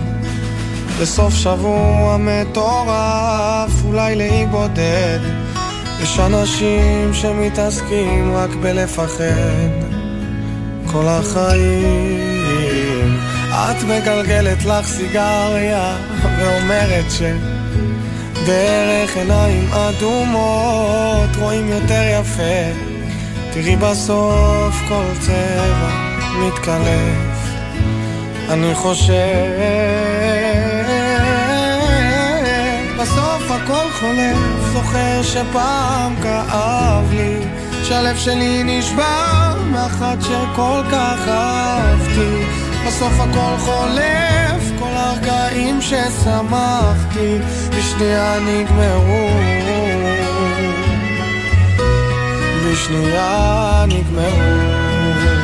בסוף 1.01 1.33
שבוע 1.33 2.17
מטורף, 2.19 3.71
אולי 3.85 4.15
לאי 4.15 4.45
בודד. 4.45 5.19
יש 6.03 6.19
אנשים 6.19 7.13
שמתעסקים 7.13 8.35
רק 8.35 8.49
בלפחד. 8.55 9.69
כל 10.91 11.05
החיים 11.07 12.32
את 13.71 13.83
מגלגלת 13.83 14.65
לך 14.65 14.85
סיגריה 14.85 15.97
ואומרת 16.39 17.11
ש... 17.11 17.21
דרך 18.45 19.17
עיניים 19.17 19.69
אדומות 19.73 21.35
רואים 21.39 21.67
יותר 21.69 22.01
יפה. 22.19 22.79
תראי 23.53 23.75
בסוף 23.75 24.75
כל 24.87 25.05
צבע 25.19 25.89
מתקלף. 26.39 27.49
אני 28.49 28.75
חושב 28.75 29.13
בסוף 32.99 33.51
הכל 33.51 33.89
חולף. 33.99 34.63
זוכר 34.73 35.21
שפעם 35.23 36.15
כאב 36.23 37.13
לי 37.13 37.39
שהלב 37.83 38.17
שלי 38.17 38.63
נשבר 38.63 39.55
מאחת 39.71 40.21
שכל 40.21 40.81
כך 40.91 41.27
אהבתי 41.27 42.62
בסוף 42.87 43.13
הכל 43.19 43.57
חולף, 43.59 44.79
כל 44.79 44.91
הרגעים 44.95 45.81
ששמחתי 45.81 47.37
בשנייה 47.69 48.39
נגמרו. 48.39 49.29
בשנייה 52.65 53.85
נגמרו 53.87 55.42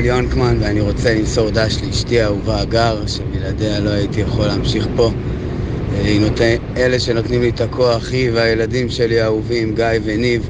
טל 0.00 0.06
יונקמן 0.06 0.56
ואני 0.60 0.80
רוצה 0.80 1.14
למסור 1.14 1.50
דש 1.50 1.76
לאשתי 1.86 2.20
האהובה 2.20 2.60
הגר, 2.60 3.06
שבלעדיה 3.06 3.80
לא 3.80 3.90
הייתי 3.90 4.20
יכול 4.20 4.46
להמשיך 4.46 4.88
פה. 4.96 5.10
נותן, 6.20 6.54
אלה 6.76 7.00
שנותנים 7.00 7.42
לי 7.42 7.48
את 7.48 7.60
הכוח, 7.60 8.12
היא 8.12 8.30
והילדים 8.34 8.88
שלי 8.88 9.20
האהובים, 9.20 9.74
גיא 9.74 9.84
וניב. 10.04 10.48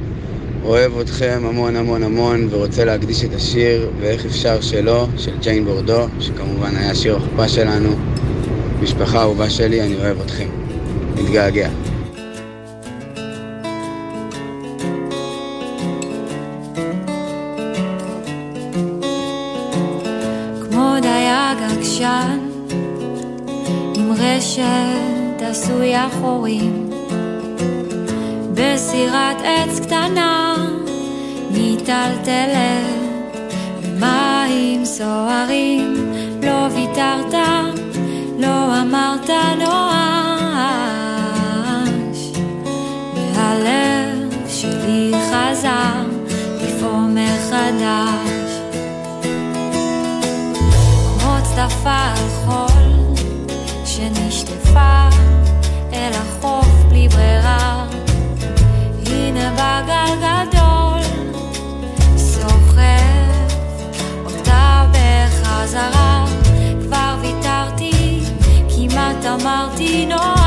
אוהב 0.64 0.98
אתכם 0.98 1.42
המון 1.44 1.76
המון 1.76 2.02
המון 2.02 2.48
ורוצה 2.50 2.84
להקדיש 2.84 3.24
את 3.24 3.34
השיר 3.34 3.90
ואיך 4.00 4.26
אפשר 4.26 4.60
שלא 4.60 5.06
של 5.16 5.32
ג'יין 5.40 5.64
בורדו 5.64 6.06
שכמובן 6.20 6.76
היה 6.76 6.94
שיר 6.94 7.16
החופה 7.16 7.48
שלנו 7.48 7.90
משפחה 8.82 9.22
אהובה 9.22 9.50
שלי, 9.50 9.82
אני 9.82 9.96
אוהב 9.96 10.20
אתכם 10.20 10.48
מתגעגע 11.14 11.68
רשת 25.90 25.96
עשויה 25.96 26.08
חורים 26.20 26.90
בסירת 28.54 29.36
עץ 29.44 29.80
קטנה 29.80 30.56
מיטלטלת 31.50 33.00
במים 33.82 34.84
סוערים 34.84 36.12
לא 36.42 36.66
ויתרת, 36.74 37.34
לא 38.38 38.80
אמרת 38.82 39.30
נואש. 39.58 39.80
והלב 43.34 44.48
שלי 44.48 45.12
חזר 45.30 46.04
לפעום 46.62 47.14
מחדש. 47.14 48.50
כמו 51.18 51.36
צדפה 51.42 52.29
כמעט 69.38 69.42
אמרתי 69.42 70.39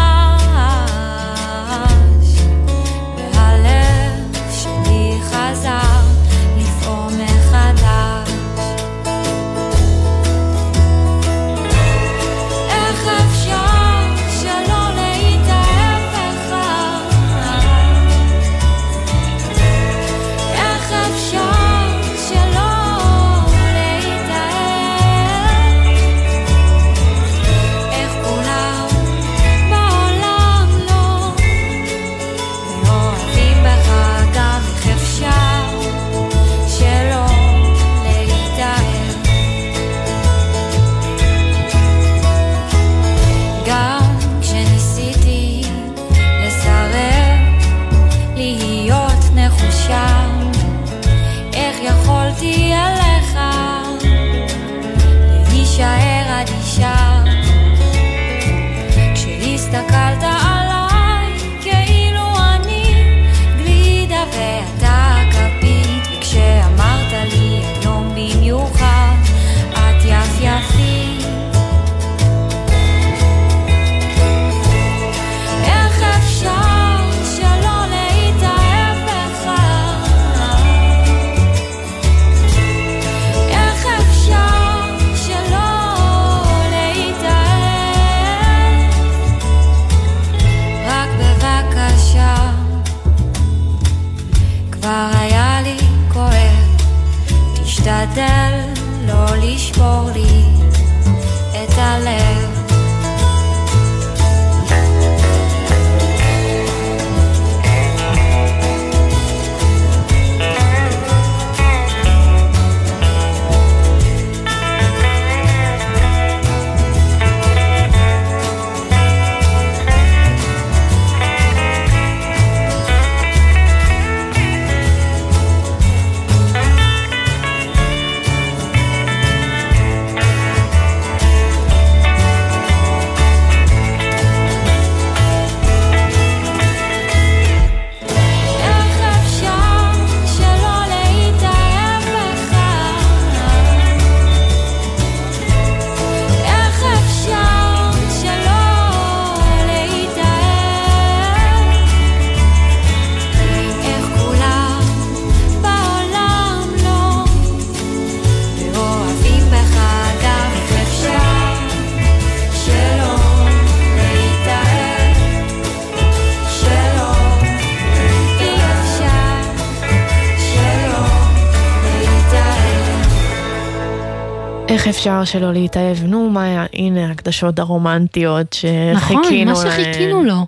אפשר 174.93 175.23
שלא 175.25 175.53
להתאהב? 175.53 175.97
נו, 176.03 176.29
מאיה, 176.29 176.65
הנה 176.73 177.07
ההקדשות 177.07 177.59
הרומנטיות 177.59 178.55
נכון, 178.95 179.17
שחיכינו 179.23 179.51
מה 179.51 179.57
שחיכינו 179.57 180.23
לו. 180.23 180.45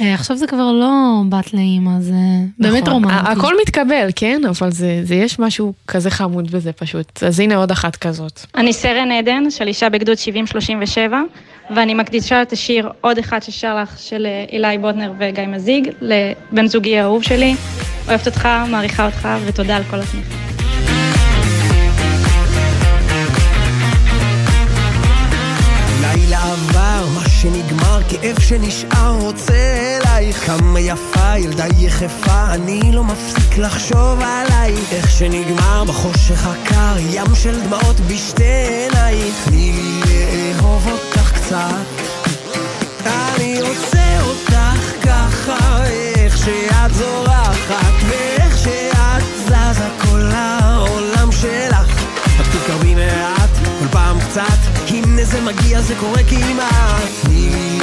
אה, 0.00 0.14
עכשיו 0.14 0.36
זה 0.36 0.46
כבר 0.46 0.72
לא 0.72 0.90
בת 1.28 1.54
לאימא, 1.54 1.90
זה 2.00 2.12
באמת 2.58 2.82
נכון. 2.82 2.92
רומנטי. 2.92 3.14
ה- 3.14 3.32
הכל 3.32 3.52
מתקבל, 3.62 4.08
כן? 4.16 4.40
אבל 4.48 4.70
זה, 4.70 5.00
זה 5.04 5.14
יש 5.14 5.38
משהו 5.38 5.72
כזה 5.88 6.10
חמוד 6.10 6.50
בזה 6.50 6.72
פשוט. 6.72 7.22
אז 7.22 7.40
הנה 7.40 7.56
עוד 7.56 7.70
אחת 7.70 7.96
כזאת. 7.96 8.40
אני 8.56 8.72
סרן 8.72 9.10
עדן, 9.12 9.50
של 9.50 9.68
אישה 9.68 9.88
בגדוד 9.88 10.18
7037, 10.18 11.22
ואני 11.76 11.94
מקדישה 11.94 12.42
את 12.42 12.52
השיר 12.52 12.90
עוד 13.00 13.18
אחד 13.18 13.42
ששר 13.42 13.76
לך, 13.82 13.98
של 13.98 14.26
אה, 14.26 14.44
אילי 14.52 14.78
בוטנר 14.78 15.12
וגיא 15.18 15.46
מזיג, 15.46 15.88
לבן 16.00 16.66
זוגי 16.66 16.98
האהוב 16.98 17.22
שלי. 17.22 17.54
אוהבת 18.08 18.26
אותך, 18.26 18.48
מעריכה 18.68 19.06
אותך, 19.06 19.28
ותודה 19.46 19.76
על 19.76 19.82
כל 19.90 20.00
התמיכה. 20.00 20.41
שנגמר, 27.42 28.00
כאב 28.08 28.40
שנשאר 28.40 29.16
רוצה 29.20 29.54
אלייך. 29.54 30.46
כמה 30.46 30.80
יפה, 30.80 31.38
ילדה 31.38 31.64
יחפה, 31.78 32.54
אני 32.54 32.92
לא 32.92 33.04
מפסיק 33.04 33.58
לחשוב 33.58 34.20
עלייך. 34.20 34.92
איך 34.92 35.10
שנגמר 35.10 35.84
בחושך 35.84 36.46
הקר, 36.46 36.94
ים 37.10 37.34
של 37.34 37.60
דמעות 37.60 38.00
בשתי 38.00 38.44
עינייך. 38.44 39.34
תני 39.44 39.72
לי 39.72 40.00
לאהוב 40.54 40.88
אותך 40.88 41.32
קצת. 41.32 42.11
מגיע, 55.52 55.80
זה 55.80 55.94
קורה 56.00 56.22
כמעט. 56.22 57.02
תני 57.22 57.48
לי 57.50 57.78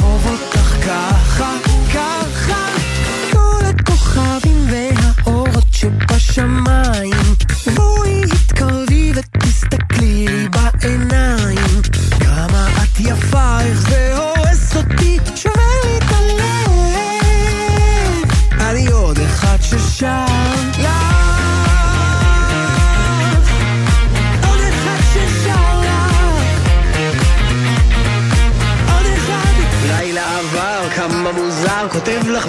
לאהוב 0.00 0.26
אותך 0.26 0.86
ככה. 0.86 1.73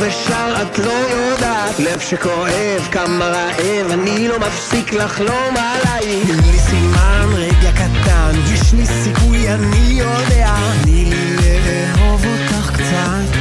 ושר, 0.07 0.53
את 0.61 0.79
לא 0.79 0.91
יודעת. 0.91 1.79
לב 1.79 1.99
שכואב, 1.99 2.87
כמה 2.91 3.25
רעב, 3.25 3.91
אני 3.91 4.27
לא 4.27 4.39
מפסיק 4.39 4.93
לחלום 4.93 5.55
עלייך. 5.57 6.27
תני 6.27 6.51
לי 6.51 6.59
סימן, 6.59 7.29
רגע 7.33 7.71
קטן, 7.71 8.31
יש 8.53 8.73
לי 8.73 8.85
סיכוי, 8.85 9.49
אני 9.49 9.85
יודע. 9.87 10.55
תני 10.83 11.05
לי 11.05 11.59
לאהוב 11.65 12.25
אותך 12.25 12.71
קצת. 12.73 13.37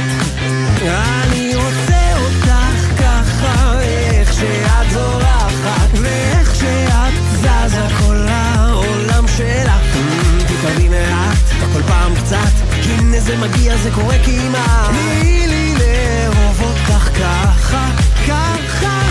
אני 0.81 1.55
רוצה 1.55 2.17
אותך 2.21 2.99
ככה, 2.99 3.81
איך 3.81 4.33
שאת 4.33 4.91
זורחת, 4.93 5.89
ואיך 6.01 6.55
שאת 6.55 7.13
זזה 7.41 7.87
כל 7.99 8.25
העולם 8.29 9.27
שלך. 9.27 9.97
תתקרבי 10.47 10.89
מעט, 10.89 11.73
כל 11.73 11.81
פעם 11.87 12.15
קצת, 12.15 12.51
הנה 12.83 13.19
זה 13.19 13.37
מגיע, 13.37 13.77
זה 13.77 13.89
קורה 13.91 14.15
כמעט. 14.25 15.54
ככה, 17.19 17.87
ככה, 18.27 19.01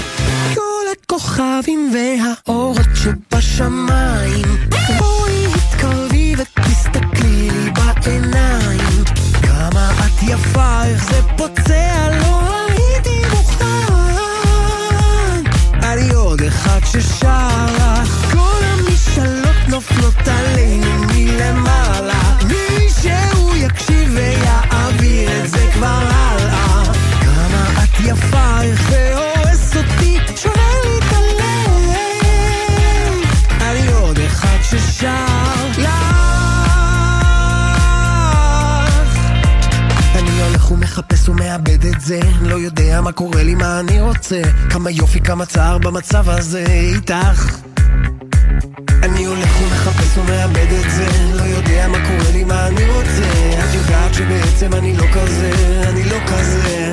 כל 0.55 0.85
הכוכבים 0.93 1.93
והאורות 1.95 2.87
שבשמיים. 2.95 4.45
רוצה. 44.25 44.43
כמה 44.71 44.91
יופי, 44.91 45.21
כמה 45.21 45.47
צער 45.47 45.79
במצב 45.79 46.31
הזה 46.31 46.65
איתך. 46.69 47.57
אני 49.03 49.25
הולך 49.25 49.63
ומחפש 49.63 50.19
ומאבד 50.19 50.73
את 50.85 50.91
זה. 50.91 51.07
לא 51.33 51.43
יודע 51.43 51.89
מה 51.89 51.99
קורה 51.99 52.31
לי, 52.33 52.45
מה 52.45 52.67
אני 52.67 52.85
רוצה. 52.91 53.59
את 53.59 53.75
יודעת 53.75 54.15
שבעצם 54.15 54.75
אני 54.75 54.97
לא 54.97 55.05
כזה, 55.13 55.51
אני 55.89 56.05
לא 56.05 56.17
כזה 56.27 56.84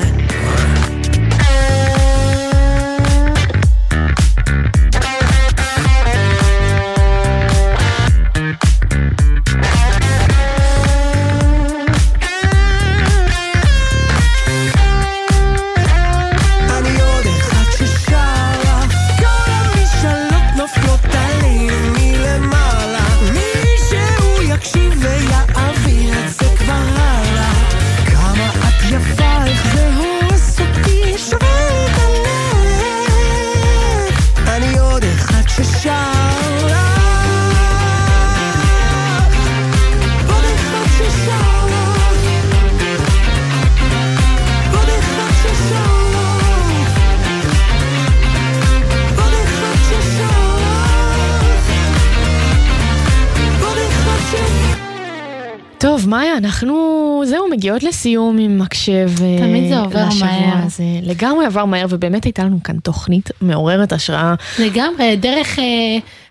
מגיעות 57.52 57.82
לסיום 57.82 58.38
עם 58.38 58.58
מקשב 58.58 59.10
אה, 59.22 59.38
תמיד 59.38 59.68
זה 59.68 59.78
עובר 59.78 60.08
לשבוע 60.08 60.28
מהר. 60.28 60.66
הזה. 60.66 60.84
לגמרי 61.02 61.46
עבר 61.46 61.64
מהר, 61.64 61.86
ובאמת 61.88 62.24
הייתה 62.24 62.44
לנו 62.44 62.62
כאן 62.62 62.78
תוכנית 62.78 63.30
מעוררת 63.40 63.92
השראה. 63.92 64.34
לגמרי, 64.58 65.16
דרך 65.16 65.58
אה, 65.58 65.64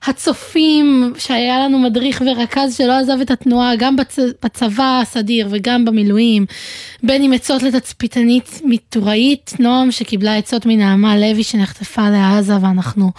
הצופים, 0.06 1.14
שהיה 1.18 1.60
לנו 1.60 1.80
מדריך 1.80 2.22
ורכז 2.26 2.76
שלא 2.76 3.00
עזב 3.00 3.18
את 3.22 3.32
התנועה, 3.32 3.76
גם 3.76 3.96
בצ... 3.96 4.20
בצבא 4.44 5.00
הסדיר 5.02 5.48
וגם 5.52 5.86
במילואים, 5.86 6.46
בין 7.04 7.24
אם 7.24 7.34
עצות 7.34 7.64
לתצפיתנית 7.64 8.62
מטוראית, 8.66 9.54
נועם 9.60 9.92
שקיבלה 9.92 10.36
עצות 10.36 10.66
מנעמה 10.66 11.18
לוי 11.18 11.44
שנחטפה 11.44 12.10
לעזה, 12.10 12.54
ואנחנו 12.62 13.12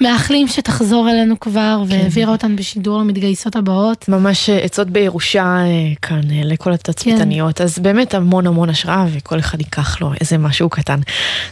מאחלים 0.00 0.48
שתחזור 0.48 1.10
אלינו 1.10 1.40
כבר, 1.40 1.82
והעבירה 1.86 2.32
אותן 2.32 2.56
בשידור 2.56 2.98
למתגייסות 2.98 3.56
הבאות. 3.56 4.08
ממש 4.08 4.50
אה, 4.50 4.58
עצות 4.58 4.90
בירושה 4.90 5.44
אה, 5.44 5.94
כאן 6.02 6.20
לכל 6.44 6.72
התצפיתניות, 6.72 7.47
אז 7.60 7.78
באמת 7.78 8.14
המון 8.14 8.46
המון 8.46 8.70
השראה 8.70 9.06
וכל 9.12 9.38
אחד 9.38 9.60
ייקח 9.60 10.00
לו 10.00 10.10
איזה 10.20 10.38
משהו 10.38 10.68
קטן. 10.68 11.00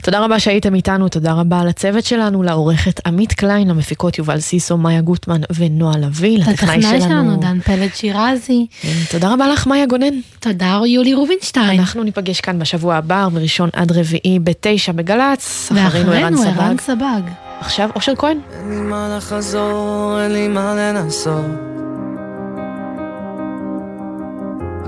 תודה 0.02 0.24
רבה 0.24 0.40
שהייתם 0.40 0.74
איתנו, 0.74 1.08
תודה 1.08 1.32
רבה 1.32 1.64
לצוות 1.64 2.04
שלנו, 2.04 2.42
לעורכת 2.42 3.06
עמית 3.06 3.32
קליין, 3.32 3.68
למפיקות 3.68 4.18
יובל 4.18 4.40
סיסו, 4.40 4.76
מאיה 4.76 5.00
גוטמן 5.00 5.40
ונועה 5.54 5.98
לביא, 5.98 6.38
לטכנאי 6.38 7.00
שלנו, 7.00 7.36
דן 7.36 7.60
פלד 7.60 7.90
שירזי. 7.94 8.66
תודה 9.10 9.32
רבה 9.32 9.48
לך 9.48 9.66
מאיה 9.66 9.86
גונן. 9.86 10.14
תודה 10.40 10.80
יולי 10.86 11.14
רובינשטיין. 11.14 11.80
אנחנו 11.80 12.02
ניפגש 12.02 12.40
כאן 12.40 12.58
בשבוע 12.58 12.94
הבא, 12.94 13.28
מראשון 13.32 13.70
עד 13.72 13.92
רביעי 13.92 14.38
בתשע 14.38 14.92
בגל"צ, 14.92 15.72
אחרינו 15.86 16.12
ערן 16.12 16.34
ואחרינו 16.34 16.62
ערן 16.62 16.78
סבג. 16.78 16.80
סבג. 16.80 17.30
עכשיו 17.60 17.90
אושר 17.94 18.12
כהן. 18.18 18.38
אין 18.60 18.70
לי 18.70 18.80
מה 18.80 19.16
לחזור, 19.16 20.18
אין 20.22 20.32
לי 20.32 20.48
מה 20.48 20.74
לנסות. 20.74 21.75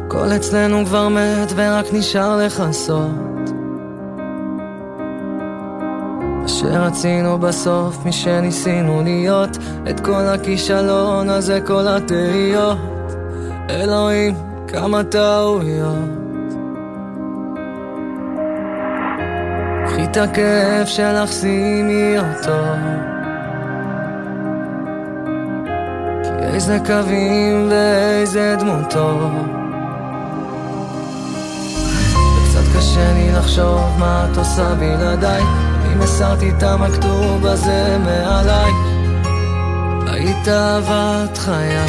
הכל 0.09 0.37
אצלנו 0.37 0.87
כבר 0.87 1.09
מת 1.09 1.53
ורק 1.55 1.87
נשאר 1.93 2.37
לכסות. 2.37 3.51
מה 6.41 6.49
שרצינו 6.49 7.39
בסוף, 7.39 8.05
מי 8.05 8.13
שניסינו 8.13 9.03
להיות, 9.03 9.59
את 9.91 10.01
כל 10.01 10.27
הכישלון 10.35 11.29
הזה, 11.29 11.61
כל 11.67 11.89
התהיות. 11.89 12.79
אלוהים, 13.71 14.35
כמה 14.69 15.05
טעויות. 15.05 16.09
קחי 19.87 20.05
את 20.05 20.17
הכאב 20.17 20.87
שלך, 20.87 21.33
שימי 21.33 22.19
אותו. 22.19 22.63
כי 26.23 26.45
איזה 26.55 26.79
קווים 26.87 27.69
ואיזה 27.71 28.57
דמותו. 28.59 29.58
קשה 32.77 33.13
לי 33.13 33.33
לחשוב 33.33 33.99
מה 33.99 34.27
את 34.33 34.37
עושה 34.37 34.75
בלעדיי. 34.75 35.43
אם 35.93 36.01
הסרתי 36.01 36.51
את 36.51 36.63
המכתוב 36.63 37.47
הזה 37.47 37.97
מעליי. 38.05 38.71
היית 40.07 40.49
אהבת 40.49 41.39
חיי. 41.39 41.87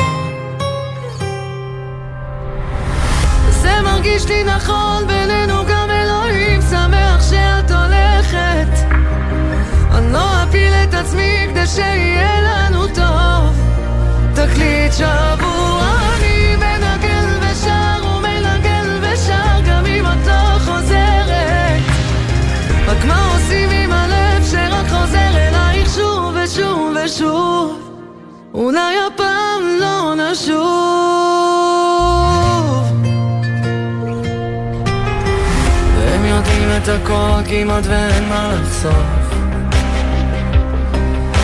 זה 3.49 3.71
מרגיש 3.84 4.25
לי 4.25 4.43
נכון 4.43 5.07
בינינו 5.07 5.53
גם 5.69 5.89
אלוהים 5.89 6.61
שמח 6.61 7.23
שאת 7.30 7.71
הולכת. 7.71 8.99
אני 9.91 10.13
לא 10.13 10.43
אפיל 10.43 10.73
את 10.73 10.93
עצמי 10.93 11.47
כדי 11.49 11.67
שיהיה 11.67 12.41
לנו 12.41 12.88
טוב. 12.88 13.55
תקליט 14.36 14.93
שבוע 14.93 15.59
הכל 36.89 37.41
כמעט 37.49 37.83
ואין 37.87 38.29
מה 38.29 38.53
לחשוף. 38.53 39.39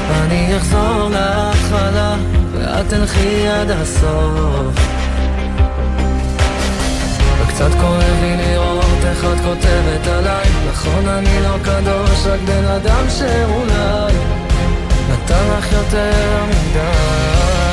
ואני 0.09 0.57
אחזור 0.57 1.09
להתחלה 1.09 2.15
ואת 2.51 2.89
תלכי 2.89 3.47
עד 3.47 3.71
הסוף. 3.71 4.75
וקצת 7.41 7.71
כואב 7.81 8.21
לי 8.21 8.37
לראות 8.37 9.05
איך 9.05 9.25
את 9.25 9.39
כותבת 9.43 10.07
עליי. 10.07 10.45
נכון 10.69 11.07
אני 11.07 11.41
לא 11.43 11.57
קדוש, 11.63 12.25
רק 12.25 12.39
בן 12.45 12.65
אדם 12.65 13.05
שאולי 13.09 14.13
נתן 15.09 15.57
לך 15.57 15.71
יותר 15.71 16.43
מדי. 16.47 17.65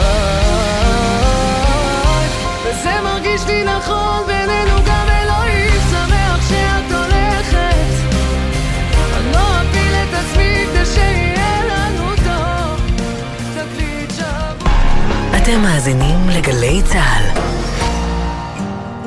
וזה 2.65 2.91
מרגיש 3.05 3.47
לי 3.47 3.65
נכון 3.65 4.27
בינינו 4.27 4.77
גם 4.87 5.02
אתם 15.43 15.63
מאזינים 15.63 16.29
לגלי 16.29 16.83
צה"ל. 16.85 17.25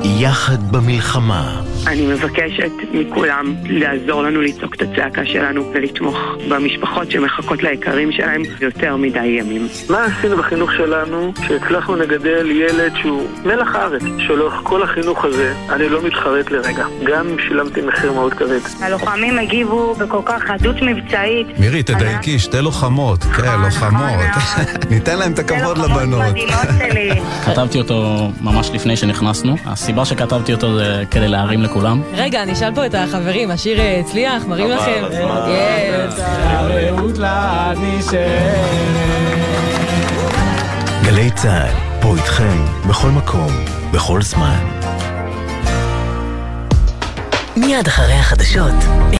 יחד 0.04 0.72
במלחמה. 0.72 1.60
אני 1.86 2.06
מבקשת 2.06 2.70
מכולם 2.92 3.54
לעזור 3.64 4.22
לנו 4.22 4.40
לצעוק 4.40 4.74
את 4.74 4.82
הצעקה 4.82 5.26
שלנו 5.26 5.70
ולתמוך 5.74 6.16
במשפחות 6.48 7.10
שמחכות 7.10 7.62
ליקרים 7.62 8.12
שלהם 8.12 8.42
יותר 8.60 8.96
מדי 8.96 9.26
ימים. 9.26 9.68
מה 9.90 10.04
עשינו 10.04 10.36
בחינוך 10.36 10.72
שלנו 10.72 11.32
שהצלחנו 11.48 11.96
לגדל 11.96 12.50
ילד 12.50 12.92
שהוא 13.02 13.28
מלח 13.44 13.74
הארץ, 13.74 14.02
שלאורך 14.18 14.54
כל 14.62 14.82
החינוך 14.82 15.24
הזה 15.24 15.54
אני 15.68 15.88
לא 15.88 16.02
מתחרט 16.02 16.50
לרגע, 16.50 16.86
גם 17.04 17.28
אם 17.28 17.36
שילמתי 17.38 17.80
מחיר 17.82 18.12
מאוד 18.12 18.34
כבד. 18.34 18.60
הלוחמים 18.80 19.38
הגיבו 19.38 19.94
בכל 19.94 20.20
כך 20.24 20.42
חדות 20.42 20.76
מבצעית. 20.82 21.46
מירי, 21.58 21.82
תדייקי, 21.82 22.38
שתי 22.38 22.60
לוחמות. 22.62 23.22
כן, 23.22 23.60
לוחמות. 23.64 24.20
ניתן 24.90 25.18
להם 25.18 25.32
את 25.32 25.38
הכבוד 25.38 25.78
לבנות. 25.78 26.34
כתבתי 27.44 27.78
אותו 27.78 28.28
ממש 28.40 28.70
לפני 28.74 28.96
שנכנסנו. 28.96 29.56
הסיבה 29.66 30.04
שכתבתי 30.04 30.52
אותו 30.52 30.78
זה 30.78 31.02
כדי 31.10 31.28
להרים 31.28 31.62
לכולם. 31.62 31.75
רגע, 32.12 32.42
אני 32.42 32.52
אשאל 32.52 32.74
פה 32.74 32.86
את 32.86 32.94
החברים, 32.94 33.50
השיר 33.50 33.80
אה, 33.80 34.00
הצליח? 34.00 34.44
מראים 34.46 34.70
לכם? 34.70 35.04
יס. 35.48 36.20
גלי 41.04 41.30
צה"ל, 41.30 42.00
פה 42.00 42.14
איתכם, 42.16 42.64
בכל 42.88 43.08
מקום, 43.08 43.52
בכל 43.92 44.22
זמן. 44.22 44.58
מיד 47.56 47.86
אחרי 47.86 48.14
החדשות, 48.14 48.74